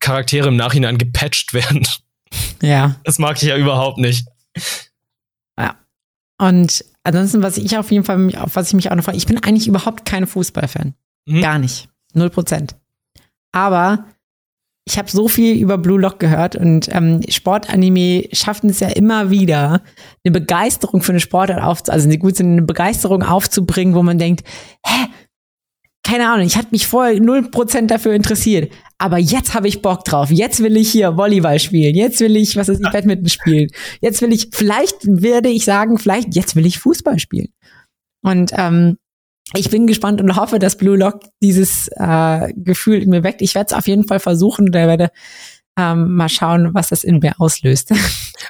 [0.00, 1.86] Charaktere im Nachhinein gepatcht werden.
[2.62, 2.96] Ja.
[3.04, 4.26] Das mag ich ja überhaupt nicht.
[5.58, 5.76] Ja.
[6.38, 9.26] Und ansonsten, was ich auf jeden Fall, auf was ich mich auch noch frage, ich
[9.26, 10.94] bin eigentlich überhaupt kein Fußballfan.
[11.26, 11.40] Mhm.
[11.40, 11.88] Gar nicht.
[12.12, 12.76] Null Prozent.
[13.52, 14.06] Aber
[14.86, 19.30] ich habe so viel über Blue Lock gehört und ähm, Sportanime schaffen es ja immer
[19.30, 19.80] wieder,
[20.24, 24.46] eine Begeisterung für eine Sportart auf, also eine gute eine Begeisterung aufzubringen, wo man denkt,
[24.84, 25.06] hä,
[26.04, 30.04] keine Ahnung, ich hatte mich vorher null Prozent dafür interessiert, aber jetzt habe ich Bock
[30.04, 30.30] drauf.
[30.30, 31.94] Jetzt will ich hier Volleyball spielen.
[31.94, 33.70] Jetzt will ich, was ist ich, Badminton spielen.
[34.00, 37.48] Jetzt will ich, vielleicht werde ich sagen, vielleicht jetzt will ich Fußball spielen.
[38.22, 38.98] Und ähm,
[39.54, 43.42] ich bin gespannt und hoffe, dass Blue Lock dieses äh, Gefühl in mir weckt.
[43.42, 45.10] Ich werde es auf jeden Fall versuchen und werde
[45.78, 47.92] ähm, mal schauen, was das in mir auslöst.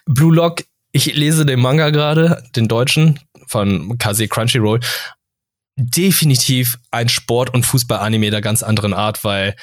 [0.07, 4.81] Blue Lock, ich lese den Manga gerade, den deutschen von Kase Crunchyroll
[5.77, 9.57] definitiv ein Sport- und Fußball-Anime der ganz anderen Art, weil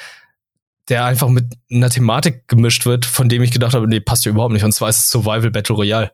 [0.88, 4.30] der einfach mit einer Thematik gemischt wird, von dem ich gedacht habe, nee, passt ja
[4.30, 4.64] überhaupt nicht.
[4.64, 6.12] Und zwar ist es Survival Battle Royale.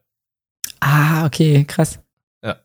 [0.81, 1.99] Ah, okay, krass.
[2.43, 2.59] Ja.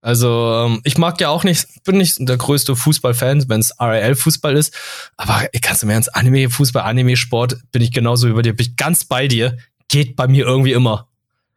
[0.00, 4.56] Also, ähm, ich mag ja auch nicht, bin nicht der größte Fußballfan, wenn es RL-Fußball
[4.56, 4.74] ist.
[5.16, 5.46] Aber
[5.82, 9.28] du mir ins Anime, Fußball, Anime-Sport, bin ich genauso bei dir, bin ich ganz bei
[9.28, 9.58] dir.
[9.88, 11.08] Geht bei mir irgendwie immer.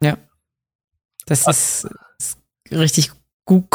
[0.04, 0.18] Ja.
[1.26, 1.88] Das ist,
[2.20, 2.38] ist
[2.70, 3.12] richtig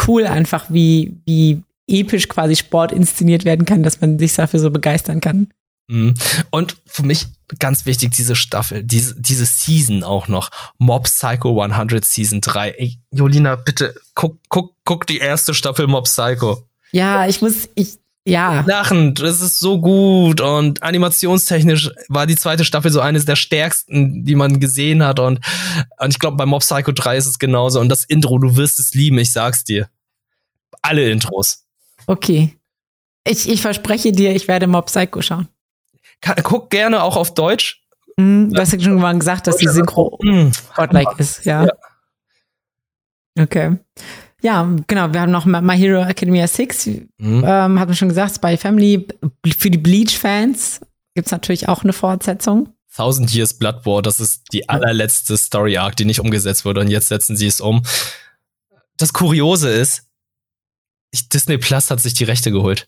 [0.07, 4.71] cool einfach, wie, wie episch quasi Sport inszeniert werden kann, dass man sich dafür so
[4.71, 5.47] begeistern kann.
[5.87, 6.15] Mhm.
[6.49, 7.27] Und für mich
[7.59, 10.49] ganz wichtig, diese Staffel, diese, diese Season auch noch.
[10.77, 12.71] Mob Psycho 100 Season 3.
[12.71, 16.67] Ey, Jolina, bitte, guck, guck, guck die erste Staffel Mob Psycho.
[16.91, 18.63] Ja, ich muss, ich, ja.
[18.65, 24.25] Lachend, es ist so gut und animationstechnisch war die zweite Staffel so eines der stärksten,
[24.25, 25.39] die man gesehen hat und,
[25.99, 28.79] und ich glaube bei Mob Psycho 3 ist es genauso und das Intro, du wirst
[28.79, 29.89] es lieben, ich sag's dir.
[30.81, 31.65] Alle Intros.
[32.07, 32.57] Okay.
[33.27, 35.47] Ich, ich verspreche dir, ich werde Mob Psycho schauen.
[36.21, 37.83] Kann, guck gerne auch auf Deutsch.
[38.17, 41.65] Mm, du hast ja schon mal gesagt, dass die Synchro mm, godlike ist, ja.
[41.65, 41.73] ja.
[43.37, 43.77] Okay.
[44.45, 45.11] Ja, genau.
[45.11, 47.09] Wir haben noch My Hero Academia 6, mhm.
[47.17, 49.07] ähm, hat man schon gesagt, Spy Family.
[49.57, 50.81] Für die Bleach-Fans
[51.15, 52.69] gibt es natürlich auch eine Fortsetzung.
[52.95, 56.89] Thousand Years Blood War, das ist die allerletzte Story Arc, die nicht umgesetzt wurde und
[56.89, 57.81] jetzt setzen sie es um.
[58.97, 60.03] Das Kuriose ist,
[61.09, 62.87] ich, Disney Plus hat sich die Rechte geholt.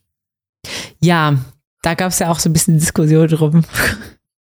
[1.01, 1.39] Ja,
[1.81, 3.65] da gab es ja auch so ein bisschen Diskussion drum.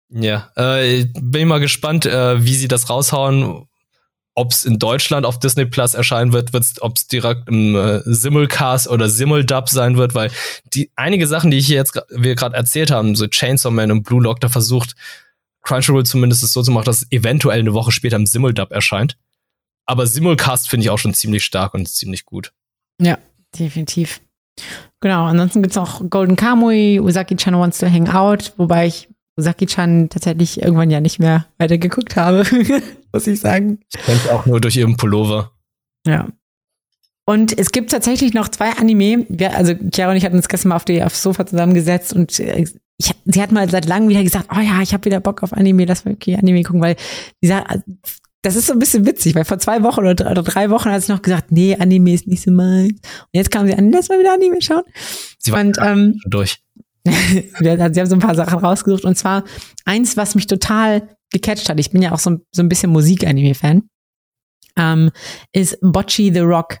[0.08, 3.66] Ja, äh, bin mal gespannt, äh, wie sie das raushauen
[4.34, 6.50] ob es in Deutschland auf Disney Plus erscheinen wird,
[6.80, 10.30] ob es direkt im äh, Simulcast oder Simuldub sein wird, weil
[10.72, 14.04] die einige Sachen, die ich hier jetzt wir gerade erzählt haben, so Chainsaw Man und
[14.04, 14.94] Blue Lock, da versucht
[15.62, 19.16] Crunchyroll zumindest es so zu machen, dass es eventuell eine Woche später im Simuldub erscheint.
[19.84, 22.52] Aber Simulcast finde ich auch schon ziemlich stark und ziemlich gut.
[23.00, 23.18] Ja,
[23.58, 24.20] definitiv.
[25.00, 30.08] Genau, ansonsten gibt es auch Golden Kamui, Usaki-chan Wants to Hang Out, wobei ich Usaki-chan
[30.08, 32.44] tatsächlich irgendwann ja nicht mehr weiter geguckt habe,
[33.12, 33.80] muss ich sagen.
[33.94, 35.52] Ich kenne auch nur durch ihren Pullover.
[36.06, 36.28] Ja.
[37.24, 39.26] Und es gibt tatsächlich noch zwei Anime.
[39.28, 42.38] Wir, also Chiara und ich hatten uns gestern mal auf die, aufs Sofa zusammengesetzt und
[42.40, 42.64] äh,
[42.98, 45.52] ich, sie hat mal seit langem wieder gesagt, oh ja, ich habe wieder Bock auf
[45.52, 46.96] Anime, lass mal okay, Anime gucken, weil
[47.42, 47.64] dieser,
[48.42, 51.02] das ist so ein bisschen witzig, weil vor zwei Wochen oder, oder drei Wochen hat
[51.02, 52.92] sie noch gesagt, nee, Anime ist nicht so meins.
[52.92, 54.82] Und jetzt kam sie an, lass mal wieder Anime schauen.
[55.38, 56.58] Sie war und, ähm, durch.
[57.06, 59.44] sie haben so ein paar Sachen rausgesucht und zwar
[59.84, 61.80] eins, was mich total gecatcht hat.
[61.80, 63.82] Ich bin ja auch so, so ein bisschen Musik-Anime-Fan.
[64.76, 65.10] Ähm,
[65.52, 66.78] ist Bocci the Rock.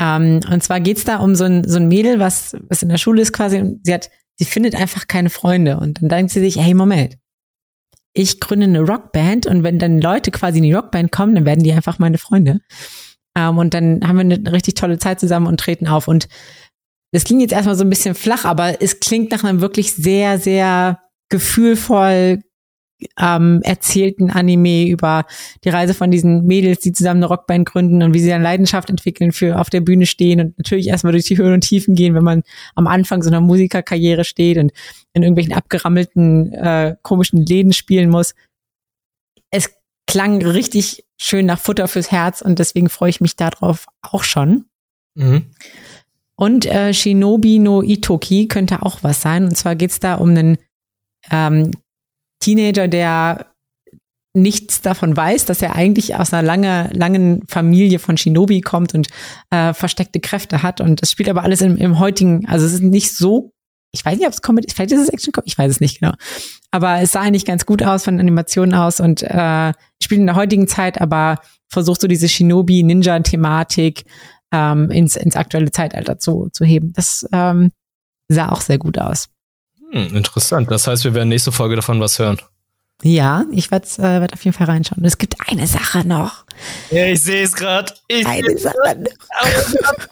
[0.00, 2.98] Ähm, und zwar geht's da um so ein, so ein Mädel, was, was in der
[2.98, 5.78] Schule ist quasi, und sie hat, sie findet einfach keine Freunde.
[5.78, 7.16] Und dann denkt sie sich, hey, Moment,
[8.14, 11.64] ich gründe eine Rockband und wenn dann Leute quasi in die Rockband kommen, dann werden
[11.64, 12.60] die einfach meine Freunde.
[13.36, 16.08] Ähm, und dann haben wir eine richtig tolle Zeit zusammen und treten auf.
[16.08, 16.28] Und
[17.12, 20.38] das klingt jetzt erstmal so ein bisschen flach, aber es klingt nach einem wirklich sehr,
[20.38, 22.42] sehr gefühlvoll
[23.18, 25.26] ähm, erzählten Anime über
[25.64, 28.90] die Reise von diesen Mädels, die zusammen eine Rockband gründen und wie sie dann Leidenschaft
[28.90, 32.14] entwickeln für auf der Bühne stehen und natürlich erstmal durch die Höhen und Tiefen gehen,
[32.14, 32.42] wenn man
[32.74, 34.72] am Anfang so einer Musikerkarriere steht und
[35.12, 38.34] in irgendwelchen abgerammelten, äh, komischen Läden spielen muss.
[39.50, 39.70] Es
[40.06, 44.66] klang richtig schön nach Futter fürs Herz und deswegen freue ich mich darauf auch schon.
[45.14, 45.46] Mhm.
[46.36, 49.44] Und äh, Shinobi no Itoki könnte auch was sein.
[49.44, 50.58] Und zwar geht's da um einen
[51.30, 51.70] ähm,
[52.40, 53.52] Teenager, der
[54.34, 59.08] nichts davon weiß, dass er eigentlich aus einer lange, langen Familie von Shinobi kommt und
[59.50, 60.80] äh, versteckte Kräfte hat.
[60.80, 63.52] Und es spielt aber alles im, im heutigen, also es ist nicht so,
[63.92, 66.14] ich weiß nicht, ob es Comedy, vielleicht ist es Action ich weiß es nicht genau.
[66.70, 69.72] Aber es sah eigentlich ganz gut aus von Animationen aus und äh,
[70.02, 71.38] spielt in der heutigen Zeit, aber
[71.68, 74.04] versucht so diese Shinobi-Ninja-Thematik
[74.52, 76.92] ähm, ins, ins aktuelle Zeitalter zu, zu heben.
[76.92, 77.72] Das ähm,
[78.28, 79.28] sah auch sehr gut aus.
[79.90, 80.70] Hm, interessant.
[80.70, 82.38] Das heißt, wir werden nächste Folge davon was hören.
[83.02, 85.02] Ja, ich werde äh, werd auf jeden Fall reinschauen.
[85.02, 86.44] Und es gibt eine Sache noch.
[86.90, 87.92] Ja, ich sehe es gerade.
[88.08, 90.08] Eine Sache noch.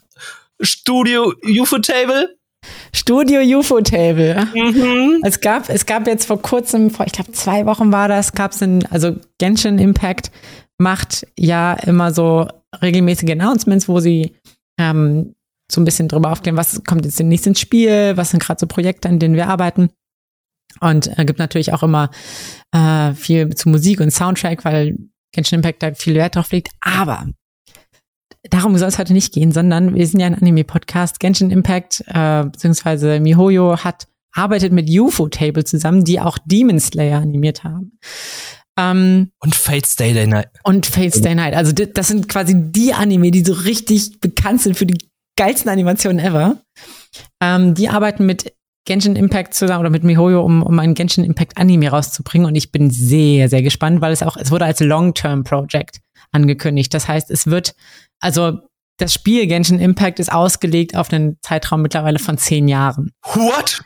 [0.61, 2.37] Studio UFO Table.
[2.93, 4.47] Studio UFO Table.
[4.55, 5.23] Mhm.
[5.25, 8.53] Es gab, es gab jetzt vor kurzem, vor ich glaube zwei Wochen war das, gab
[8.53, 10.31] es ein, also Genshin Impact
[10.77, 12.49] macht ja immer so
[12.83, 14.37] regelmäßige Announcements, wo sie
[14.79, 15.35] ähm,
[15.71, 18.67] so ein bisschen drüber aufklären, was kommt jetzt demnächst ins Spiel, was sind gerade so
[18.67, 19.91] Projekte, an denen wir arbeiten.
[20.81, 22.11] Und äh, gibt natürlich auch immer
[22.73, 24.97] äh, viel zu Musik und Soundtrack, weil
[25.33, 26.71] Genshin Impact da viel Wert drauf legt.
[26.81, 27.27] Aber
[28.45, 31.21] darum soll es heute nicht gehen, sondern wir sind ja ein Anime-Podcast.
[31.21, 37.21] Genshin Impact äh, beziehungsweise Mihoyo hat arbeitet mit UFO Table zusammen, die auch Demon Slayer
[37.21, 37.99] animiert haben.
[38.81, 40.49] Ähm, und Fate Stay Night.
[40.65, 41.55] Und Fate Stay Night.
[41.55, 44.99] Also das sind quasi die Anime, die so richtig bekannt sind für die
[45.37, 46.57] geilsten Animationen ever.
[47.43, 48.53] Ähm, die arbeiten mit
[48.87, 52.49] Genshin Impact zusammen oder mit MiHoYo, um, um ein Genshin Impact Anime rauszubringen.
[52.49, 56.01] Und ich bin sehr, sehr gespannt, weil es auch, es wurde als Long-Term-Project
[56.33, 56.95] angekündigt.
[56.95, 57.75] Das heißt, es wird,
[58.21, 58.61] also
[58.97, 63.13] das Spiel Genshin Impact ist ausgelegt auf einen Zeitraum mittlerweile von zehn Jahren.
[63.23, 63.83] What?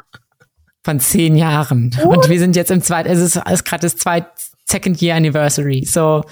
[0.85, 1.97] Von zehn Jahren.
[2.03, 2.17] What?
[2.17, 4.29] Und wir sind jetzt im zweiten, es ist, ist gerade das zweite
[4.69, 5.85] Second Year Anniversary.
[5.85, 6.23] So,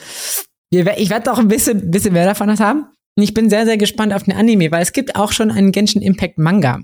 [0.70, 2.86] ich werde auch ein bisschen, bisschen mehr davon haben.
[3.16, 5.72] Und ich bin sehr, sehr gespannt auf den Anime, weil es gibt auch schon einen
[5.72, 6.80] Genshin Impact Manga.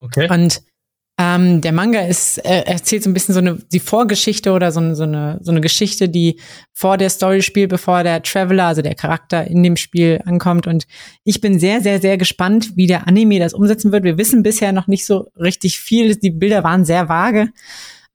[0.00, 0.28] Okay.
[0.30, 0.62] Und
[1.18, 4.94] ähm, der Manga ist, äh, erzählt so ein bisschen so eine, die Vorgeschichte oder so,
[4.94, 6.40] so, eine, so eine Geschichte, die
[6.72, 10.66] vor der Story spielt, bevor der Traveler, also der Charakter in dem Spiel ankommt.
[10.66, 10.86] Und
[11.22, 14.04] ich bin sehr, sehr, sehr gespannt, wie der Anime das umsetzen wird.
[14.04, 16.16] Wir wissen bisher noch nicht so richtig viel.
[16.16, 17.50] Die Bilder waren sehr vage.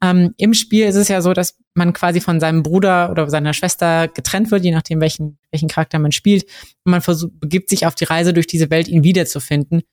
[0.04, 3.54] Ähm, Im Spiel ist es ja so, dass man quasi von seinem Bruder oder seiner
[3.54, 6.44] Schwester getrennt wird, je nachdem, welchen, welchen Charakter man spielt.
[6.84, 9.84] Und man versucht, begibt sich auf die Reise durch diese Welt, ihn wiederzufinden.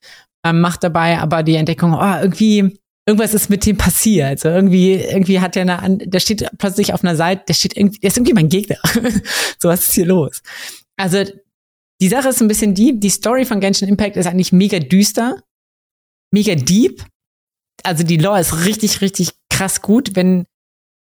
[0.44, 4.28] Ähm, macht dabei aber die Entdeckung, oh, irgendwie, irgendwas ist mit dem passiert.
[4.28, 7.98] Also irgendwie, irgendwie hat der eine, der steht plötzlich auf einer Seite, der steht irgendwie,
[8.00, 8.76] der ist irgendwie mein Gegner.
[9.58, 10.42] so, was ist hier los?
[10.96, 11.24] Also,
[12.00, 15.42] die Sache ist ein bisschen die, die Story von Genshin Impact ist eigentlich mega düster,
[16.32, 17.04] mega deep.
[17.82, 20.46] Also die Lore ist richtig, richtig krass gut, wenn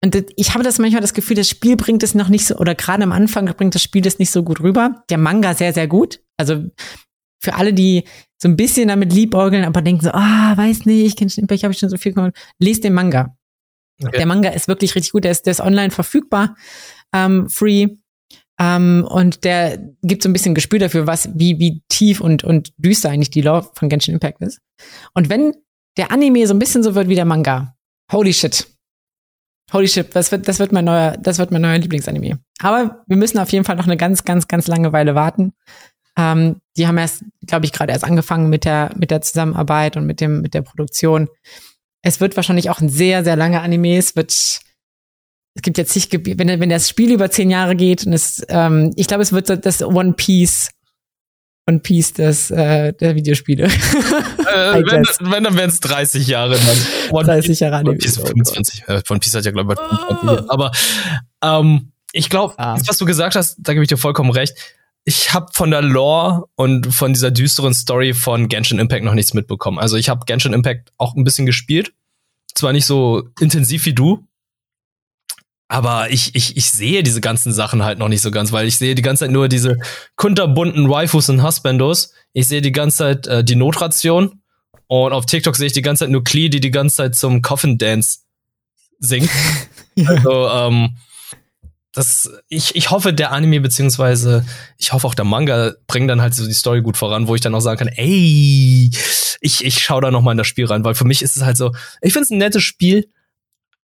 [0.03, 2.75] und ich habe das manchmal das Gefühl, das Spiel bringt es noch nicht so, oder
[2.75, 5.01] gerade am Anfang bringt das Spiel das nicht so gut rüber.
[5.09, 6.19] Der Manga sehr, sehr gut.
[6.35, 6.61] Also
[7.41, 8.03] für alle, die
[8.38, 11.73] so ein bisschen damit liebäugeln, aber denken so, ah, weiß nicht, ich kenne ich habe
[11.73, 12.34] schon so viel gemacht.
[12.59, 13.38] Lest den Manga.
[14.03, 14.17] Okay.
[14.17, 15.23] Der Manga ist wirklich richtig gut.
[15.23, 16.57] Der ist, der ist online verfügbar,
[17.13, 17.88] ähm, free.
[18.59, 22.73] Ähm, und der gibt so ein bisschen Gespür dafür, was, wie, wie tief und, und
[22.77, 24.59] düster eigentlich die Lore von Genshin Impact ist.
[25.13, 25.53] Und wenn
[25.95, 27.73] der Anime so ein bisschen so wird wie der Manga,
[28.14, 28.68] holy shit.
[29.72, 32.40] Holy shit, das wird, das wird mein neuer, das wird mein neuer Lieblingsanime.
[32.60, 35.53] Aber wir müssen auf jeden Fall noch eine ganz, ganz, ganz lange Weile warten.
[36.18, 40.06] Ähm, die haben erst, glaube ich, gerade erst angefangen mit der, mit der Zusammenarbeit und
[40.06, 41.27] mit dem, mit der Produktion.
[42.03, 43.98] Es wird wahrscheinlich auch ein sehr, sehr langer Anime.
[43.98, 44.61] Es wird, es
[45.61, 49.07] gibt jetzt nicht, wenn, wenn das Spiel über zehn Jahre geht und es, ähm, ich
[49.07, 50.69] glaube, es wird das One Piece
[51.68, 53.65] One Piece des, äh, der Videospiele.
[53.65, 53.69] Äh,
[54.84, 56.56] wenn, wenn, dann wären es 30 Jahre.
[56.56, 56.77] Dann.
[57.11, 57.84] One 30 Jahre.
[57.88, 58.84] One Piece 25.
[58.88, 60.45] Äh, One Piece hat ja, glaube ich, 25 Jahre.
[60.49, 60.72] Aber
[61.44, 62.77] ähm, ich glaube, ah.
[62.85, 64.56] was du gesagt hast, da gebe ich dir vollkommen recht.
[65.06, 69.34] Ich habe von der Lore und von dieser düsteren Story von Genshin Impact noch nichts
[69.34, 69.80] mitbekommen.
[69.80, 71.94] Also ich habe Genshin Impact auch ein bisschen gespielt.
[72.56, 74.26] Zwar nicht so intensiv wie du,
[75.68, 78.77] aber ich, ich, ich sehe diese ganzen Sachen halt noch nicht so ganz, weil ich
[78.77, 79.77] sehe die ganze Zeit nur diese
[80.15, 82.14] kunterbunten Waifus und Husbandos.
[82.34, 84.41] Ich sehe die ganze Zeit äh, die Notration.
[84.88, 87.41] Und auf TikTok sehe ich die ganze Zeit nur Klee, die die ganze Zeit zum
[87.41, 88.19] Coffin Dance
[88.99, 89.30] singt.
[90.06, 90.98] also, ähm,
[91.94, 94.45] das, ich, ich hoffe, der Anime, beziehungsweise
[94.77, 97.41] ich hoffe auch der Manga bringt dann halt so die Story gut voran, wo ich
[97.41, 98.90] dann auch sagen kann, ey,
[99.41, 101.44] ich, ich schau da noch mal in das Spiel rein, weil für mich ist es
[101.44, 101.72] halt so,
[102.02, 103.11] ich finde es ein nettes Spiel,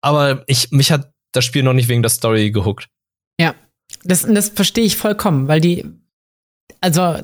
[0.00, 2.88] aber ich, mich hat das Spiel noch nicht wegen der Story gehuckt.
[3.40, 3.54] Ja,
[4.04, 5.84] das, das verstehe ich vollkommen, weil die,
[6.80, 7.18] also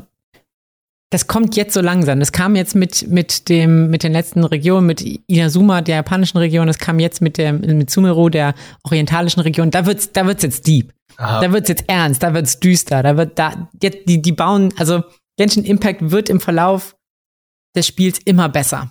[1.11, 2.19] das kommt jetzt so langsam.
[2.19, 6.67] Das kam jetzt mit, mit dem, mit den letzten Regionen, mit Inazuma, der japanischen Region,
[6.67, 9.71] das kam jetzt mit der, mit Sumeru, der orientalischen Region.
[9.71, 10.93] Da wird's, da wird's jetzt deep.
[11.17, 11.41] Aha.
[11.41, 15.05] Da wird's jetzt ernst, da wird's düster, da wird, da, jetzt, die, die bauen, also
[15.39, 16.97] Genshin Impact wird im Verlauf
[17.75, 18.91] des Spiels immer besser.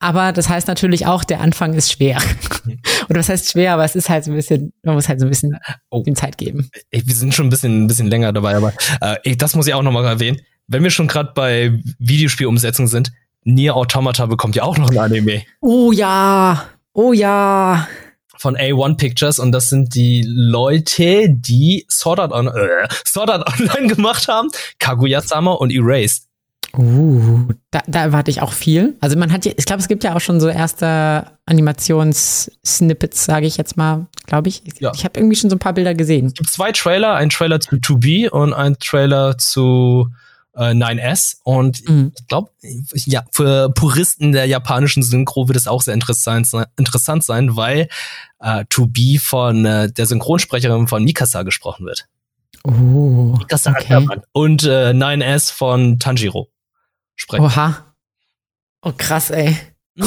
[0.00, 2.18] Aber das heißt natürlich auch, der Anfang ist schwer.
[3.08, 5.26] Oder was heißt schwer, aber es ist halt so ein bisschen, man muss halt so
[5.26, 5.58] ein bisschen
[5.90, 6.02] oh.
[6.06, 6.70] ihm Zeit geben.
[6.90, 9.82] Wir sind schon ein bisschen, ein bisschen länger dabei, aber äh, das muss ich auch
[9.82, 10.40] nochmal erwähnen.
[10.66, 13.12] Wenn wir schon gerade bei Videospielumsetzungen sind,
[13.44, 15.42] Nier Automata bekommt ja auch noch ein Anime.
[15.60, 16.64] Oh ja,
[16.94, 17.86] oh ja.
[18.36, 23.60] Von A1 Pictures und das sind die Leute, die Sword Art, On äh, Sword Art
[23.60, 24.48] Online gemacht haben,
[24.78, 26.26] Kaguya-sama und Erased.
[26.76, 28.96] Uh, da, da erwarte ich auch viel.
[29.00, 33.46] Also man hat ja, ich glaube, es gibt ja auch schon so erste Animations-Snippets, sage
[33.46, 34.62] ich jetzt mal, glaube ich.
[34.80, 34.92] Ja.
[34.94, 36.26] Ich habe irgendwie schon so ein paar Bilder gesehen.
[36.26, 40.08] Es gibt zwei Trailer, ein Trailer zu 2B und ein Trailer zu
[40.56, 41.36] äh, 9S.
[41.44, 42.12] Und mhm.
[42.18, 42.50] ich glaube,
[43.06, 47.88] ja, für Puristen der japanischen Synchro wird es auch sehr interessant, interessant sein, weil
[48.40, 52.06] äh, 2B von äh, der Synchronsprecherin von Mikasa gesprochen wird.
[52.64, 54.06] Oh, Mikasa okay.
[54.32, 56.48] Und äh, 9S von Tanjiro
[57.16, 57.44] sprechen.
[57.44, 57.94] Oha.
[58.82, 59.56] Oh, krass, ey.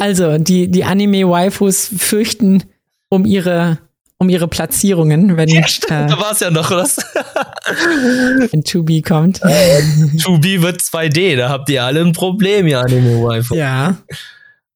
[0.00, 2.64] also, die, die Anime-Waifus fürchten
[3.08, 3.78] um ihre,
[4.18, 5.48] um ihre Platzierungen, wenn.
[5.48, 6.96] Ja, stimmt, äh, da war es ja noch, was?
[8.50, 9.40] wenn 2B kommt.
[9.42, 9.80] Äh,
[10.16, 13.54] 2B wird 2D, da habt ihr alle ein Problem, ihr Anime-Waifu.
[13.54, 13.98] Ja.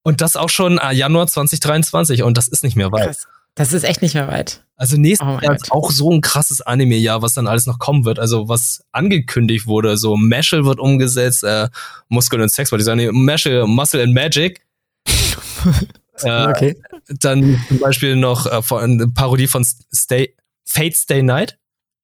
[0.02, 3.06] Und das auch schon äh, Januar 2023 und das ist nicht mehr weit.
[3.06, 3.28] Krass.
[3.54, 4.64] Das ist echt nicht mehr weit.
[4.76, 8.04] Also nächstes oh Jahr ist auch so ein krasses Anime-Jahr, was dann alles noch kommen
[8.04, 8.18] wird.
[8.18, 11.68] Also was angekündigt wurde, so Mashal wird umgesetzt, äh,
[12.08, 14.62] Muskel und Sex, wollte ich sagen, Mashal, Muscle and Magic.
[16.22, 16.76] äh, okay.
[17.20, 19.64] Dann zum Beispiel noch äh, eine Parodie von
[19.94, 20.34] Stay,
[20.64, 21.58] Fate Stay Night.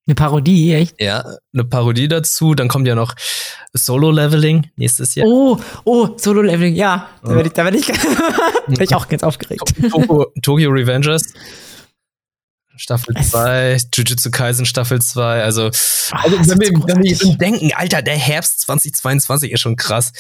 [0.09, 0.99] Eine Parodie, echt?
[0.99, 1.23] Ja,
[1.53, 2.55] eine Parodie dazu.
[2.55, 3.15] Dann kommt ja noch
[3.75, 5.27] Solo-Leveling nächstes Jahr.
[5.29, 7.11] Oh, oh, Solo-Leveling, ja.
[7.23, 7.89] Da werde ich, da werde ich,
[8.69, 9.63] werd ich auch ganz aufgeregt.
[9.91, 11.35] Tokyo, Tokyo Revengers.
[12.79, 18.01] Staffel 2, Jujutsu Kaisen Staffel 2, also, oh, also wenn, wir, wenn wir denken, Alter,
[18.01, 20.13] der Herbst 2022 ist schon krass.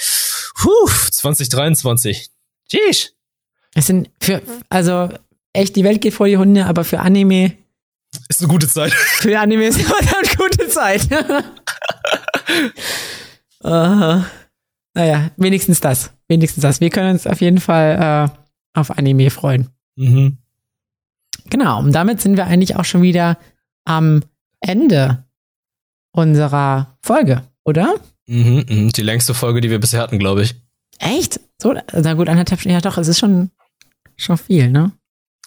[0.54, 2.28] Puh, 2023.
[2.66, 3.12] Jeez.
[3.74, 5.08] Es sind für, also
[5.54, 7.56] echt, die Welt geht vor die Hunde, aber für Anime
[8.28, 8.92] ist eine gute Zeit.
[9.20, 11.08] Für Anime ist immer eine gute Zeit.
[13.64, 14.22] uh,
[14.94, 16.12] naja, wenigstens das.
[16.28, 16.80] Wenigstens das.
[16.80, 19.68] Wir können uns auf jeden Fall äh, auf Anime freuen.
[19.96, 20.38] Mhm.
[21.50, 23.38] Genau, und damit sind wir eigentlich auch schon wieder
[23.84, 24.22] am
[24.60, 25.24] Ende
[26.12, 27.94] unserer Folge, oder?
[28.26, 28.92] Mhm, mh.
[28.94, 30.54] Die längste Folge, die wir bisher hatten, glaube ich.
[30.98, 31.40] Echt?
[31.60, 32.74] So, na gut, anderthalb Stunden.
[32.74, 33.50] Ja, doch, es ist schon,
[34.16, 34.92] schon viel, ne?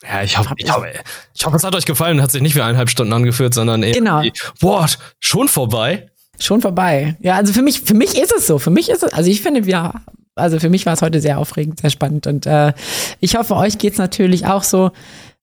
[0.04, 0.88] Ja, ich hoffe, ich hoffe,
[1.34, 2.22] ich hoffe, es hat euch gefallen.
[2.22, 4.24] Hat sich nicht wie eineinhalb Stunden angeführt, sondern eher genau.
[4.60, 4.88] Boah,
[5.20, 6.10] schon vorbei.
[6.40, 7.18] Schon vorbei.
[7.20, 8.58] Ja, also für mich, für mich ist es so.
[8.58, 9.94] Für mich ist es, also ich finde, wir,
[10.36, 12.74] also für mich war es heute sehr aufregend, sehr spannend und äh,
[13.20, 14.92] ich hoffe, euch geht's natürlich auch so.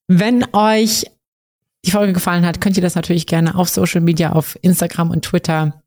[0.08, 1.04] Wenn euch
[1.84, 5.24] die Folge gefallen hat, könnt ihr das natürlich gerne auf Social Media, auf Instagram und
[5.24, 5.82] Twitter,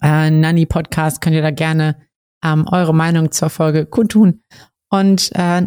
[0.00, 1.96] äh, Nanny Podcast, könnt ihr da gerne
[2.42, 4.42] ähm, eure Meinung zur Folge kundtun.
[4.88, 5.62] Und äh,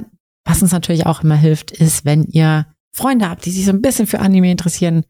[0.46, 3.82] was uns natürlich auch immer hilft, ist, wenn ihr Freunde habt, die sich so ein
[3.82, 5.06] bisschen für Anime interessieren,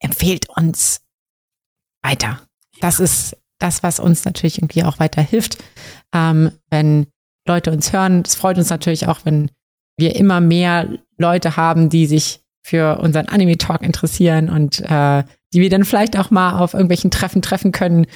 [0.00, 1.00] empfehlt uns
[2.02, 2.40] weiter.
[2.80, 5.58] Das ist das, was uns natürlich irgendwie auch weiter hilft,
[6.14, 7.06] ähm, wenn
[7.46, 8.22] Leute uns hören.
[8.24, 9.50] Es freut uns natürlich auch, wenn
[9.96, 15.70] wir immer mehr Leute haben, die sich für unseren Anime-Talk interessieren und äh, die wir
[15.70, 18.06] dann vielleicht auch mal auf irgendwelchen Treffen treffen können,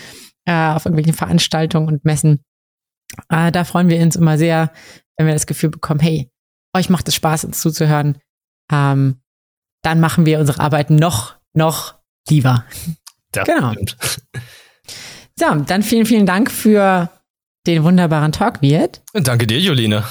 [0.44, 2.40] äh, auf irgendwelchen Veranstaltungen und Messen.
[3.28, 4.72] Äh, da freuen wir uns immer sehr,
[5.16, 6.30] wenn wir das Gefühl bekommen, hey,
[6.74, 8.18] euch macht es Spaß, uns zuzuhören.
[8.70, 9.20] Ähm,
[9.82, 11.96] dann machen wir unsere Arbeit noch, noch
[12.28, 12.64] lieber.
[13.34, 13.72] Ja, Genau.
[13.72, 13.96] stimmt.
[15.36, 17.10] So, dann vielen, vielen Dank für
[17.66, 19.02] den wunderbaren Talk, Wirt.
[19.14, 20.04] Danke dir, Jolene.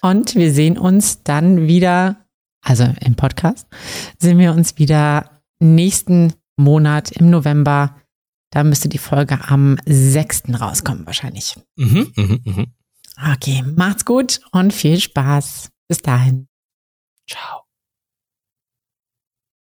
[0.00, 2.16] Und wir sehen uns dann wieder,
[2.62, 3.66] also im Podcast,
[4.18, 7.96] sehen wir uns wieder nächsten Monat im November.
[8.54, 10.54] Da müsste die Folge am 6.
[10.60, 11.56] rauskommen, wahrscheinlich.
[11.74, 12.66] Mhm, mhm, mhm.
[13.32, 15.70] Okay, macht's gut und viel Spaß.
[15.88, 16.46] Bis dahin.
[17.28, 17.63] Ciao.